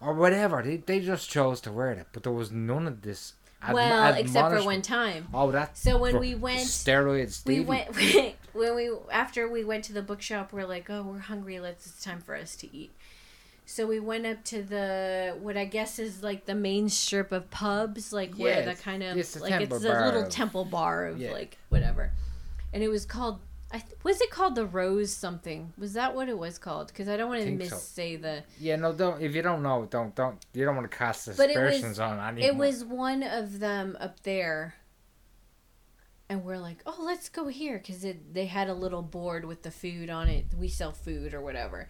or 0.00 0.14
whatever. 0.14 0.62
They 0.62 0.76
they 0.78 1.00
just 1.00 1.30
chose 1.30 1.60
to 1.62 1.72
wear 1.72 1.92
it, 1.92 2.08
but 2.12 2.22
there 2.22 2.32
was 2.32 2.50
none 2.50 2.86
of 2.86 3.02
this. 3.02 3.34
Well, 3.72 4.14
except 4.14 4.54
for 4.54 4.64
one 4.64 4.82
time. 4.82 5.28
Oh, 5.34 5.50
that's 5.50 5.80
So 5.80 5.98
when 5.98 6.18
we 6.20 6.34
went, 6.34 6.60
steroids. 6.60 7.44
we 7.44 7.60
went 7.60 7.88
when 8.52 8.74
we 8.76 8.90
after 9.10 9.48
we 9.48 9.64
went 9.64 9.84
to 9.84 9.92
the 9.92 10.02
bookshop. 10.02 10.52
We're 10.52 10.66
like, 10.66 10.88
oh, 10.90 11.02
we're 11.02 11.18
hungry. 11.18 11.58
Let's. 11.60 11.86
It's 11.86 12.02
time 12.04 12.20
for 12.20 12.34
us 12.36 12.54
to 12.56 12.76
eat. 12.76 12.92
So 13.66 13.86
we 13.86 14.00
went 14.00 14.24
up 14.26 14.44
to 14.44 14.62
the 14.62 15.36
what 15.40 15.56
I 15.56 15.66
guess 15.66 15.98
is 15.98 16.22
like 16.22 16.46
the 16.46 16.54
main 16.54 16.88
strip 16.88 17.32
of 17.32 17.50
pubs, 17.50 18.12
like 18.12 18.30
Yeah, 18.38 18.44
where 18.44 18.64
the 18.64 18.74
kind 18.74 19.02
of 19.02 19.16
it's 19.16 19.38
like 19.38 19.60
it's 19.60 19.74
a 19.74 19.78
little 19.78 20.26
temple 20.26 20.64
bar 20.64 21.06
of 21.06 21.18
Yeah. 21.20 21.32
like 21.32 21.58
whatever, 21.68 22.12
and 22.72 22.82
it 22.82 22.88
was 22.88 23.04
called. 23.04 23.40
I 23.70 23.78
th- 23.80 23.96
was 24.02 24.20
it 24.22 24.30
called 24.30 24.54
the 24.54 24.64
Rose 24.66 25.12
something? 25.14 25.74
Was 25.76 25.92
that 25.92 26.14
what 26.14 26.28
it 26.30 26.38
was 26.38 26.56
called? 26.58 26.88
Because 26.88 27.06
I 27.08 27.16
don't 27.18 27.28
want 27.28 27.40
to 27.42 27.46
Think 27.46 27.64
so. 27.64 27.76
missay 27.76 28.20
the. 28.20 28.42
Yeah, 28.58 28.76
no, 28.76 28.92
don't. 28.94 29.20
If 29.20 29.34
you 29.34 29.42
don't 29.42 29.62
know, 29.62 29.86
don't 29.90 30.14
don't. 30.14 30.38
You 30.54 30.64
don't 30.64 30.74
want 30.76 30.90
to 30.90 30.96
cast 30.96 31.26
But 31.36 31.50
was- 31.54 31.98
on 31.98 32.18
anyone. 32.18 32.38
It 32.48 32.56
was 32.56 32.82
one 32.84 33.22
of 33.22 33.58
them 33.60 33.96
up 34.00 34.20
there. 34.20 34.74
And 36.30 36.44
we're 36.44 36.58
like, 36.58 36.78
oh, 36.84 37.02
let's 37.04 37.30
go 37.30 37.48
here 37.48 37.78
because 37.78 38.04
they 38.32 38.46
had 38.46 38.68
a 38.68 38.74
little 38.74 39.00
board 39.00 39.46
with 39.46 39.62
the 39.62 39.70
food 39.70 40.10
on 40.10 40.28
it. 40.28 40.46
We 40.58 40.68
sell 40.68 40.92
food 40.92 41.32
or 41.32 41.40
whatever. 41.40 41.88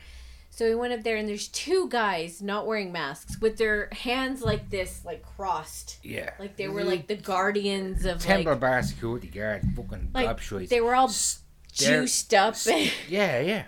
So 0.50 0.64
we 0.64 0.74
went 0.76 0.92
up 0.92 1.02
there, 1.02 1.16
and 1.16 1.28
there's 1.28 1.48
two 1.48 1.88
guys 1.88 2.40
not 2.40 2.66
wearing 2.66 2.90
masks 2.92 3.40
with 3.40 3.58
their 3.58 3.88
hands 3.92 4.40
like 4.42 4.70
this, 4.70 5.04
like 5.04 5.22
crossed, 5.24 5.98
Yeah. 6.02 6.30
like 6.38 6.56
they 6.56 6.68
were 6.68 6.84
like 6.84 7.06
the 7.08 7.16
guardians 7.16 8.04
of 8.06 8.20
Temple 8.20 8.52
like 8.52 8.60
bar 8.60 8.82
security 8.82 9.28
guard, 9.28 9.62
fucking 9.76 10.10
Like, 10.14 10.40
they 10.68 10.80
were 10.80 10.94
all 10.94 11.08
S- 11.08 11.34
they're- 11.40 11.47
juiced 11.78 12.34
up. 12.34 12.54
yeah, 13.08 13.40
yeah. 13.40 13.64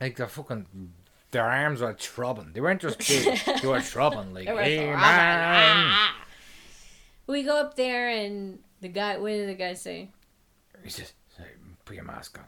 Like 0.00 0.16
they're 0.16 0.28
fucking. 0.28 0.92
Their 1.30 1.44
arms 1.44 1.80
were 1.80 1.94
throbbing. 1.94 2.52
They 2.52 2.60
weren't 2.60 2.80
just 2.80 2.98
big. 2.98 3.38
they 3.62 3.68
were 3.68 3.80
throbbing. 3.80 4.34
Like, 4.34 4.48
were 4.48 4.62
hey, 4.62 4.86
man. 4.86 6.10
we 7.26 7.42
go 7.44 7.56
up 7.56 7.76
there, 7.76 8.08
and 8.08 8.58
the 8.80 8.88
guy. 8.88 9.16
What 9.18 9.28
did 9.28 9.48
the 9.48 9.54
guy 9.54 9.74
say? 9.74 10.08
He 10.82 10.90
says, 10.90 11.12
"Say, 11.36 11.44
put 11.84 11.94
your 11.96 12.04
mask 12.04 12.38
on. 12.38 12.44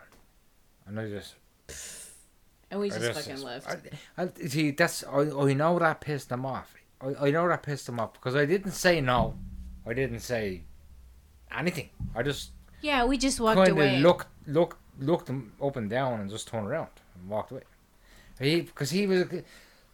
And 0.86 0.98
I 0.98 1.08
just. 1.08 1.34
And 2.70 2.80
we 2.80 2.90
I 2.90 2.98
just 2.98 3.12
fucking 3.12 3.32
just- 3.32 3.44
left. 3.44 3.68
I, 4.18 4.22
I, 4.22 4.48
see, 4.48 4.70
that's. 4.72 5.04
I, 5.04 5.20
I 5.20 5.52
know 5.52 5.78
that 5.78 6.00
pissed 6.00 6.30
them 6.30 6.44
off. 6.44 6.74
I, 7.00 7.28
I 7.28 7.30
know 7.30 7.46
that 7.48 7.62
pissed 7.62 7.86
them 7.86 8.00
off 8.00 8.14
because 8.14 8.34
I 8.34 8.46
didn't 8.46 8.72
say 8.72 9.00
no. 9.00 9.36
I 9.86 9.92
didn't 9.92 10.20
say 10.20 10.62
anything. 11.56 11.90
I 12.14 12.22
just 12.22 12.50
yeah, 12.82 13.04
we 13.04 13.16
just 13.16 13.40
walked 13.40 13.68
away. 13.68 14.00
looked 14.00 14.26
looked 14.46 14.78
looked 14.98 15.26
them 15.26 15.52
up 15.62 15.76
and 15.76 15.88
down 15.88 16.20
and 16.20 16.30
just 16.30 16.48
turned 16.48 16.66
around 16.66 16.88
and 17.14 17.28
walked 17.28 17.50
away. 17.50 17.62
He 18.38 18.62
because 18.62 18.90
he 18.90 19.06
was 19.06 19.26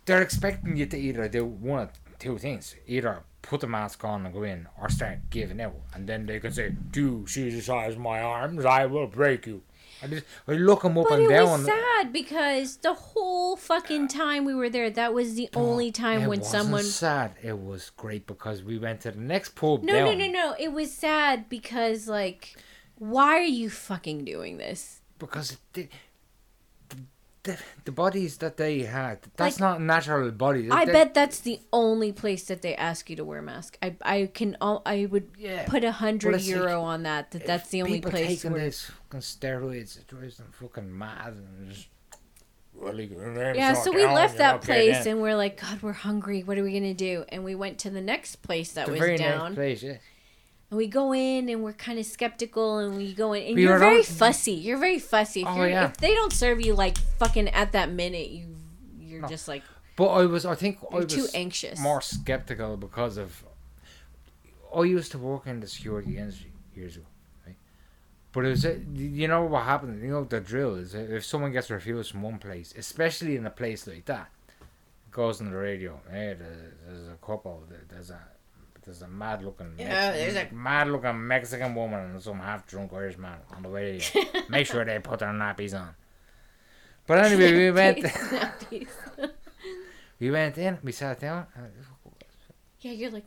they're 0.04 0.22
expecting 0.22 0.76
you 0.76 0.86
to 0.86 0.96
either 0.96 1.28
do 1.28 1.44
one 1.44 1.80
of 1.80 1.90
two 2.18 2.38
things: 2.38 2.74
either 2.86 3.22
put 3.42 3.60
the 3.60 3.66
mask 3.66 4.04
on 4.04 4.24
and 4.26 4.34
go 4.34 4.42
in, 4.42 4.66
or 4.80 4.88
start 4.88 5.18
giving 5.30 5.60
out, 5.60 5.74
and 5.94 6.06
then 6.08 6.26
they 6.26 6.40
can 6.40 6.52
say, 6.52 6.70
"Do 6.90 7.26
see 7.26 7.50
the 7.50 7.60
size 7.60 7.94
of 7.94 8.00
my 8.00 8.20
arms? 8.20 8.64
I 8.64 8.86
will 8.86 9.06
break 9.06 9.46
you." 9.46 9.62
I 10.02 10.06
just 10.06 10.24
I 10.46 10.52
look 10.52 10.82
them 10.82 10.96
up 10.96 11.06
But 11.08 11.20
and 11.20 11.24
it 11.24 11.28
down. 11.34 11.46
was 11.64 11.64
sad 11.66 12.12
because 12.12 12.76
the 12.76 12.94
whole 12.94 13.56
fucking 13.56 14.06
time 14.08 14.44
we 14.44 14.54
were 14.54 14.70
there, 14.70 14.90
that 14.90 15.12
was 15.12 15.34
the 15.34 15.48
only 15.54 15.90
time 15.90 16.22
it 16.22 16.28
when 16.28 16.42
someone. 16.44 16.84
sad. 16.84 17.32
It 17.42 17.58
was 17.58 17.90
great 17.96 18.24
because 18.26 18.62
we 18.62 18.78
went 18.78 19.00
to 19.02 19.10
the 19.10 19.18
next 19.20 19.56
pub 19.56 19.82
No, 19.82 19.92
down 19.94 20.18
no, 20.18 20.26
no, 20.26 20.32
no. 20.32 20.54
It 20.58 20.72
was 20.72 20.92
sad 20.92 21.48
because, 21.48 22.06
like, 22.06 22.56
why 22.98 23.36
are 23.38 23.42
you 23.42 23.70
fucking 23.70 24.24
doing 24.24 24.58
this? 24.58 25.00
because 25.18 25.56
the, 25.72 25.88
the 27.42 27.56
the 27.84 27.92
bodies 27.92 28.36
that 28.38 28.56
they 28.56 28.82
had 28.82 29.18
that's 29.36 29.58
Like, 29.58 29.60
not 29.60 29.80
natural 29.80 30.30
body. 30.30 30.70
I 30.70 30.84
They- 30.84 30.92
bet 30.92 31.14
that's 31.14 31.40
the 31.40 31.60
only 31.72 32.12
place 32.12 32.44
that 32.44 32.62
they 32.62 32.74
ask 32.76 33.08
you 33.10 33.16
to 33.16 33.24
wear 33.24 33.38
a 33.38 33.42
mask. 33.42 33.78
I, 33.82 33.96
I 34.02 34.30
can, 34.32 34.56
all 34.60 34.82
I 34.84 35.06
would 35.06 35.30
Yeah. 35.38 35.64
put 35.66 35.82
a 35.84 35.92
hundred 35.92 36.40
euro 36.42 36.62
euro 36.68 36.82
on 36.82 37.02
that. 37.04 37.30
That 37.32 37.46
that's 37.46 37.68
the 37.70 37.82
only 37.82 37.94
people 37.94 38.10
place 38.10 38.28
taking 38.28 38.52
where. 38.52 38.60
this 38.64 38.84
fucking 38.84 39.20
steroids, 39.20 39.98
it 39.98 40.06
drives 40.06 40.36
them 40.36 40.50
fucking 40.52 40.96
mad 40.96 41.34
and 41.34 41.70
just 41.72 41.88
like, 42.80 43.10
Yeah, 43.56 43.72
so 43.72 43.90
we 43.92 44.02
down, 44.02 44.14
left 44.14 44.38
that 44.38 44.62
place 44.62 45.06
and 45.06 45.20
we're 45.20 45.34
like, 45.36 45.60
God, 45.60 45.82
we're 45.82 45.92
hungry. 45.92 46.42
What 46.42 46.58
are 46.58 46.62
we 46.62 46.72
gonna 46.72 46.94
do? 46.94 47.24
And 47.30 47.44
we 47.44 47.54
went 47.54 47.78
to 47.80 47.90
the 47.90 48.00
next 48.02 48.36
place 48.36 48.72
that 48.72 48.86
the 48.86 48.92
was 48.92 49.18
down. 49.18 49.54
place, 49.54 49.82
yeah. 49.82 49.96
And 50.70 50.76
we 50.76 50.86
go 50.86 51.12
in 51.14 51.48
and 51.48 51.62
we're 51.64 51.72
kind 51.72 51.98
of 51.98 52.04
skeptical 52.04 52.78
and 52.78 52.96
we 52.96 53.14
go 53.14 53.32
in 53.32 53.42
and 53.48 53.58
you're 53.58 53.78
very 53.78 54.02
fussy. 54.02 54.52
You're 54.52 54.76
very 54.78 54.98
fussy. 54.98 55.40
If, 55.42 55.48
Oh, 55.48 55.56
you're, 55.56 55.68
yeah. 55.70 55.86
if 55.86 55.96
they 55.96 56.12
don't 56.14 56.32
serve 56.32 56.60
you 56.60 56.74
like 56.74 56.98
fucking 57.18 57.48
at 57.48 57.72
that 57.72 57.90
minute, 57.90 58.28
you 58.28 58.54
you're 59.00 59.22
No. 59.22 59.28
just 59.28 59.48
like 59.48 59.62
But 59.96 60.08
I 60.08 60.26
was, 60.26 60.44
I 60.44 60.54
think, 60.54 60.78
I 60.92 60.96
was 60.96 61.06
too 61.06 61.26
anxious. 61.34 61.80
more 61.80 62.02
skeptical 62.02 62.76
because 62.76 63.16
of. 63.16 63.44
I 64.74 64.82
used 64.82 65.10
to 65.12 65.18
work 65.18 65.46
in 65.46 65.60
the 65.60 65.66
security 65.66 66.18
industry 66.18 66.52
years 66.76 66.96
ago, 66.96 67.06
right? 67.46 67.56
But 68.32 68.44
it 68.44 68.50
was, 68.50 68.66
uh, 68.66 68.76
you 68.92 69.26
know 69.26 69.44
what 69.46 69.62
happened? 69.64 70.02
You 70.02 70.10
know 70.10 70.24
the 70.24 70.40
drill 70.40 70.74
is 70.74 70.94
uh, 70.94 70.98
if 70.98 71.24
someone 71.24 71.50
gets 71.52 71.70
refused 71.70 72.10
from 72.10 72.20
one 72.20 72.38
place, 72.38 72.74
especially 72.76 73.36
in 73.36 73.46
a 73.46 73.50
place 73.50 73.86
like 73.86 74.04
that, 74.04 74.28
it 74.60 75.10
goes 75.10 75.40
on 75.40 75.50
the 75.50 75.56
radio. 75.56 75.98
Hey, 76.10 76.36
there's, 76.38 76.74
there's 76.86 77.08
a 77.08 77.16
couple. 77.26 77.62
There's 77.88 78.10
a 78.10 78.20
there's 78.88 79.02
a 79.02 79.08
mad 79.08 79.44
looking 79.44 79.74
Yeah, 79.78 80.12
there's 80.12 80.34
a- 80.34 80.48
mad 80.52 80.88
looking 80.88 81.26
Mexican 81.26 81.74
woman 81.74 82.00
and 82.10 82.22
some 82.22 82.40
half 82.40 82.66
drunk 82.66 82.92
Irish 82.94 83.18
man 83.18 83.38
on 83.54 83.62
the 83.62 83.68
way. 83.68 84.00
Make 84.48 84.66
sure 84.66 84.82
they 84.84 84.98
put 84.98 85.18
their 85.18 85.28
nappies 85.28 85.78
on. 85.78 85.94
But 87.06 87.24
anyway, 87.24 87.52
we 87.52 87.70
went. 87.70 88.04
We 90.20 90.32
went 90.32 90.58
in. 90.58 90.78
We 90.82 90.90
sat 90.90 91.20
down. 91.20 91.46
yeah, 92.80 92.90
you're 92.92 93.10
like. 93.10 93.26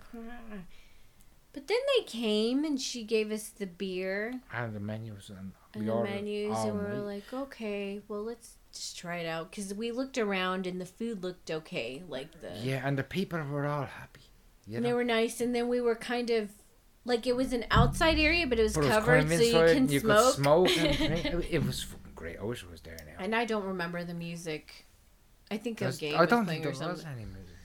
But 1.54 1.68
then 1.68 1.78
they 1.96 2.04
came 2.04 2.66
and 2.66 2.80
she 2.80 3.04
gave 3.04 3.32
us 3.32 3.50
the 3.50 3.66
beer 3.68 4.34
And 4.54 4.76
the 4.76 4.80
menus 4.80 5.30
and, 5.30 5.52
and 5.74 5.84
we 5.84 5.90
the 5.90 6.04
menus, 6.04 6.58
and 6.66 6.80
we 6.80 6.86
were 6.86 7.06
like, 7.06 7.32
okay, 7.34 8.02
well, 8.08 8.24
let's 8.24 8.56
just 8.74 8.98
try 8.98 9.18
it 9.18 9.28
out 9.28 9.52
because 9.52 9.74
we 9.74 9.92
looked 9.92 10.18
around 10.18 10.66
and 10.66 10.80
the 10.80 10.86
food 10.86 11.24
looked 11.24 11.52
okay, 11.52 12.04
like 12.08 12.40
the 12.42 12.52
yeah, 12.62 12.82
and 12.86 12.98
the 12.98 13.04
people 13.04 13.42
were 13.44 13.66
all 13.66 13.86
happy. 13.86 14.31
You 14.68 14.78
and 14.78 14.86
they 14.86 14.94
were 14.94 15.04
nice. 15.04 15.42
And 15.42 15.54
then 15.56 15.68
we 15.68 15.82
were 15.82 15.96
kind 15.96 16.30
of 16.30 16.50
like 17.06 17.26
it 17.28 17.36
was 17.36 17.52
an 17.54 17.66
outside 17.72 18.20
area, 18.20 18.46
but 18.48 18.60
it 18.60 18.64
was 18.64 18.74
But 18.74 18.84
it 18.84 18.88
was 18.88 18.96
covered, 18.96 19.30
so 19.30 19.36
you 19.42 19.74
can 19.74 19.90
you 19.90 20.00
smoke. 20.00 20.36
Could 20.36 20.44
smoke. 20.44 20.70
It, 21.52 21.66
was 21.66 21.88
great. 22.16 22.38
I 22.40 22.44
wish 22.44 22.64
it 22.64 22.70
was 22.72 22.82
there 22.82 22.98
now. 23.06 23.24
and 23.24 23.36
I 23.36 23.46
don't 23.46 23.66
remember 23.66 24.04
the 24.04 24.14
music. 24.14 24.86
I 25.50 25.58
think 25.58 25.82
a 25.82 25.86
There's- 25.86 25.98
game 25.98 26.16
I 26.16 26.22
was 26.22 26.30
don't 26.30 26.46
think 26.46 26.64
there 26.64 26.72
was 26.72 26.82
any 26.82 27.26
music. 27.26 27.56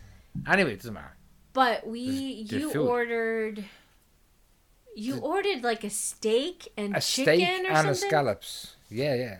Anyway, 0.48 0.72
it 0.72 0.76
doesn't 0.78 0.94
matter. 0.94 1.14
But 1.52 1.86
we, 1.86 2.06
There's- 2.44 2.50
there's 2.50 2.62
you 2.62 2.70
food. 2.72 2.88
ordered. 2.88 3.64
You 4.94 5.18
ordered 5.18 5.62
like 5.62 5.84
a 5.84 5.90
steak 5.90 6.68
and 6.76 6.96
A 6.96 7.00
chicken 7.00 7.34
steak 7.36 7.40
or 7.64 7.66
and 7.68 7.76
something. 7.76 7.90
a 7.90 7.94
scallops. 7.94 8.76
Yeah, 8.88 9.14
yeah. 9.14 9.36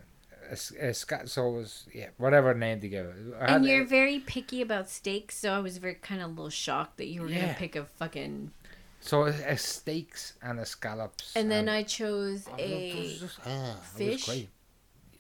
A, 0.48 0.52
s- 0.52 0.72
a 0.78 0.94
sca- 0.94 1.26
so 1.28 1.50
was 1.50 1.86
yeah, 1.94 2.08
whatever 2.18 2.54
name 2.54 2.80
to 2.80 2.88
give 2.88 3.06
it. 3.06 3.16
And 3.40 3.64
you're 3.64 3.84
very 3.84 4.18
picky 4.20 4.62
about 4.62 4.88
steaks, 4.88 5.36
so 5.36 5.52
I 5.52 5.58
was 5.58 5.78
very 5.78 5.94
kind 5.94 6.20
of 6.22 6.26
a 6.28 6.30
little 6.30 6.50
shocked 6.50 6.96
that 6.98 7.06
you 7.06 7.22
were 7.22 7.28
Yeah. 7.28 7.40
gonna 7.42 7.54
pick 7.54 7.76
a 7.76 7.84
fucking. 7.84 8.52
so 9.00 9.24
a, 9.24 9.28
a 9.30 9.56
steaks 9.56 10.34
and 10.42 10.58
a 10.58 10.66
scallops. 10.66 11.34
And 11.36 11.50
then 11.50 11.68
I 11.68 11.82
chose 11.84 12.46
Oh, 12.48 12.56
a. 12.58 13.16
just- 13.18 13.38
ah, 13.46 13.76
fish. 13.94 14.28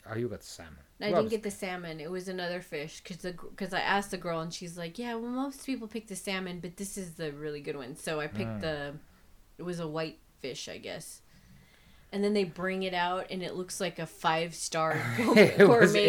Oh, 0.08 0.16
you 0.16 0.28
got 0.28 0.42
salmon. 0.44 0.78
I 1.00 1.10
Well, 1.10 1.22
didn't 1.22 1.30
get 1.30 1.42
the 1.42 1.50
salmon. 1.50 2.00
It 2.00 2.10
was 2.10 2.26
another 2.28 2.60
fish 2.62 3.00
because 3.02 3.18
the 3.18 3.32
because 3.32 3.74
I 3.74 3.80
asked 3.80 4.12
the 4.12 4.16
girl 4.16 4.40
and 4.40 4.52
she's 4.54 4.78
like, 4.78 4.98
yeah, 4.98 5.14
well 5.14 5.30
most 5.30 5.66
people 5.66 5.88
pick 5.88 6.06
the 6.06 6.16
salmon, 6.16 6.60
but 6.60 6.76
this 6.76 6.96
is 6.96 7.14
the 7.14 7.32
really 7.32 7.60
good 7.60 7.76
one. 7.76 7.96
So 7.96 8.18
I 8.20 8.28
picked 8.28 8.58
Mm. 8.58 8.60
the. 8.60 8.94
It 9.58 9.62
was 9.62 9.78
a 9.80 9.86
white 9.88 10.18
fish, 10.40 10.68
I 10.68 10.78
guess. 10.78 11.20
And 12.12 12.22
then 12.22 12.34
they 12.34 12.44
bring 12.44 12.82
it 12.84 12.94
out, 12.94 13.26
and 13.30 13.42
it 13.42 13.54
looks 13.56 13.80
like 13.80 13.98
a 13.98 14.06
five 14.06 14.54
star 14.54 14.96
gourmet 15.16 15.56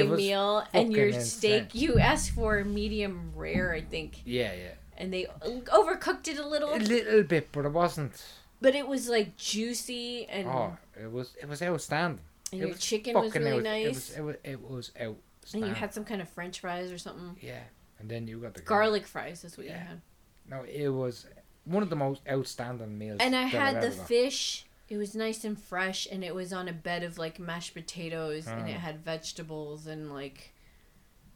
was- 0.04 0.10
was 0.10 0.18
meal. 0.18 0.64
And 0.74 0.94
your 0.94 1.08
fucking 1.10 1.26
steak, 1.26 1.64
insane. 1.74 1.82
you 1.82 2.00
asked 2.00 2.32
for 2.32 2.64
medium 2.64 3.32
rare, 3.36 3.74
I 3.74 3.82
think, 3.82 4.22
Yeah, 4.24 4.54
yeah. 4.54 4.72
and 4.98 5.12
they 5.14 5.26
overcooked 5.66 6.28
it 6.28 6.38
a 6.38 6.48
little, 6.48 6.74
A 6.74 6.78
little 6.78 7.24
bit, 7.24 7.52
but 7.52 7.66
it 7.66 7.72
wasn't. 7.72 8.24
but 8.62 8.76
it 8.76 8.88
was 8.88 9.10
like 9.10 9.36
juicy 9.38 10.26
and, 10.28 10.48
Oh, 10.48 10.78
it 11.02 11.12
was 11.12 11.36
it 11.42 11.48
was 11.50 11.62
outstanding. 11.62 12.22
and 12.52 12.62
it 12.62 12.66
your 12.66 12.74
was 12.76 12.80
chicken 12.80 13.16
was 13.20 13.34
really 13.36 13.52
out- 13.58 13.64
nice, 13.64 14.16
It 14.16 14.22
was 14.24 14.36
it 14.44 14.62
was, 14.70 14.92
it 15.00 15.10
was 15.10 15.54
and 15.54 15.66
you 15.66 15.74
had 15.74 15.94
some 15.94 16.06
kind 16.06 16.22
of 16.22 16.30
French 16.30 16.60
fries 16.60 16.92
or 16.92 16.98
something. 16.98 17.36
yeah, 17.42 17.62
and 18.00 18.08
then 18.10 18.28
you 18.28 18.38
got 18.40 18.54
the 18.54 18.62
Garlic 18.62 19.06
fries 19.08 19.44
is 19.44 19.58
what 19.58 19.66
you 19.66 19.74
had. 19.74 20.02
No, 20.50 20.64
it 20.64 20.90
was 20.90 21.26
one 21.66 21.84
of 21.84 21.90
the 21.90 21.96
most 21.96 22.22
outstanding 22.30 22.98
meals. 22.98 23.18
And 23.20 23.36
I 23.36 23.44
had 23.44 23.82
the 23.82 23.92
fish. 23.92 24.64
It 24.90 24.98
was 24.98 25.16
nice 25.16 25.44
and 25.44 25.60
fresh, 25.60 26.08
and 26.10 26.24
it 26.24 26.34
was 26.34 26.54
on 26.54 26.68
a 26.68 26.74
bed 26.74 27.04
of 27.04 27.18
like 27.18 27.40
mashed 27.40 27.74
potatoes, 27.74 28.48
and 28.48 28.70
it 28.70 28.76
Mm. 28.76 28.80
had 28.80 29.04
vegetables, 29.04 29.86
and 29.88 30.12
like, 30.14 30.54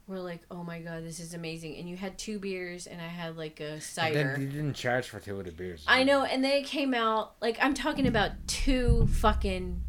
we're 0.07 0.19
like, 0.19 0.41
oh 0.49 0.63
my 0.63 0.79
god, 0.81 1.03
this 1.03 1.19
is 1.19 1.33
amazing. 1.33 1.75
And 1.77 1.89
you 1.89 1.97
had 1.97 2.17
two 2.17 2.39
beers, 2.39 2.87
and 2.87 3.01
I 3.01 3.07
had 3.07 3.35
like 3.37 3.59
a 3.59 3.79
cider. 3.81 4.35
then 4.35 4.39
they 4.39 4.45
didn't 4.51 4.73
charge 4.75 5.07
for 5.07 5.19
two 5.19 5.37
of 5.39 5.45
the 5.45 5.51
beers. 5.51 5.83
I 5.87 6.03
know, 6.03 6.23
and 6.23 6.43
they 6.43 6.63
came 6.63 6.93
out 6.93 7.35
like 7.41 7.57
I'm 7.61 7.73
talking 7.73 8.07
about 8.07 8.31
two 8.47 9.07
fucking 9.07 9.83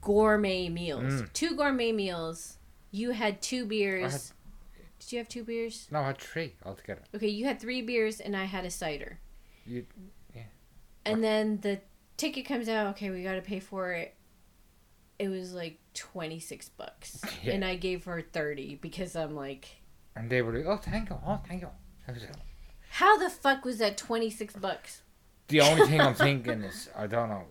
gourmet 0.00 0.68
meals. 0.68 1.22
Mm. 1.22 1.32
Two 1.32 1.56
gourmet 1.56 1.92
meals. 1.92 2.56
You 2.90 3.10
had 3.12 3.40
two 3.42 3.64
beers. 3.66 4.32
Did 4.98 5.12
you 5.12 5.18
have 5.18 5.28
two 5.28 5.44
beers? 5.44 5.86
No, 5.90 6.00
I 6.00 6.08
had 6.08 6.18
three 6.18 6.54
altogether. 6.64 7.02
Okay, 7.14 7.28
you 7.28 7.44
had 7.46 7.60
three 7.60 7.80
beers, 7.82 8.20
and 8.20 8.36
I 8.36 8.44
had 8.44 8.64
a 8.64 8.70
cider. 8.70 9.18
You, 9.64 9.86
yeah. 10.34 10.42
And 11.06 11.22
then 11.24 11.60
the 11.62 11.80
ticket 12.20 12.44
comes 12.46 12.68
out. 12.68 12.86
Okay, 12.88 13.10
we 13.10 13.22
got 13.22 13.34
to 13.34 13.40
pay 13.42 13.60
for 13.60 13.92
it. 13.92 14.14
It 15.18 15.28
was 15.28 15.52
like 15.52 15.78
twenty 15.94 16.40
six 16.40 16.68
bucks, 16.68 17.20
Yeah. 17.42 17.52
and 17.54 17.64
I 17.64 17.76
gave 17.76 18.04
her 18.04 18.20
thirty 18.22 18.76
because 18.76 19.14
I'm 19.16 19.34
like, 19.34 19.66
And 20.16 20.30
they 20.30 20.40
were 20.42 20.52
like, 20.56 20.66
"Oh, 20.66 20.76
thank 20.76 21.10
you, 21.10 21.16
oh, 21.26 21.40
thank 21.46 21.62
you." 21.62 21.68
Was 22.08 22.24
how 22.92 23.16
the 23.18 23.30
fuck 23.30 23.64
was 23.64 23.78
that 23.78 23.96
twenty 23.96 24.30
six 24.30 24.54
bucks? 24.56 25.02
The 25.48 25.60
only 25.60 25.86
thing 25.86 26.00
I'm 26.00 26.14
thinking 26.26 26.62
is, 26.62 26.88
I 26.96 27.06
don't 27.06 27.28
know, 27.28 27.44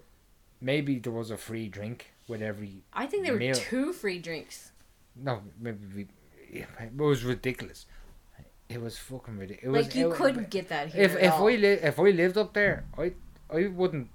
maybe 0.59 0.99
there 0.99 1.13
was 1.13 1.31
a 1.31 1.37
free 1.37 1.67
drink 1.67 2.11
with 2.27 2.41
every. 2.41 2.83
I 2.93 3.05
think 3.05 3.25
there 3.25 3.33
were 3.37 3.53
two 3.53 3.93
free 3.93 4.19
drinks. 4.19 4.71
No, 5.15 5.41
maybe 5.59 5.85
we, 5.95 6.07
yeah, 6.51 6.65
it 6.79 6.95
was 6.95 7.23
ridiculous. 7.23 7.85
It 8.67 8.81
was 8.81 8.97
fucking 8.97 9.37
ridiculous. 9.37 9.85
like 9.85 9.95
you 9.95 10.11
it, 10.11 10.15
couldn't 10.15 10.49
get 10.49 10.69
that 10.69 10.89
here. 10.89 11.03
If 11.03 11.15
if 11.15 11.33
all. 11.33 11.47
I 11.47 11.55
li- 11.55 11.81
if 11.91 11.99
I 11.99 12.09
lived 12.09 12.37
up 12.37 12.53
there, 12.53 12.85
I 12.97 13.13
I 13.49 13.67
wouldn't 13.67 14.09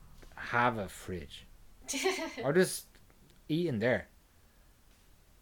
have 0.45 0.79
a 0.79 0.89
fridge. 0.89 1.47
I 2.45 2.53
just 2.53 2.87
eat 3.49 3.67
in 3.67 3.79
there. 3.79 4.09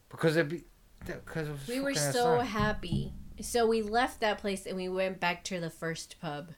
Because 0.08 0.36
it'd 0.36 0.50
be, 0.50 0.64
because 1.06 1.48
we 1.68 1.80
were 1.80 1.94
so 1.94 2.34
outside. 2.34 2.46
happy. 2.46 3.12
So 3.40 3.66
we 3.66 3.82
left 3.82 4.20
that 4.20 4.38
place 4.38 4.66
and 4.66 4.76
we 4.76 4.88
went 4.88 5.20
back 5.20 5.42
to 5.44 5.58
the 5.58 5.70
first 5.70 6.16
pub, 6.20 6.52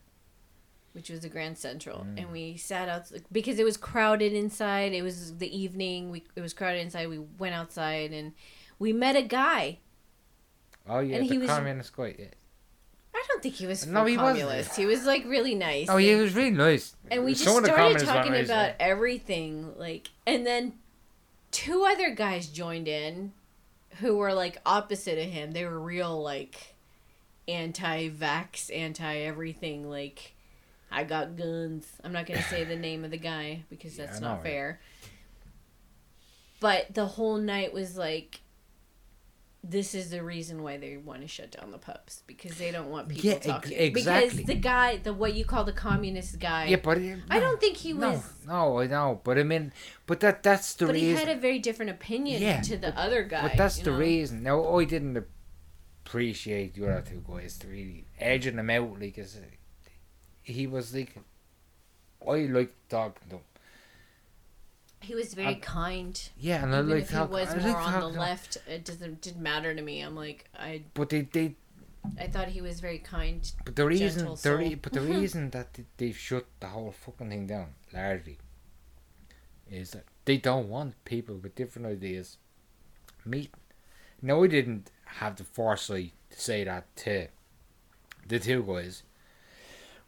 which 0.92 1.09
was 1.09 1.20
the 1.20 1.28
Grand 1.28 1.57
Central, 1.57 2.01
Mm. 2.01 2.18
and 2.22 2.32
we 2.32 2.57
sat 2.57 2.88
out 2.88 3.11
because 3.30 3.59
it 3.59 3.64
was 3.64 3.76
crowded 3.76 4.32
inside. 4.32 4.92
It 4.92 5.03
was 5.03 5.36
the 5.38 5.57
evening. 5.57 6.11
We 6.11 6.24
it 6.34 6.40
was 6.40 6.53
crowded 6.53 6.80
inside. 6.80 7.09
We 7.09 7.20
went 7.20 7.55
outside 7.55 8.12
and 8.12 8.32
we 8.78 8.92
met 8.92 9.14
a 9.16 9.22
guy. 9.22 9.78
Oh 10.88 10.99
yeah, 11.01 11.16
and 11.16 11.24
the 11.28 11.32
he 11.32 11.38
was- 11.38 11.49
communist 11.49 11.95
guy. 11.97 12.30
Yeah. 13.25 13.31
I 13.31 13.33
don't 13.33 13.43
think 13.43 13.55
he 13.55 13.66
was 13.66 13.87
No, 13.87 14.05
he 14.05 14.16
wasn't. 14.16 14.75
He 14.75 14.87
was 14.87 15.05
like 15.05 15.25
really 15.27 15.55
nice. 15.55 15.89
Oh, 15.89 15.97
he 15.97 16.14
was 16.14 16.35
really 16.35 16.51
nice. 16.51 16.95
and 17.11 17.25
we 17.25 17.33
just 17.33 17.45
started 17.45 18.05
talking 18.05 18.45
about 18.45 18.75
everything 18.81 19.72
like 19.77 20.11
and 20.27 20.47
then 20.47 20.75
two 21.51 21.85
other 21.89 22.11
guys 22.11 22.49
joined 22.49 22.89
in 22.89 23.33
who 24.01 24.16
were 24.16 24.35
like 24.35 24.59
opposite 24.66 25.18
of 25.18 25.31
him 25.31 25.53
they 25.53 25.64
were 25.64 25.79
real 25.79 26.20
like 26.20 26.75
anti-vax 27.47 28.75
anti-everything 28.77 29.89
like 29.89 30.35
i 30.91 31.05
got 31.05 31.37
guns 31.37 31.87
i'm 32.03 32.12
not 32.12 32.27
gonna 32.27 32.43
say 32.43 32.64
the 32.64 32.75
name 32.75 33.05
of 33.05 33.12
the 33.12 33.16
guy 33.16 33.62
because 33.70 33.97
Yeah, 33.99 34.07
that's 34.07 34.20
know, 34.20 34.29
not 34.29 34.43
fair 34.43 34.81
but 36.59 36.93
the 36.93 37.07
whole 37.07 37.37
night 37.37 37.72
was 37.72 37.97
like 37.97 38.41
this 39.67 39.95
is 39.95 40.11
the 40.11 40.23
reason 40.23 40.62
why 40.62 40.77
they 40.77 40.97
want 40.99 41.23
to 41.23 41.27
shut 41.29 41.51
down 41.53 41.71
the 41.71 41.79
pubs 41.79 42.23
because 42.27 42.57
they 42.59 42.71
don't 42.71 42.91
want 42.91 43.09
people 43.09 43.25
Yeah, 43.31 43.37
ex- 43.37 43.47
talking 43.47 43.73
exactly. 43.79 44.29
because 44.43 44.47
the 44.47 44.55
guy 44.57 44.99
the 44.99 45.12
what 45.15 45.33
you 45.35 45.45
call 45.47 45.65
the 45.65 45.73
communist 45.73 46.39
guy 46.39 46.67
Yeah, 46.67 46.77
but 46.83 46.99
it, 46.99 47.19
I 47.31 47.41
don't 47.41 47.59
think 47.61 47.79
he 47.79 47.95
was. 47.95 48.23
No, 48.47 48.53
no, 48.53 48.79
I 48.81 48.87
know, 48.87 49.21
but 49.25 49.39
I 49.39 49.43
mean, 49.43 49.73
but 50.07 50.21
that 50.21 50.43
that's 50.43 50.75
the 50.75 50.87
reason. 50.87 51.15
but 51.15 51.21
he 51.23 51.27
had 51.29 51.37
a 51.37 51.41
very 51.41 51.59
different 51.59 51.91
opinion 51.91 52.43
Yeah, 52.43 52.61
to 52.61 52.77
the 52.77 52.97
other 52.99 53.23
guy. 53.25 53.43
but 53.49 53.57
that's 53.57 53.79
the 53.79 53.91
know? 53.91 53.97
reason. 53.99 54.43
Now, 54.43 54.77
I 54.77 54.85
didn't 54.85 55.17
appreciate 56.07 56.75
the 56.75 56.85
other 56.85 57.03
two 57.09 57.25
guys 57.27 57.57
to 57.59 57.67
really 57.69 58.05
edging 58.21 58.57
them 58.57 58.69
out. 58.71 59.01
Like, 59.01 59.17
as 59.19 59.39
he 60.43 60.67
was 60.67 60.95
like, 60.95 61.17
I 62.29 62.37
like 62.47 62.75
talking 62.91 63.29
to 63.31 63.37
him. 63.37 63.43
He 65.05 65.14
was 65.14 65.34
very 65.34 65.48
I- 65.48 65.55
kind. 65.55 66.20
Yeah, 66.38 66.62
and 66.62 66.74
I 66.74 66.78
Even 66.80 66.90
like 66.90 67.02
if 67.02 67.11
he 67.11 67.16
was 67.18 67.48
I 67.55 67.59
more 67.59 67.76
on 67.76 67.92
talking 67.92 68.12
the 68.14 68.20
left, 68.20 68.59
it 68.66 68.84
doesn't 68.84 69.20
didn't 69.20 69.42
matter 69.42 69.74
to 69.74 69.82
me. 69.82 70.00
I'm 70.00 70.14
like 70.16 70.46
I 70.59 70.82
But 70.94 71.11
they, 71.11 71.22
they, 71.22 71.55
I 72.18 72.26
thought 72.26 72.48
he 72.48 72.61
was 72.61 72.80
very 72.80 72.98
kind. 72.98 73.40
but 73.64 73.76
the 73.76 73.86
reason, 73.86 74.34
the 74.42 74.57
re- 74.57 74.74
but 74.74 74.92
the 74.92 75.00
reason 75.16 75.50
that 75.50 75.74
they- 75.74 75.84
they've 75.98 76.16
shut 76.16 76.46
the 76.61 76.68
whole 76.68 76.92
fucking 76.92 77.30
thing 77.30 77.46
down 77.46 77.74
largely 77.92 78.38
is 79.70 79.90
that 79.92 80.05
they 80.24 80.36
don't 80.36 80.68
want 80.68 81.02
people 81.05 81.36
with 81.36 81.55
different 81.55 81.86
ideas 81.88 82.36
meeting. 83.24 83.50
Now 84.22 84.42
I 84.42 84.46
didn't 84.46 84.90
have 85.20 85.36
the 85.36 85.44
foresight 85.44 86.12
to 86.30 86.40
say 86.40 86.64
that 86.64 86.94
to 86.96 87.28
the 88.26 88.38
two 88.38 88.62
guys 88.62 89.02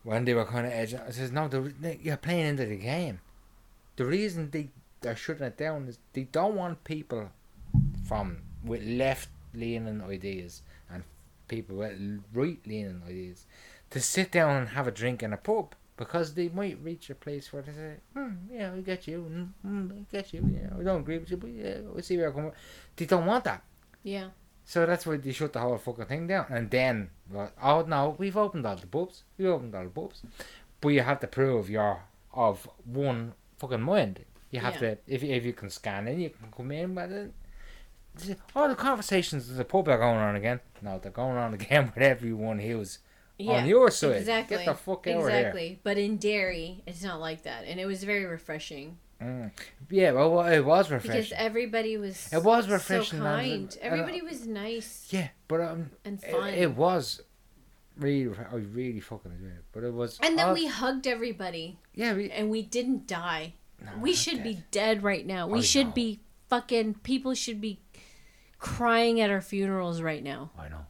when 0.02 0.24
they 0.24 0.34
were 0.34 0.44
kind 0.44 0.66
of 0.66 0.72
edging. 0.72 1.00
I 1.00 1.10
says, 1.10 1.32
"No, 1.32 1.48
the, 1.48 1.96
you're 2.00 2.16
playing 2.16 2.46
into 2.46 2.66
the 2.66 2.76
game. 2.76 3.20
The 3.96 4.04
reason 4.04 4.50
they 4.50 4.68
they're 5.00 5.16
shutting 5.16 5.46
it 5.46 5.56
down 5.56 5.88
is 5.88 5.98
they 6.12 6.24
don't 6.24 6.54
want 6.54 6.84
people 6.84 7.30
from 8.06 8.38
with 8.64 8.82
left 8.84 9.28
leaning 9.54 10.02
ideas 10.02 10.62
and 10.90 11.02
people 11.48 11.76
with 11.76 12.22
right 12.34 12.58
leaning 12.66 13.02
ideas 13.06 13.46
to 13.90 14.00
sit 14.00 14.32
down 14.32 14.56
and 14.56 14.68
have 14.70 14.86
a 14.86 14.90
drink 14.90 15.22
in 15.22 15.32
a 15.32 15.36
pub." 15.36 15.74
Because 15.96 16.34
they 16.34 16.50
might 16.50 16.78
reach 16.82 17.08
a 17.08 17.14
place 17.14 17.50
where 17.50 17.62
they 17.62 17.72
say, 17.72 17.94
hmm, 18.12 18.34
yeah, 18.52 18.70
I 18.74 18.80
get 18.80 19.08
you, 19.08 19.52
mm, 19.64 19.66
mm, 19.66 19.98
I 19.98 20.04
get 20.12 20.34
you, 20.34 20.46
yeah, 20.52 20.68
I 20.78 20.82
don't 20.82 21.00
agree 21.00 21.16
with 21.16 21.30
you, 21.30 21.38
but 21.38 21.48
yeah, 21.48 21.78
we 21.90 22.02
see 22.02 22.18
where 22.18 22.28
I 22.28 22.32
come. 22.32 22.52
They 22.96 23.06
don't 23.06 23.24
want 23.24 23.44
that. 23.44 23.62
Yeah. 24.02 24.28
So 24.66 24.84
that's 24.84 25.06
why 25.06 25.16
they 25.16 25.32
shut 25.32 25.52
the 25.52 25.60
whole 25.60 25.78
fucking 25.78 26.06
thing 26.06 26.26
down. 26.26 26.46
And 26.50 26.68
then, 26.70 27.10
well, 27.30 27.50
oh 27.62 27.82
no, 27.82 28.16
we've 28.18 28.36
opened 28.36 28.66
all 28.66 28.76
the 28.76 28.86
pubs. 28.86 29.22
We 29.38 29.46
opened 29.46 29.74
all 29.74 29.84
the 29.84 29.90
pubs. 29.90 30.22
But 30.80 30.88
you 30.88 31.00
have 31.00 31.20
to 31.20 31.26
prove 31.28 31.70
you're 31.70 32.02
of 32.34 32.68
one 32.84 33.32
fucking 33.58 33.80
mind. 33.80 34.24
You 34.50 34.60
have 34.60 34.74
Yeah. 34.74 34.94
to, 34.94 34.98
if, 35.06 35.22
if 35.24 35.44
you 35.44 35.52
can 35.52 35.70
scan 35.70 36.06
in, 36.08 36.20
you 36.20 36.30
can 36.30 36.50
come 36.56 36.70
in. 36.72 36.94
But 36.94 37.10
then, 37.10 37.32
all 38.54 38.68
the 38.68 38.74
conversations 38.74 39.50
at 39.50 39.56
the 39.56 39.64
pub 39.64 39.88
are 39.88 39.98
going 39.98 40.18
on 40.18 40.36
again. 40.36 40.60
No, 40.82 40.98
they're 40.98 41.10
going 41.12 41.36
on 41.36 41.54
again 41.60 41.92
with 41.94 42.02
everyone 42.02 42.58
who's 42.60 42.98
Yeah. 43.38 43.54
on 43.58 43.66
your 43.66 43.90
side. 43.90 44.16
Exactly. 44.16 44.56
Get 44.58 44.66
the 44.66 44.74
fuck 44.74 45.06
out 45.08 45.14
of 45.16 45.28
here. 45.28 45.38
Exactly. 45.38 45.80
But 45.82 45.98
in 45.98 46.16
Derry, 46.16 46.82
it's 46.86 47.02
not 47.02 47.20
like 47.20 47.42
that, 47.42 47.64
and 47.66 47.78
it 47.80 47.86
was 47.86 48.04
very 48.04 48.24
refreshing 48.24 48.98
Mm. 49.18 49.50
Yeah, 49.88 50.12
well, 50.12 50.42
it 50.42 50.60
was 50.60 50.90
refreshing 50.90 51.22
because 51.22 51.32
everybody 51.38 51.96
was. 51.96 52.28
It 52.30 52.42
was 52.42 52.68
refreshing, 52.68 53.20
and- 53.20 53.26
kind. 53.26 53.78
and- 53.80 53.92
Everybody 53.94 54.20
was 54.20 54.46
nice 54.46 55.08
yeah, 55.10 55.28
but 55.48 55.62
um, 55.62 55.90
and 56.04 56.22
it, 56.22 56.30
fun. 56.30 56.48
it 56.52 56.72
was 56.76 57.22
really, 57.96 58.36
I 58.52 58.56
really 58.56 59.00
fucking 59.00 59.32
enjoyed 59.32 59.52
it. 59.56 59.64
But 59.72 59.84
it 59.84 59.94
was. 59.94 60.18
and 60.22 60.38
then 60.38 60.48
all- 60.48 60.52
we 60.54 60.66
hugged 60.66 61.06
everybody, 61.06 61.78
Yeah, 61.94 62.12
we. 62.12 62.30
and 62.30 62.50
we 62.50 62.60
didn't 62.60 63.06
die. 63.06 63.54
No, 63.86 63.92
we 64.00 64.14
should 64.14 64.36
dead. 64.36 64.44
be 64.44 64.58
dead 64.70 65.02
right 65.02 65.26
now. 65.26 65.46
We 65.46 65.60
I 65.60 65.62
should 65.62 65.94
be 65.94 66.20
fucking. 66.48 66.94
People 67.02 67.34
should 67.34 67.60
be 67.60 67.80
crying 68.58 69.20
at 69.20 69.30
our 69.30 69.40
funerals 69.40 70.00
right 70.00 70.22
now. 70.22 70.50
I 70.58 70.68
know. 70.68 70.86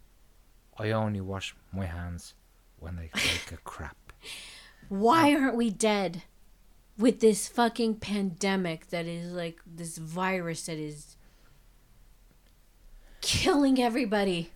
I 0.78 0.90
only 0.90 1.20
wash 1.20 1.54
my 1.72 1.86
hands 1.86 2.34
when 2.78 2.96
they 2.96 3.10
take 3.14 3.52
a 3.52 3.56
crap. 3.58 3.96
Why 4.88 5.34
aren't 5.34 5.56
we 5.56 5.70
dead? 5.70 6.22
With 6.98 7.20
this 7.20 7.46
fucking 7.48 7.96
pandemic 7.96 8.88
that 8.88 9.06
is 9.06 9.32
like 9.32 9.60
this 9.66 9.98
virus 9.98 10.66
that 10.66 10.78
is 10.78 11.16
killing 13.20 13.80
everybody. 13.80 14.52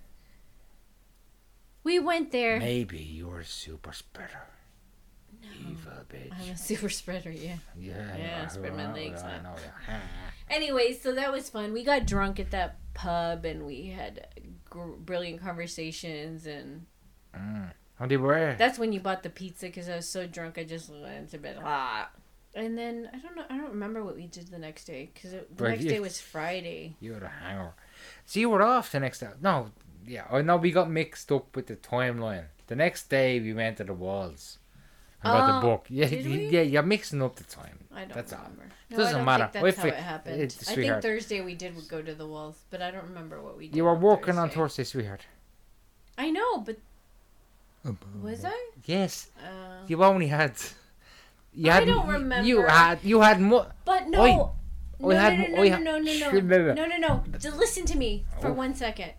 We 1.83 1.99
went 1.99 2.33
there. 2.33 2.59
Maybe 2.59 2.99
you're 2.99 3.41
a 3.41 3.45
super 3.45 3.93
spreader. 3.93 4.47
Evil 5.61 5.93
bitch. 6.09 6.33
I'm 6.33 6.51
a 6.53 6.57
super 6.57 6.89
spreader, 6.89 7.31
yeah. 7.31 7.57
yeah, 7.79 8.17
Yeah, 8.17 8.47
spread 8.49 8.77
my 8.77 8.93
legs, 8.93 9.23
I 9.23 9.41
know, 9.43 9.55
yeah. 9.89 10.01
Anyway, 10.51 10.93
so 10.95 11.15
that 11.15 11.31
was 11.33 11.49
fun. 11.49 11.73
We 11.73 11.85
got 11.85 12.07
drunk 12.07 12.41
at 12.41 12.51
that 12.51 12.79
pub 12.95 13.45
and 13.45 13.65
we 13.67 13.87
had 13.87 14.27
gr- 14.69 14.97
brilliant 14.99 15.41
conversations 15.41 16.47
and 16.47 16.87
Mm. 17.35 17.71
How 17.95 18.07
they 18.07 18.17
were? 18.17 18.57
That's 18.59 18.77
when 18.79 18.93
you 18.93 18.99
bought 18.99 19.23
the 19.23 19.31
pizza 19.31 19.67
because 19.67 19.89
I 19.89 19.95
was 19.97 20.09
so 20.09 20.27
drunk 20.27 20.59
I 20.59 20.65
just 20.65 20.91
went 20.91 21.31
to 21.31 21.39
bed. 21.39 21.59
Ah. 21.63 22.11
And 22.57 22.77
then 22.77 23.09
I 23.13 23.19
don't 23.19 23.37
know. 23.37 23.45
I 23.49 23.57
don't 23.57 23.69
remember 23.71 24.03
what 24.03 24.17
we 24.17 24.27
did 24.27 24.49
the 24.49 24.59
next 24.59 24.87
day 24.87 25.11
because 25.15 25.31
the 25.33 25.69
next 25.69 25.85
you- 25.85 25.91
day 25.91 26.01
was 26.01 26.21
Friday. 26.21 26.97
You 26.99 27.13
had 27.13 27.23
a 27.23 27.29
hangover. 27.29 27.75
So 28.27 28.41
you 28.41 28.51
were 28.51 28.63
off 28.63 28.91
the 28.91 28.99
next 28.99 29.21
day. 29.21 29.29
No, 29.41 29.71
yeah, 30.05 30.25
I 30.31 30.43
know 30.43 30.57
we 30.57 30.73
got 30.73 30.91
mixed 30.91 31.31
up 31.31 31.55
with 31.55 31.67
the 31.69 31.77
timeline. 31.77 32.47
The 32.67 32.75
next 32.75 33.09
day 33.11 33.39
we 33.39 33.53
went 33.53 33.77
to 33.77 33.85
the 33.85 33.95
walls. 33.95 34.59
And 35.23 35.33
got 35.33 35.51
Oh, 35.51 35.61
the 35.61 35.67
book. 35.67 35.87
Yeah, 35.89 36.07
did 36.09 36.27
we? 36.27 36.49
yeah, 36.49 36.63
you're 36.63 36.83
mixing 36.83 37.21
up 37.23 37.37
the 37.37 37.45
time. 37.45 37.79
I 37.95 38.01
don't 38.05 38.15
That's 38.15 38.33
all. 38.33 38.41
remember. 38.43 38.65
No, 38.91 38.97
Doesn't 38.97 39.15
I 39.15 39.19
don't 39.19 39.25
matter. 39.27 39.49
Think 39.53 39.65
that's 39.65 39.77
We 39.77 39.83
how 39.83 39.83
fi- 39.83 39.89
it 40.01 40.03
happened. 40.03 40.41
it's 40.43 40.69
I 40.71 40.75
think. 40.75 41.03
Thursday 41.03 41.41
we 41.43 41.55
did 41.55 41.75
go 41.89 42.03
to 42.03 42.15
the 42.15 42.27
walls, 42.27 42.57
but 42.71 42.81
I 42.83 42.91
don't 42.91 43.05
remember 43.05 43.41
what 43.43 43.57
we 43.57 43.69
did. 43.69 43.77
You 43.77 43.85
were 43.85 43.91
on 43.91 44.01
working 44.01 44.39
on 44.39 44.49
Thursday. 44.49 44.83
Thursday, 44.83 44.85
sweetheart. 44.85 45.27
I 46.19 46.31
know, 46.31 46.59
but 46.59 46.77
was 48.23 48.45
I? 48.45 48.71
Yes, 48.85 49.29
Uh, 49.43 49.85
you 49.87 50.03
only 50.05 50.27
had. 50.27 50.53
You 51.55 51.71
I 51.71 51.75
had, 51.75 51.87
don't 51.87 52.07
remember. 52.09 52.47
You 52.47 52.63
had. 52.67 52.99
You 53.03 53.21
had 53.23 53.41
more. 53.41 53.67
But 53.85 54.09
no. 54.09 54.21
Oi. 54.23 54.29
No, 54.29 54.55
We 55.01 55.15
no, 55.15 55.21
had- 55.21 55.39
no, 55.39 55.47
no, 55.47 55.61
we 55.63 55.71
no, 55.71 55.77
no, 55.79 55.99
no, 55.99 56.31
no, 56.31 56.41
blah, 56.43 56.59
blah. 56.59 56.75
no, 56.75 56.87
no, 56.87 56.97
no. 56.99 57.25
Just 57.39 57.57
listen 57.57 57.87
to 57.87 57.97
me 57.97 58.25
for 58.41 58.49
Oh. 58.49 58.53
one 58.53 58.75
second. 58.75 59.13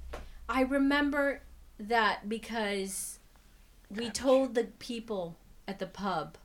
I 0.47 0.61
remember 0.61 1.41
that 1.79 2.29
because 2.29 3.19
we 3.89 4.09
told 4.11 4.53
the 4.53 4.65
people 4.79 5.37
at 5.71 5.79
the 5.79 5.87
pub, 5.87 6.37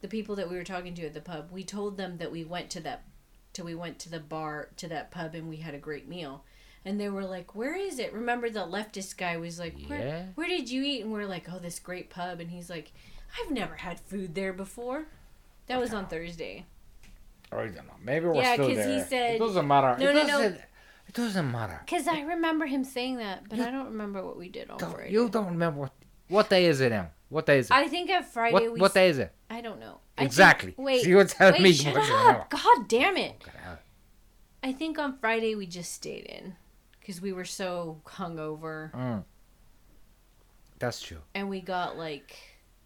the 0.00 0.08
people 0.08 0.34
that 0.36 0.48
we 0.50 0.56
were 0.56 0.64
talking 0.64 0.94
to 0.94 1.06
at 1.06 1.14
the 1.14 1.20
pub, 1.20 1.50
we 1.52 1.62
told 1.62 1.96
them 1.98 2.16
that 2.18 2.32
we 2.32 2.42
went 2.42 2.70
to 2.70 2.80
that, 2.80 3.04
till 3.52 3.66
we 3.66 3.74
went 3.74 3.98
to 4.00 4.08
the 4.10 4.18
bar 4.18 4.70
to 4.78 4.88
that 4.88 5.10
pub 5.10 5.34
and 5.34 5.48
we 5.48 5.58
had 5.58 5.74
a 5.74 5.78
great 5.78 6.08
meal, 6.08 6.42
and 6.86 6.98
they 6.98 7.08
were 7.10 7.24
like, 7.24 7.54
"Where 7.54 7.76
is 7.76 7.98
it?" 7.98 8.12
Remember 8.14 8.48
the 8.50 8.60
leftist 8.66 9.16
guy 9.18 9.36
was 9.36 9.58
like, 9.58 9.76
"Where, 9.86 9.98
Yeah. 10.00 10.22
where 10.34 10.48
did 10.48 10.70
you 10.70 10.82
eat?" 10.82 11.02
And 11.02 11.12
we're 11.12 11.26
like, 11.26 11.46
"Oh, 11.52 11.58
this 11.58 11.78
great 11.78 12.08
pub," 12.10 12.40
and 12.40 12.50
he's 12.50 12.68
like, 12.70 12.92
"I've 13.38 13.50
never 13.50 13.76
had 13.76 14.00
food 14.00 14.34
there 14.34 14.52
before." 14.54 15.04
That 15.66 15.78
was 15.78 15.92
on 15.94 16.06
Thursday. 16.08 16.64
I 17.52 17.56
don't 17.56 17.74
know. 17.76 17.82
Maybe 18.02 18.26
we're 18.26 18.36
Yeah, 18.36 18.54
still 18.54 18.68
'cause 18.68 18.84
he 18.86 19.00
said- 19.02 19.36
it 19.36 19.38
doesn't 19.38 19.66
matter. 19.68 19.96
No, 20.02 20.10
it 20.10 20.14
no, 20.14 20.22
no. 20.22 20.26
doesn't, 20.28 20.60
It 21.06 21.14
doesn't 21.14 21.52
matter. 21.52 21.80
Because 21.84 22.08
I 22.08 22.22
remember 22.22 22.64
him 22.66 22.82
saying 22.84 23.18
that, 23.18 23.46
but 23.48 23.58
You- 23.58 23.64
I 23.66 23.70
don't 23.70 23.84
remember 23.86 24.24
what 24.24 24.36
we 24.38 24.48
did 24.48 24.70
on 24.70 24.78
Don't- 24.78 24.92
Friday. 24.94 25.12
you 25.12 25.28
don't 25.28 25.46
remember 25.46 25.80
what? 25.82 25.92
What 26.28 26.48
day 26.50 26.64
is 26.64 26.80
it 26.80 26.88
now? 26.90 27.10
What 27.28 27.46
day 27.46 27.58
is 27.58 27.66
it? 27.70 27.72
I 27.74 27.88
think 27.88 28.10
on 28.10 28.22
Friday 28.22 28.52
what, 28.52 28.72
we. 28.72 28.80
what 28.80 28.94
day 28.94 29.08
is 29.08 29.18
it? 29.18 29.32
I 29.50 29.60
don't 29.60 29.80
know. 29.80 30.00
I 30.16 30.22
think- 30.22 30.26
Exactly. 30.28 30.74
wait. 30.76 31.02
So 31.02 31.08
you're 31.08 31.24
telling 31.24 31.54
wait, 31.54 31.62
me 31.62 31.72
shut 31.72 31.96
up! 31.96 32.50
God 32.50 32.88
damn 32.88 33.16
it! 33.16 33.42
I 34.62 34.72
think 34.72 34.98
on 34.98 35.18
Friday 35.18 35.54
we 35.54 35.66
just 35.66 35.92
stayed 35.92 36.24
in 36.26 36.54
because 37.00 37.20
we 37.20 37.32
were 37.32 37.44
so 37.44 38.00
hungover, 38.06 38.92
Mm. 38.92 39.24
That's 40.78 41.00
true. 41.02 41.18
and 41.34 41.48
we 41.48 41.60
got 41.60 41.96
like 41.96 42.36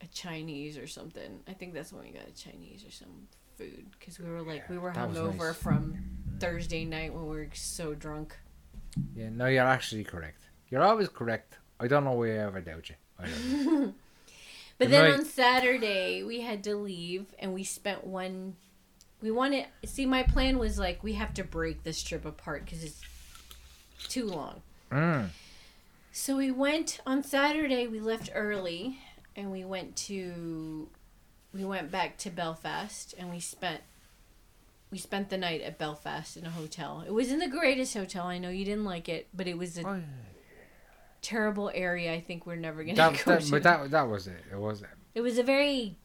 a 0.00 0.06
Chinese 0.08 0.76
or 0.78 0.86
something. 0.86 1.40
I 1.48 1.52
think 1.52 1.74
that's 1.74 1.92
when 1.92 2.04
we 2.04 2.10
got 2.10 2.26
a 2.28 2.32
Chinese 2.32 2.84
or 2.86 2.90
some 2.90 3.28
food 3.56 3.86
because 3.98 4.18
we 4.18 4.30
were 4.30 4.42
like 4.42 4.68
we 4.68 4.78
were 4.78 4.92
hungover 4.92 5.48
nice. 5.48 5.56
from 5.56 5.98
Thursday 6.38 6.84
night 6.84 7.12
when 7.12 7.24
we 7.28 7.36
were 7.36 7.48
so 7.54 7.94
drunk. 7.94 8.36
Yeah, 9.14 9.28
no, 9.30 9.46
you're 9.46 9.64
actually 9.64 10.04
correct. 10.04 10.42
You're 10.70 10.82
always 10.82 11.08
correct. 11.08 11.58
I 11.80 11.86
don't 11.88 12.04
know 12.04 12.12
why 12.12 12.28
I 12.30 12.38
ever 12.46 12.60
doubt 12.60 12.90
you. 12.90 13.94
But 14.78 14.86
Good 14.86 14.92
then 14.92 15.10
night. 15.10 15.18
on 15.20 15.24
Saturday 15.24 16.22
we 16.22 16.40
had 16.40 16.62
to 16.64 16.76
leave 16.76 17.26
and 17.38 17.52
we 17.52 17.64
spent 17.64 18.04
one 18.06 18.56
we 19.20 19.30
wanted 19.30 19.66
see 19.84 20.06
my 20.06 20.22
plan 20.22 20.58
was 20.58 20.78
like 20.78 21.02
we 21.02 21.14
have 21.14 21.34
to 21.34 21.44
break 21.44 21.82
this 21.82 22.02
trip 22.02 22.24
apart 22.24 22.66
cuz 22.68 22.84
it's 22.84 23.00
too 24.08 24.24
long. 24.26 24.62
mm. 24.92 25.28
So 26.12 26.36
we 26.36 26.50
went 26.50 27.00
on 27.06 27.22
Saturday 27.24 27.86
we 27.86 28.00
left 28.00 28.30
early 28.34 28.98
and 29.34 29.50
we 29.50 29.64
went 29.64 29.96
to 29.96 30.88
we 31.52 31.64
went 31.64 31.90
back 31.90 32.16
to 32.18 32.30
Belfast 32.30 33.14
and 33.18 33.30
we 33.30 33.40
spent 33.40 33.82
we 34.90 34.98
spent 34.98 35.28
the 35.28 35.36
night 35.36 35.60
at 35.60 35.76
Belfast 35.76 36.36
in 36.36 36.46
a 36.46 36.50
hotel. 36.50 37.04
It 37.06 37.12
wasn't 37.12 37.40
the 37.40 37.48
greatest 37.48 37.92
hotel. 37.94 38.26
I 38.26 38.38
know 38.38 38.48
you 38.48 38.64
didn't 38.64 38.84
like 38.86 39.08
it, 39.08 39.28
but 39.34 39.46
it 39.46 39.58
was 39.58 39.76
a 39.76 39.86
Oh, 39.86 39.94
yeah. 39.96 40.02
Terrible 41.22 41.70
area. 41.74 42.12
I 42.12 42.20
think 42.20 42.46
we're 42.46 42.56
never 42.56 42.82
going 42.84 42.96
that, 42.96 43.14
to 43.14 43.24
go 43.24 43.30
that, 43.32 43.42
to. 43.42 43.50
but 43.50 43.62
that 43.62 43.90
that 43.90 44.08
was 44.08 44.26
it. 44.26 44.42
It 44.52 44.58
was. 44.58 44.82
it 44.82 44.88
It 45.14 45.20
was 45.20 45.38
a 45.38 45.42
very 45.42 45.96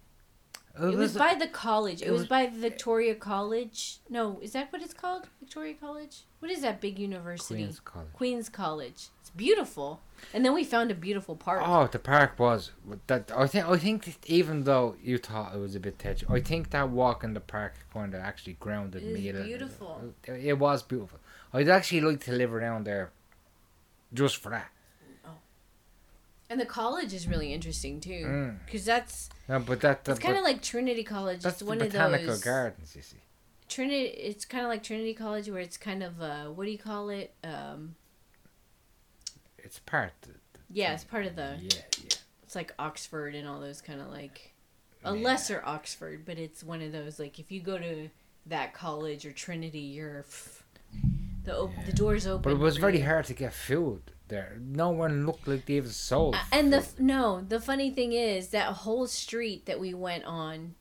It 0.82 0.96
was 0.98 1.16
by 1.16 1.36
the 1.36 1.48
college. 1.48 2.02
It, 2.02 2.08
it 2.08 2.12
was, 2.12 2.22
was- 2.22 2.30
by 2.30 2.48
Victoria 2.48 3.16
College. 3.16 4.00
No, 4.10 4.40
is 4.42 4.54
that 4.54 4.72
what 4.74 4.82
it's 4.82 4.94
called? 4.94 5.28
Victoria 5.40 5.76
College? 5.76 6.24
What 6.40 6.52
is 6.52 6.62
that 6.62 6.82
big 6.82 7.00
university? 7.00 7.56
Queen's 7.64 7.80
College. 7.80 8.14
Queen's 8.14 8.50
College. 8.50 9.08
It's 9.22 9.30
beautiful. 9.36 10.02
And 10.34 10.44
then 10.44 10.54
we 10.54 10.64
found 10.64 10.90
a 10.92 10.96
beautiful 10.96 11.36
park. 11.36 11.62
Oh, 11.66 11.88
the 11.88 12.00
park 12.00 12.38
was 12.40 12.72
that. 13.08 13.32
I 13.36 13.46
think. 13.48 13.66
I 13.68 13.78
think 13.78 14.18
even 14.30 14.64
though 14.64 14.96
you 15.02 15.18
thought 15.18 15.54
it 15.56 15.60
was 15.60 15.76
a 15.76 15.80
bit 15.80 16.00
touchy, 16.00 16.26
I 16.30 16.40
think 16.42 16.72
that 16.72 16.90
walk 16.90 17.24
in 17.24 17.34
the 17.34 17.40
park 17.40 17.74
kind 17.94 18.14
of 18.14 18.20
actually 18.22 18.54
grounded 18.60 19.04
It 19.04 19.12
was 19.12 19.22
me. 19.22 19.32
beautiful. 19.32 20.14
It, 20.26 20.46
it 20.46 20.58
was 20.60 20.82
beautiful. 20.84 21.20
I'd 21.54 21.70
actually 21.70 22.02
like 22.02 22.22
to 22.22 22.32
live 22.32 22.54
around 22.54 22.86
there, 22.86 23.12
just 24.14 24.38
for 24.38 24.50
that. 24.50 24.70
And 26.54 26.62
the 26.62 26.68
college 26.68 27.14
is 27.16 27.28
really 27.28 27.52
interesting 27.52 28.00
too. 28.00 28.26
Mm. 28.28 28.58
Because 28.66 28.86
that's 28.86 29.30
No, 29.50 29.58
but 29.60 29.82
that, 29.82 30.04
that 30.06 30.12
it's 30.12 30.20
kind 30.20 30.38
of 30.38 30.44
like 30.44 30.62
Trinity 30.62 31.04
College. 31.04 31.42
that's 31.42 31.54
It's 31.56 31.60
the 31.62 31.66
one 31.66 31.80
botanical 31.80 32.22
of 32.22 32.28
those 32.28 32.44
gardens. 32.44 32.96
You 32.96 33.02
see. 33.02 33.18
Trinity. 33.68 34.06
It's 34.10 34.46
kind 34.46 34.64
of 34.64 34.70
like 34.70 34.84
Trinity 34.84 35.16
College, 35.16 35.50
where 35.50 35.60
it's 35.62 35.78
kind 35.78 36.04
of 36.04 36.22
uh, 36.22 36.46
what 36.46 36.66
do 36.66 36.72
you 36.72 36.78
call 36.78 37.10
it? 37.10 37.34
Um, 37.44 37.96
It's 39.58 39.80
part. 39.80 40.14
yeah, 40.70 40.94
it's 40.94 41.04
part 41.04 41.26
of 41.26 41.36
the. 41.36 41.58
Yeah, 41.60 41.70
yeah. 42.04 42.18
It's 42.44 42.54
like 42.56 42.72
Oxford 42.78 43.34
and 43.34 43.48
all 43.48 43.60
those 43.60 43.82
kind 43.82 44.00
of 44.00 44.10
like 44.12 44.54
a 45.04 45.16
Yeah. 45.16 45.24
lesser 45.24 45.64
Oxford, 45.66 46.24
but 46.24 46.38
it's 46.38 46.64
one 46.64 46.84
of 46.84 46.92
those 46.92 47.18
like 47.18 47.40
if 47.40 47.52
you 47.52 47.62
go 47.62 47.80
to 47.80 48.10
that 48.46 48.76
college 48.76 49.26
or 49.26 49.32
Trinity, 49.32 49.80
you're 49.80 50.20
f- 50.20 50.64
The 51.46 51.58
op- 51.58 51.86
the 51.88 51.94
doors 51.94 52.28
open. 52.28 52.44
But 52.44 52.52
it 52.54 52.60
was 52.60 52.78
very 52.78 53.00
hard 53.00 53.26
to 53.26 53.34
get 53.34 53.54
food 53.54 54.12
there. 54.28 54.58
No 54.62 54.90
one 54.90 55.26
looked 55.26 55.48
like 55.48 55.66
they 55.66 55.80
was 55.82 55.96
sold. 55.96 56.36
And 56.52 56.72
the 56.74 56.88
no, 57.00 57.42
the 57.42 57.60
funny 57.60 57.92
thing 57.92 58.14
is 58.14 58.50
that 58.50 58.68
whole 58.74 59.08
street 59.08 59.66
that 59.66 59.80
we 59.80 59.94
went 59.94 60.24
on 60.26 60.76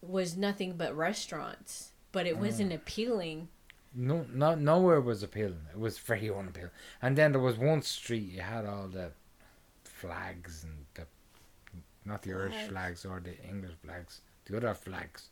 was 0.00 0.36
nothing 0.36 0.76
but 0.76 0.94
restaurants, 0.96 1.92
but 2.12 2.26
it 2.26 2.36
wasn't 2.38 2.70
Mm. 2.70 2.76
appealing. 2.76 3.48
no, 3.96 4.26
no, 4.32 4.54
nowhere 4.56 5.00
was 5.00 5.22
appealing. 5.22 5.66
It 5.72 5.78
was 5.78 5.98
very 5.98 6.28
unappealing. 6.30 6.72
And 7.00 7.16
then 7.16 7.32
there 7.32 7.40
was 7.40 7.56
one 7.56 7.80
street 7.82 8.32
you 8.32 8.40
had 8.40 8.66
all 8.66 8.88
the 8.88 9.12
flags 9.84 10.64
and 10.64 10.84
the 10.94 11.06
not 12.04 12.20
the 12.22 12.32
Irish 12.32 12.52
Flags. 12.52 12.68
flags 12.70 13.04
or 13.06 13.20
the 13.20 13.40
English 13.48 13.72
flags, 13.82 14.20
the 14.44 14.56
other 14.58 14.74
flags. 14.74 15.30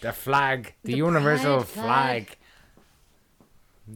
The 0.00 0.12
flag, 0.12 0.74
the, 0.82 0.92
The 0.92 0.98
universal 0.98 1.60
flag. 1.62 2.26
flag. 2.28 2.38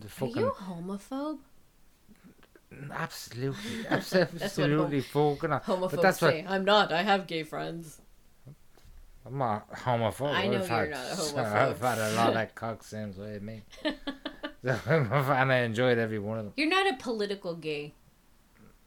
The 0.01 0.07
Are 0.07 0.11
fucking 0.11 0.37
you 0.37 0.49
a 0.49 0.53
homophobe? 0.53 1.39
absolutely, 2.93 3.83
That's 3.89 4.13
abso- 4.13 4.33
what 4.33 4.43
absolutely 4.43 5.01
fucking. 5.01 5.51
But 5.51 5.63
Homophobes 5.65 6.03
that's 6.03 6.21
what. 6.23 6.35
I'm 6.49 6.65
not. 6.65 6.93
I 6.93 7.03
have 7.03 7.27
gay 7.27 7.43
friends. 7.45 8.01
I'm 9.27 9.39
not 9.39 9.71
homophobe. 9.73 10.35
I 10.35 10.49
know 10.49 10.63
I've 10.63 10.69
you're 10.69 10.79
had, 10.79 10.91
not 10.91 11.07
a 11.07 11.11
I've 11.13 11.79
homophobe. 11.79 11.81
had 11.81 11.99
a 11.99 12.15
lot 12.17 12.37
of 12.37 12.55
cock 12.55 12.83
same 12.83 13.15
way 13.17 13.37
as 13.37 13.43
me. 13.43 13.63
and 14.65 15.53
I 15.53 15.59
enjoyed 15.59 15.99
every 15.99 16.19
one 16.19 16.39
of 16.39 16.45
them. 16.45 16.53
You're 16.57 16.69
not 16.69 16.87
a 16.93 16.97
political 16.97 17.55
gay. 17.55 17.95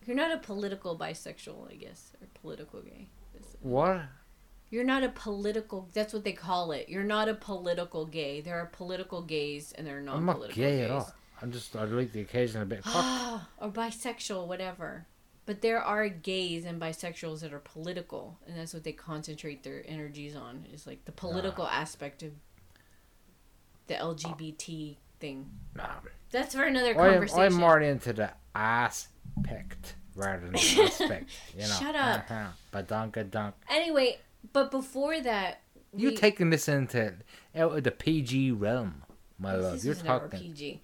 You're 0.06 0.16
not 0.16 0.32
a 0.32 0.38
political 0.38 0.98
bisexual, 0.98 1.72
I 1.72 1.76
guess, 1.76 2.14
or 2.22 2.28
political 2.42 2.82
gay. 2.82 3.08
What? 3.62 4.02
You're 4.70 4.84
not 4.84 5.04
a 5.04 5.10
political. 5.10 5.90
That's 5.94 6.14
what 6.14 6.24
they 6.24 6.34
call 6.34 6.72
it. 6.72 6.90
You're 6.90 7.04
not 7.04 7.30
a 7.30 7.34
political 7.34 8.06
gay. 8.06 8.42
There 8.42 8.60
are 8.60 8.66
political 8.66 9.22
gays 9.22 9.72
and 9.72 9.88
there 9.88 9.98
are 9.98 10.02
not 10.02 10.18
I'm 10.18 10.26
not 10.26 10.50
gay 10.50 10.78
gays. 10.78 10.86
at 10.86 10.92
all. 10.92 11.14
I'm 11.42 11.52
just 11.52 11.76
I 11.76 11.84
like 11.86 12.12
the 12.12 12.22
occasional 12.22 12.66
bit 12.66 12.80
of 12.88 13.42
or 13.60 13.70
bisexual, 13.70 14.48
whatever. 14.48 15.06
But 15.46 15.62
there 15.62 15.82
are 15.82 16.10
gays 16.10 16.66
and 16.66 16.82
bisexuals 16.82 17.40
that 17.40 17.54
are 17.54 17.60
political, 17.60 18.38
and 18.46 18.58
that's 18.58 18.74
what 18.74 18.84
they 18.84 18.92
concentrate 18.92 19.64
their 19.64 19.82
energies 19.88 20.36
on. 20.36 20.66
Is 20.74 20.86
like 20.86 21.06
the 21.06 21.14
political 21.14 21.66
aspect 21.66 22.22
of 22.22 22.34
the 23.88 23.94
LGBT 23.94 24.98
thing. 25.22 25.50
Nah. 25.74 25.86
That's 26.32 26.54
for 26.54 26.64
another 26.64 26.90
I'm, 26.90 27.12
conversation. 27.12 27.44
I'm 27.44 27.54
more 27.54 27.80
into 27.80 28.12
the 28.12 28.32
aspect 28.54 29.96
rather 30.16 30.42
than 30.42 30.54
the 30.54 30.84
aspect. 30.86 31.30
You 31.56 31.62
know. 31.62 31.76
Shut 31.80 31.96
up. 31.96 32.30
Uh-huh. 32.30 32.48
Badonka 32.74 33.32
donk. 33.32 33.56
Anyway, 33.70 34.18
but 34.54 34.72
before 34.72 35.20
that, 35.22 35.62
you're 35.96 36.12
taking 36.14 36.50
this 36.50 36.68
into 36.68 37.14
out 37.56 37.78
of 37.78 37.84
the 37.84 37.92
PG 37.92 38.52
realm, 38.52 39.04
my 39.40 39.54
love. 39.56 39.84
You're 39.84 39.94
isn't 39.94 40.08
our 40.08 40.20
talking. 40.22 40.40
PG. 40.40 40.82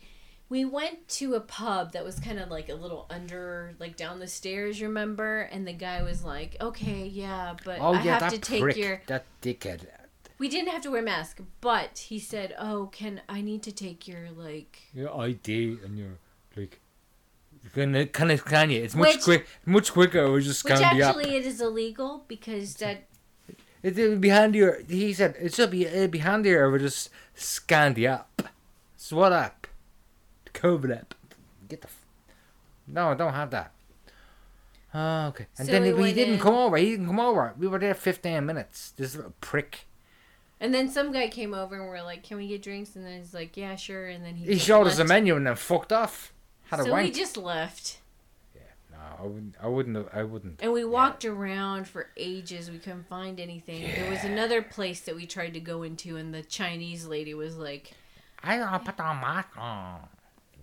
We 0.49 0.65
went 0.65 1.07
to 1.19 1.33
a 1.33 1.39
pub 1.39 1.93
that 1.93 2.03
was 2.05 2.19
kind 2.19 2.37
of 2.39 2.49
like 2.49 2.69
a 2.69 2.75
little 2.75 3.07
under, 3.09 3.73
like 3.79 3.95
down 3.97 4.19
the 4.19 4.27
stairs. 4.27 4.81
Remember? 4.81 5.41
And 5.51 5.67
the 5.67 5.73
guy 5.73 6.03
was 6.03 6.23
like, 6.23 6.55
"Okay, 6.61 7.05
yeah, 7.07 7.55
but 7.65 7.79
Oh 7.79 7.93
I 7.93 8.03
yeah, 8.03 8.19
have 8.19 8.33
to 8.33 8.39
take 8.39 8.61
prick, 8.61 8.77
your." 8.77 9.01
that 9.07 9.25
dickhead. 9.41 9.87
We 10.37 10.49
didn't 10.49 10.69
have 10.71 10.81
to 10.83 10.91
wear 10.91 11.01
mask, 11.01 11.39
but 11.61 11.97
he 12.09 12.19
said, 12.19 12.55
"Oh, 12.59 12.87
can 12.91 13.21
I 13.29 13.41
need 13.41 13.63
to 13.63 13.71
take 13.71 14.07
your 14.07 14.29
like?" 14.35 14.79
Your 14.93 15.15
ID 15.19 15.77
and 15.83 15.97
your 15.97 16.17
like. 16.55 16.79
Can 17.73 17.95
it, 17.95 18.11
can 18.13 18.29
it 18.29 18.39
scan 18.41 18.69
you? 18.71 18.83
It's 18.83 18.93
much 18.93 19.15
Which- 19.15 19.23
quick, 19.23 19.47
much 19.65 19.93
quicker. 19.93 20.29
We 20.31 20.41
just 20.43 20.63
Which 20.65 20.75
scan 20.75 20.97
you 20.97 21.03
up. 21.03 21.15
actually 21.15 21.35
it 21.37 21.45
is 21.45 21.61
illegal 21.61 22.25
because 22.27 22.75
that 22.75 23.05
It 23.83 23.95
would 23.97 24.13
uh, 24.13 24.19
be 24.19 24.29
handier. 24.29 24.81
He 24.87 25.13
said 25.13 25.35
it 25.39 25.53
should 25.53 25.69
be. 25.71 25.85
It'd 25.85 26.09
be 26.11 26.19
handier 26.19 26.65
if 26.67 26.73
we 26.73 26.79
just 26.79 27.09
scanned 27.35 27.95
the 27.95 28.07
app. 28.07 28.41
So 28.95 29.17
what 29.17 29.33
app? 29.33 29.67
The 30.45 30.51
COVID 30.51 30.97
app. 30.97 31.13
Get 31.67 31.81
the. 31.81 31.87
F- 31.87 32.05
no, 32.87 33.11
I 33.11 33.13
don't 33.15 33.33
have 33.33 33.51
that. 33.51 33.71
Oh, 34.93 35.27
okay. 35.27 35.47
And 35.57 35.65
So 35.67 35.71
then 35.71 35.97
we 35.97 36.13
didn't 36.13 36.35
in- 36.35 36.39
come 36.39 36.53
over. 36.53 36.77
He 36.77 36.91
didn't 36.91 37.07
come 37.07 37.19
over. 37.19 37.53
We 37.57 37.67
were 37.67 37.79
there 37.79 37.93
fifteen 37.93 38.45
minutes. 38.45 38.91
This 38.95 39.15
little 39.15 39.33
prick. 39.41 39.85
And 40.61 40.73
then 40.73 40.87
some 40.89 41.11
guy 41.11 41.27
came 41.27 41.53
over 41.53 41.75
and 41.75 41.85
we're 41.89 42.01
like, 42.03 42.23
"Can 42.23 42.37
we 42.37 42.47
get 42.47 42.61
drinks?" 42.61 42.95
And 42.95 43.05
then 43.05 43.17
he's 43.19 43.33
like, 43.33 43.57
"Yeah, 43.57 43.75
sure." 43.75 44.07
And 44.07 44.23
then 44.23 44.35
he 44.35 44.45
He 44.53 44.57
showed 44.59 44.87
us 44.87 44.95
the 44.97 45.03
menu 45.03 45.35
and 45.35 45.45
then 45.45 45.55
fucked 45.55 45.91
off. 45.91 46.31
Had 46.69 46.79
a 46.79 46.83
So 46.85 46.91
wank. 46.91 47.03
we 47.05 47.11
just 47.11 47.35
left, 47.35 47.97
I 49.19 49.25
wouldn't. 49.25 49.55
I 49.61 49.67
wouldn't. 49.67 49.95
have- 49.95 50.09
I 50.13 50.23
wouldn't. 50.23 50.61
and 50.61 50.71
we 50.73 50.83
walked 50.85 51.25
around 51.25 51.87
for 51.87 52.09
ages. 52.17 52.69
We 52.71 52.77
couldn't 52.79 53.07
find 53.07 53.39
anything. 53.39 53.81
There 53.95 54.09
was 54.09 54.23
another 54.23 54.61
place 54.61 55.01
that 55.01 55.15
we 55.15 55.25
tried 55.25 55.53
to 55.53 55.59
go 55.59 55.83
into, 55.83 56.17
and 56.17 56.33
the 56.33 56.41
Chinese 56.43 57.05
lady 57.05 57.33
was 57.33 57.57
like, 57.57 57.93
I 58.43 58.57
don't 58.57 58.85
put 58.85 58.99
on 58.99 59.21
mask 59.21 59.49
on. 59.57 60.07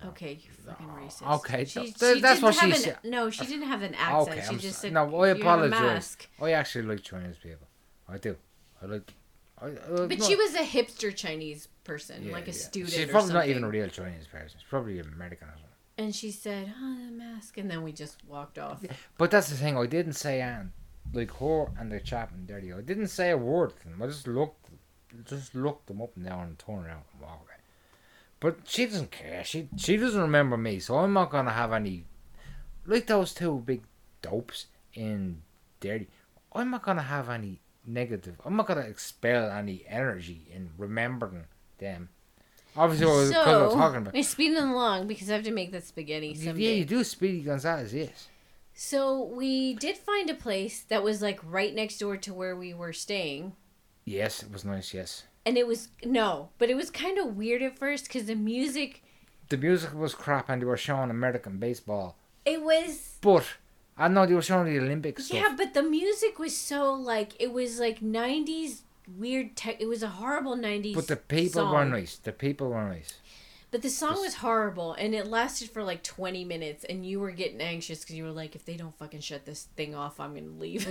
"Okay, 0.05 0.39
you're 0.43 0.55
fucking 0.75 0.87
racist." 0.89 1.37
okay, 1.39 1.65
she, 1.65 1.87
she 1.87 1.91
that's 1.93 1.99
didn't 2.01 2.43
what 2.43 2.55
have 2.57 2.71
she 2.71 2.77
an, 2.77 2.83
said. 2.83 2.99
No, 3.05 3.31
she 3.31 3.45
didn't 3.47 3.69
have 3.69 3.83
an 3.83 3.95
accent. 3.95 4.29
Okay, 4.39 4.41
she 4.47 4.49
I'm 4.55 4.59
just 4.59 4.81
said, 4.81 4.93
no, 4.93 5.15
I 5.23 5.29
"You 5.33 5.41
apologize. 5.41 5.71
mask." 5.81 6.29
I 6.41 6.53
actually 6.53 6.87
like 6.87 7.03
Chinese 7.03 7.37
people. 7.43 7.67
I 8.09 8.19
do. 8.19 8.37
I 8.83 8.87
like. 8.87 9.13
I, 9.63 9.67
uh, 9.67 10.07
But 10.07 10.19
no- 10.21 10.25
she 10.27 10.37
was 10.37 10.55
a 10.55 10.61
hipster 10.65 11.15
Chinese 11.15 11.69
person, 11.85 12.25
Yeah, 12.25 12.33
like 12.33 12.49
a 12.49 12.53
yeah. 12.53 12.57
student. 12.57 12.93
She's 12.95 13.09
probably 13.11 13.35
not 13.35 13.47
even 13.47 13.63
a 13.65 13.69
real 13.69 13.89
Chinese 13.89 14.27
person. 14.27 14.59
She's 14.59 14.69
probably 14.69 14.99
American 15.01 15.49
or 15.49 15.53
something. 15.53 15.70
And 16.01 16.15
she 16.15 16.31
said, 16.31 16.73
"Oh, 16.81 16.97
the 16.97 17.13
mask," 17.13 17.59
and 17.59 17.71
then 17.71 17.83
we 17.83 17.93
just 17.93 18.25
walked 18.25 18.59
off. 18.59 18.83
But 19.19 19.31
that's 19.31 19.51
the 19.51 19.55
thing. 19.55 19.77
I 19.77 19.85
didn't 19.85 20.15
say 20.15 20.41
Anne, 20.41 20.73
like 21.13 21.31
her 21.33 21.67
and 21.79 21.93
the 21.93 22.01
chap 22.01 22.33
in 22.33 22.47
dirty. 22.47 22.73
I 22.73 22.81
didn't 22.81 23.09
say 23.09 23.29
a 23.29 23.37
word 23.37 23.77
to 23.77 23.85
them. 23.85 24.01
I 24.01 24.07
just 24.07 24.27
looked, 24.27 24.71
just 25.29 25.55
looked 25.55 25.89
them 25.89 26.01
up 26.01 26.17
and 26.17 26.25
down 26.25 26.47
and 26.47 26.59
turned 26.59 26.87
around 26.87 27.03
and 27.13 27.21
walked 27.21 27.43
away. 27.43 27.59
But 28.41 28.61
she 28.65 28.87
doesn't 28.87 29.11
care. 29.11 29.45
She 29.45 29.69
she 29.77 29.99
doesn't 29.99 30.23
remember 30.23 30.57
me, 30.57 30.79
so 30.79 30.97
I'm 30.97 31.13
not 31.13 31.31
gonna 31.31 31.53
have 31.53 31.71
any. 31.71 32.07
Like 32.87 33.07
those 33.07 33.35
two 33.35 33.63
big 33.67 33.83
dopes 34.23 34.69
in 34.95 35.43
dirty. 35.81 36.09
I'm 36.55 36.71
not 36.71 36.83
gonna 36.83 37.03
have 37.03 37.29
any 37.29 37.61
negative. 37.87 38.41
I'm 38.47 38.57
not 38.57 38.67
gonna 38.67 38.89
expel 38.95 39.51
any 39.51 39.85
energy 39.87 40.49
in 40.51 40.71
remembering 40.79 41.45
them. 41.77 42.09
Obviously, 42.77 43.07
was 43.07 43.31
So 43.31 43.71
talking 43.75 43.97
about. 44.03 44.15
we're 44.15 44.23
speeding 44.23 44.57
along 44.59 45.07
because 45.07 45.31
I 45.31 45.35
have 45.35 45.45
to 45.45 45.51
make 45.51 45.73
that 45.73 45.85
spaghetti 45.87 46.29
Yeah, 46.29 46.53
you 46.53 46.85
do 46.85 47.03
Speedy 47.05 47.41
Gonzalez, 47.43 47.93
yes. 47.93 48.29
So 48.75 49.23
we 49.23 49.75
did 49.75 49.97
find 49.97 50.31
a 50.31 50.35
place 50.35 50.81
that 50.89 51.03
was 51.03 51.21
like 51.21 51.41
right 51.45 51.75
next 51.75 51.99
door 51.99 52.17
to 52.19 52.33
where 52.33 52.57
we 52.57 52.73
were 52.73 52.93
staying. 52.93 53.53
Yes, 54.05 54.43
it 54.43 54.51
was 54.53 54.65
nice, 54.65 54.95
yes. 54.95 55.25
And 55.45 55.59
it 55.59 55.67
was 55.67 55.89
no, 56.05 56.51
but 56.59 56.71
it 56.71 56.77
was 56.77 56.91
kind 56.91 57.19
of 57.19 57.37
weird 57.37 57.63
at 57.63 57.79
first 57.79 58.05
because 58.07 58.27
the 58.27 58.35
music, 58.35 59.03
The 59.49 59.57
music 59.57 59.93
was 59.95 60.15
crap 60.15 60.49
and 60.49 60.63
they 60.63 60.67
were 60.67 60.77
showing 60.77 61.11
American 61.11 61.59
baseball. 61.59 62.17
it 62.45 62.63
was 62.63 63.19
But, 63.21 63.45
I 63.99 64.09
know 64.09 64.25
they 64.25 64.35
were 64.35 64.43
showing 64.43 64.73
the 64.73 64.79
Olympic 64.81 65.19
stuff. 65.19 65.37
yeah, 65.37 65.55
but 65.57 65.75
the 65.75 65.83
music 65.83 66.39
was 66.39 66.57
so 66.57 66.93
like 66.95 67.33
it 67.41 67.53
was 67.53 67.79
like 67.81 68.01
'90s 68.01 68.83
weird 69.17 69.57
tech. 69.57 69.77
It 69.81 69.87
was 69.87 70.03
a 70.03 70.09
horrible 70.09 70.57
'90s. 70.57 70.95
But 70.95 71.07
the 71.09 71.17
people 71.17 71.65
were 71.67 71.71
song. 71.83 71.91
nice. 71.91 72.17
The 72.17 72.33
people 72.33 72.69
were 72.71 72.85
nice. 72.89 73.15
But 73.73 73.83
the 73.83 73.89
song 73.91 74.15
This- 74.15 74.21
was 74.21 74.35
horrible, 74.37 74.95
and 74.95 75.15
it 75.15 75.29
lasted 75.29 75.71
for 75.71 75.85
like 75.85 76.03
20 76.03 76.45
minutes, 76.45 76.83
and 76.85 77.07
you 77.07 77.21
were 77.21 77.31
getting 77.31 77.61
anxious 77.61 78.01
because 78.01 78.17
you 78.17 78.25
were 78.25 78.33
like, 78.33 78.57
if 78.57 78.65
they 78.65 78.77
don't 78.77 78.97
fucking 78.99 79.21
shut 79.21 79.45
this 79.47 79.69
thing 79.77 79.95
off, 79.95 80.19
I'm 80.19 80.35
gonna 80.35 80.59
leave. 80.59 80.89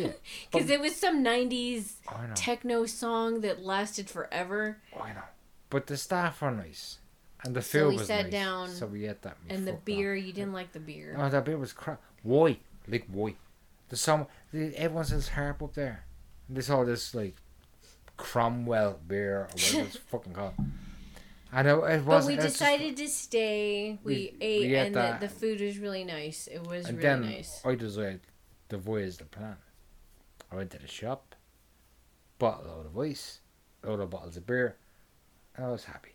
Because 0.49 0.69
it 0.75 0.79
was 0.79 0.95
some 0.95 1.21
90s 1.23 1.95
techno 2.35 2.85
song 2.85 3.41
that 3.41 3.61
lasted 3.61 4.09
forever, 4.09 4.77
I 4.97 5.11
know. 5.11 5.23
But 5.69 5.87
the 5.87 5.97
staff 5.97 6.41
were 6.41 6.51
nice. 6.51 6.99
And 7.43 7.53
the 7.53 7.61
food 7.61 7.79
So 7.79 7.89
we 7.89 7.97
was 7.97 8.07
sat 8.07 8.23
nice. 8.23 8.31
down, 8.31 8.69
So 8.69 8.85
we 8.85 9.07
ate 9.07 9.21
that. 9.23 9.35
we 9.47 9.55
and 9.55 9.67
the 9.67 9.73
beer, 9.73 10.15
you 10.15 10.31
didn't 10.33 10.53
like 10.53 10.71
the 10.71 10.79
beer. 10.79 11.15
Oh, 11.17 11.27
that 11.29 11.43
beer 11.45 11.57
was 11.57 11.73
crap. 11.73 12.01
Why? 12.23 12.59
Like, 12.87 13.05
why? 13.11 13.35
The 13.89 13.97
some. 13.97 14.27
the- 14.53 14.73
Everyone 14.77 15.03
says 15.05 15.27
harp 15.29 15.61
up 15.61 15.73
there. 15.73 16.05
And 16.47 16.55
there's 16.57 16.69
all 16.69 16.85
this, 16.85 17.13
like, 17.13 17.35
Cromwell 18.19 18.99
beer 19.07 19.37
or 19.37 19.47
whatever 19.53 19.81
it's 19.87 19.97
fucking 20.11 20.33
called. 20.33 20.53
I 21.51 21.63
know 21.63 21.83
it 21.85 22.03
was. 22.05 22.25
but 22.25 22.27
we 22.27 22.33
it's 22.35 22.43
just- 22.43 22.59
decided 22.59 22.97
to 22.97 23.07
stay. 23.07 23.97
We, 24.03 24.13
We- 24.13 24.37
ate, 24.41 24.67
we 24.69 24.75
and 24.75 24.93
the, 24.95 25.17
the 25.21 25.29
food 25.29 25.61
was 25.61 25.79
really 25.79 26.03
nice. 26.03 26.47
It 26.47 26.59
was 26.67 26.85
And 26.87 26.97
really 26.97 27.09
then 27.09 27.21
nice. 27.21 27.61
I 27.65 27.75
decided 27.75 28.21
the 28.67 28.77
voice 28.77 29.17
the 29.17 29.25
plan. 29.25 29.55
I 30.51 30.55
went 30.55 30.69
to 30.71 30.79
the 30.79 30.87
shop, 30.87 31.33
bought 32.39 32.63
a 32.65 32.67
load 32.67 32.85
of 32.87 32.97
ice, 32.97 33.39
a 33.83 33.87
load 33.89 33.99
of 34.01 34.09
bottles 34.09 34.35
of 34.37 34.45
beer, 34.45 34.75
and 35.55 35.65
I 35.65 35.69
was 35.69 35.85
happy. 35.85 36.11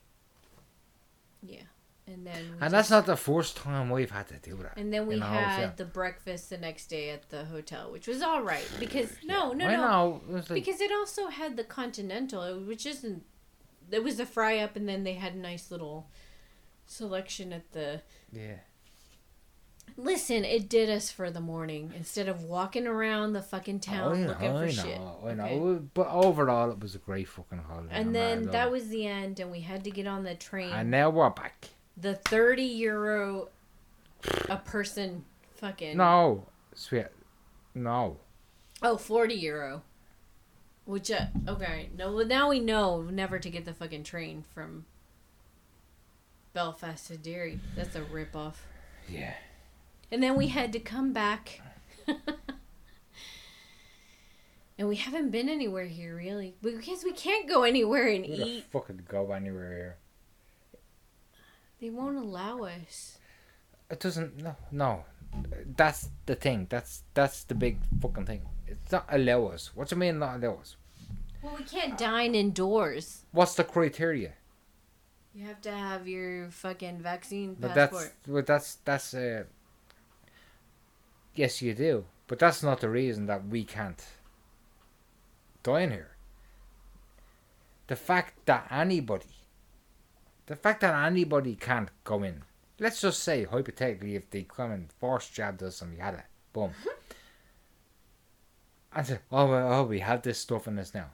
Yeah, 1.43 1.63
and 2.07 2.27
then 2.27 2.57
And 2.61 2.73
that's 2.73 2.89
just- 2.89 2.91
not 2.91 3.07
the 3.07 3.17
first 3.17 3.57
time 3.57 3.89
we've 3.91 4.11
had 4.11 4.29
to 4.29 4.37
do 4.39 4.57
that. 4.63 4.77
And 4.77 4.93
then 4.93 5.07
we 5.07 5.19
a 5.19 5.25
had 5.25 5.55
hotel. 5.57 5.73
the 5.77 5.85
breakfast 5.87 6.51
the 6.51 6.59
next 6.59 6.87
day 6.89 7.11
at 7.11 7.31
the 7.31 7.45
hotel, 7.47 7.91
which 7.91 8.07
was 8.07 8.21
all 8.23 8.43
right 8.43 8.69
because 8.79 9.17
no, 9.25 9.53
no, 9.53 9.67
I 9.67 9.77
no. 9.77 9.83
know. 10.29 10.37
It 10.39 10.51
like, 10.51 10.65
because 10.65 10.81
it 10.81 10.93
also 10.93 11.29
had 11.29 11.57
the 11.57 11.65
continental 11.65 12.61
which 12.61 12.85
isn't 12.87 13.25
it 13.91 14.03
was 14.05 14.17
the 14.17 14.27
fry 14.27 14.59
up 14.59 14.77
and 14.77 14.89
then 14.89 15.05
they 15.05 15.15
had 15.15 15.35
a 15.35 15.39
nice 15.39 15.71
little 15.71 16.09
selection 16.87 17.53
at 17.53 17.73
the 17.73 18.03
yeah. 18.33 18.57
Listen, 19.97 20.45
it 20.45 20.69
did 20.69 20.91
us 20.91 21.11
for 21.11 21.31
the 21.31 21.41
morning 21.41 21.93
instead 21.97 22.27
of 22.29 22.43
walking 22.43 22.87
around 22.87 23.33
the 23.33 23.43
fucking 23.43 23.79
town 23.81 24.13
I 24.13 24.17
know, 24.17 24.27
looking 24.29 24.51
for 24.51 24.57
I 24.59 24.65
know, 24.65 24.69
shit. 24.71 25.01
I 25.01 25.35
know. 25.35 25.45
okay? 25.45 25.85
But 25.95 26.09
overall, 26.09 26.71
it 26.73 26.81
was 26.81 26.95
a 26.97 26.99
great 26.99 27.29
fucking 27.29 27.59
holiday. 27.59 27.91
And 27.93 28.13
then 28.15 28.47
that 28.51 28.73
was 28.73 28.89
the 28.89 29.07
end, 29.07 29.39
and 29.39 29.53
we 29.53 29.61
had 29.61 29.85
to 29.85 29.91
get 29.93 30.09
on 30.09 30.25
the 30.25 30.35
train. 30.35 30.73
And 30.73 30.91
now 30.91 31.11
we're 31.11 31.31
back. 31.31 31.69
The 31.97 32.15
30 32.15 32.63
euro 32.63 33.49
a 34.49 34.57
person 34.57 35.25
fucking. 35.57 35.97
No, 35.97 36.47
sweet. 36.75 37.07
No. 37.75 38.17
Oh, 38.83 38.97
40 38.97 39.35
euro. 39.35 39.83
Which, 40.85 41.11
uh, 41.11 41.27
okay. 41.49 41.89
No, 41.97 42.13
well, 42.13 42.27
now 42.27 42.51
we 42.51 42.61
know 42.61 43.03
never 43.03 43.39
to 43.39 43.49
get 43.51 43.65
the 43.65 43.73
fucking 43.73 44.05
train 44.05 44.45
from 44.55 44.85
Belfast 46.53 47.07
to 47.09 47.17
Derry. 47.17 47.59
That's 47.75 47.97
a 47.97 48.03
ripoff. 48.03 48.55
Yeah. 49.09 49.35
And 50.13 50.23
then 50.23 50.37
we 50.37 50.49
had 50.49 50.73
to 50.75 50.79
come 50.81 51.13
back. 51.13 51.61
and 54.79 54.89
we 54.89 54.97
haven't 54.97 55.31
been 55.31 55.49
anywhere 55.49 55.87
here, 55.87 56.15
really. 56.17 56.55
Because 56.63 57.03
we 57.03 57.13
can't 57.13 57.49
go 57.49 57.63
anywhere 57.63 58.09
and 58.09 58.25
We 58.25 58.35
eat. 58.35 58.65
fucking 58.71 59.05
go 59.09 59.33
anywhere 59.33 59.73
here. 59.73 59.97
They 61.85 61.91
won't 61.91 62.17
allow 62.17 62.63
us. 62.65 63.19
It 63.91 64.01
doesn't. 64.01 64.43
No, 64.43 64.57
no. 64.73 65.05
That's 65.77 66.09
the 66.25 66.35
thing. 66.35 66.67
That's 66.71 67.03
that's 67.13 67.45
the 67.45 67.55
big 67.55 67.77
fucking 68.01 68.25
thing. 68.25 68.41
It's 68.67 68.91
not 68.91 69.05
allow 69.11 69.49
us. 69.49 69.71
What 69.75 69.89
do 69.89 69.97
you 69.97 70.01
mean 70.01 70.19
not 70.19 70.37
allow 70.43 70.61
us? 70.63 70.77
Well, 71.43 71.57
we 71.59 71.65
can't 71.65 71.99
dine 71.99 72.35
indoors. 72.35 73.27
What's 73.33 73.55
the 73.55 73.65
criteria? 73.65 74.33
You 75.35 75.45
have 75.45 75.61
to 75.61 75.73
have 75.73 76.09
your 76.09 76.49
fucking 76.49 77.03
vaccine 77.03 77.55
But 77.61 77.75
passport. 77.75 78.03
that's 78.03 78.29
but 78.29 78.47
that's 78.47 78.75
that's 78.87 79.13
uh. 79.13 79.45
Yes, 81.35 81.61
you 81.61 81.75
do. 81.75 82.07
But 82.29 82.39
that's 82.39 82.63
not 82.63 82.81
the 82.81 82.89
reason 82.89 83.27
that 83.27 83.47
we 83.47 83.63
can't 83.63 84.03
dine 85.63 85.91
here. 85.91 86.17
The 87.89 87.97
fact 87.97 88.47
that 88.47 88.69
anybody, 88.71 89.27
the 90.47 90.57
fact 90.57 90.81
that 90.83 91.07
anybody 91.07 91.55
can't 91.57 91.89
go 92.05 92.23
in. 92.23 92.43
Let's 92.79 93.01
just 93.01 93.23
say 93.23 93.45
hypothetically, 93.45 94.17
if 94.17 94.31
they 94.31 94.43
come 94.43 94.73
and 94.73 94.93
force 94.93 95.29
jabbed 95.31 95.63
us 95.63 95.81
and 95.81 95.93
we 95.93 95.99
had 95.99 96.15
it, 96.15 96.25
boom. 96.53 96.73
and 98.95 99.07
say, 99.07 99.19
oh, 99.33 99.47
well, 99.47 99.73
oh, 99.73 99.83
we 99.85 100.01
have 100.01 100.23
this 100.23 100.39
stuff 100.39 100.67
in 100.69 100.79
us 100.79 100.95
now. 100.95 101.11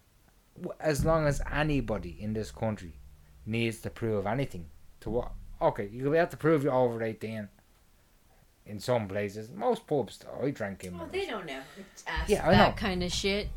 As 0.81 1.05
long 1.05 1.27
as 1.27 1.41
anybody 1.51 2.17
in 2.21 2.33
this 2.33 2.51
country 2.51 2.95
needs 3.47 3.81
to 3.81 3.91
prove 3.91 4.27
anything 4.27 4.67
to 5.01 5.11
what? 5.11 5.33
Okay, 5.63 5.89
you'll 5.93 6.13
have 6.15 6.31
to 6.31 6.37
prove 6.37 6.63
you're 6.65 6.73
over 6.75 7.03
18 7.03 7.49
in 8.67 8.81
some 8.81 9.09
places. 9.09 9.51
Most 9.51 9.87
pubs, 9.87 10.21
I 10.43 10.51
drank 10.51 10.85
in. 10.85 10.97
Well, 10.99 11.09
they 11.11 11.27
don't 11.27 11.47
know. 11.47 11.61
ask 12.07 12.29
Yeah, 12.29 12.47
I 12.47 12.51
that 12.53 12.71
know. 12.71 12.77
kind 12.77 13.03
of 13.03 13.13
shit. 13.13 13.49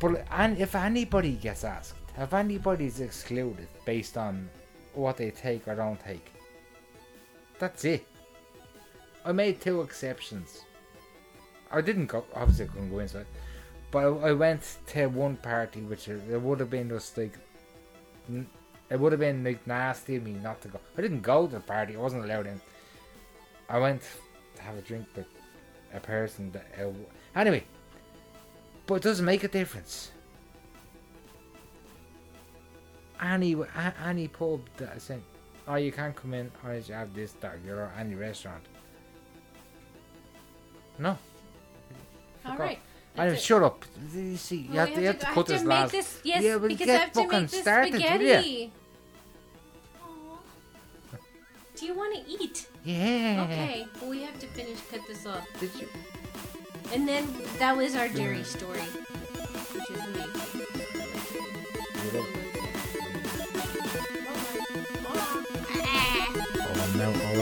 But 0.00 0.26
and 0.30 0.58
if 0.58 0.74
anybody 0.74 1.32
gets 1.34 1.64
asked, 1.64 1.94
if 2.18 2.32
anybody's 2.34 3.00
excluded 3.00 3.68
based 3.84 4.16
on 4.16 4.48
what 4.96 5.16
they 5.16 5.30
take 5.30 5.66
or 5.68 5.74
don't 5.74 6.00
take, 6.00 6.32
that's 7.58 7.84
it. 7.84 8.06
I 9.24 9.32
made 9.32 9.60
two 9.60 9.80
exceptions. 9.80 10.62
I 11.70 11.80
didn't 11.80 12.06
go. 12.06 12.24
Obviously, 12.34 12.66
I 12.66 12.68
couldn't 12.68 12.90
go 12.90 12.98
inside, 13.00 13.26
but 13.90 14.06
I, 14.22 14.32
went 14.32 14.76
to 14.88 15.06
one 15.06 15.36
party 15.36 15.80
which 15.80 16.08
it 16.08 16.40
would 16.40 16.60
have 16.60 16.70
been 16.70 16.88
just 16.88 17.18
like. 17.18 17.36
It 18.88 19.00
would 19.00 19.12
have 19.12 19.20
been 19.20 19.42
like 19.42 19.66
nasty 19.66 20.16
of 20.16 20.22
me 20.22 20.32
not 20.32 20.60
to 20.62 20.68
go. 20.68 20.80
I 20.96 21.02
didn't 21.02 21.22
go 21.22 21.46
to 21.46 21.54
the 21.54 21.60
party. 21.60 21.96
I 21.96 21.98
wasn't 21.98 22.24
allowed 22.24 22.46
in. 22.46 22.60
I 23.68 23.78
went 23.78 24.02
to 24.56 24.62
have 24.62 24.78
a 24.78 24.80
drink 24.80 25.06
with 25.16 25.26
a 25.92 25.98
person 25.98 26.52
that. 26.52 26.66
Uh, 26.80 26.92
anyway, 27.34 27.64
but 28.86 28.96
it 28.96 29.02
doesn't 29.02 29.26
make 29.26 29.42
a 29.42 29.48
difference. 29.48 30.12
Any 33.20 33.56
any 34.04 34.28
pub 34.28 34.60
that 34.76 34.92
I 34.94 34.98
said, 34.98 35.22
oh, 35.66 35.76
you 35.76 35.90
can't 35.92 36.14
come 36.14 36.34
in 36.34 36.50
unless 36.62 36.88
you 36.88 36.94
have 36.94 37.14
this, 37.14 37.32
that, 37.40 37.56
or 37.68 37.84
or 37.84 37.92
any 37.98 38.14
restaurant. 38.14 38.62
No. 40.98 41.10
All 41.10 41.18
Fuck 42.52 42.58
right. 42.58 42.76
off. 42.76 42.82
Anyway, 43.18 43.30
That's 43.30 43.42
shut 43.44 43.62
up. 43.62 43.84
You 44.14 44.36
see, 44.36 44.56
you 44.56 44.74
Well, 44.74 44.86
have 44.86 44.94
to, 44.94 45.00
you 45.00 45.06
have 45.06 45.18
to 45.20 45.28
I 45.30 45.32
put 45.32 45.48
have 45.48 45.54
this 45.54 45.62
to 45.62 45.68
make 45.68 45.78
last. 45.78 45.92
this, 45.92 46.20
yes, 46.22 46.42
Yeah, 46.44 46.58
but 46.58 46.68
because 46.68 46.86
get 46.86 46.96
I 47.00 47.04
have 47.04 47.12
to 47.12 47.26
make 47.28 47.50
this 47.50 47.60
started, 47.60 47.94
spaghetti. 47.94 48.72
Do 51.76 51.86
you 51.86 51.94
want 51.94 52.14
to 52.14 52.30
eat? 52.30 52.68
Yeah. 52.84 53.44
Okay. 53.44 53.86
Well, 54.00 54.10
we 54.10 54.22
have 54.22 54.38
to 54.38 54.46
finish, 54.48 54.78
cut 54.90 55.00
this 55.06 55.26
off. 55.26 55.46
Did 55.60 55.70
you? 55.78 55.88
And 56.94 57.06
then 57.08 57.26
that 57.58 57.76
was 57.76 57.94
our 57.96 58.08
Derry 58.08 58.38
mm. 58.38 58.44
story, 58.46 58.80
which 58.80 59.90
is 59.90 60.04
amazing. 60.04 60.35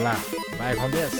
lá. 0.04 0.16
Vai 0.58 0.76
com 0.76 0.90
Deus. 0.90 1.14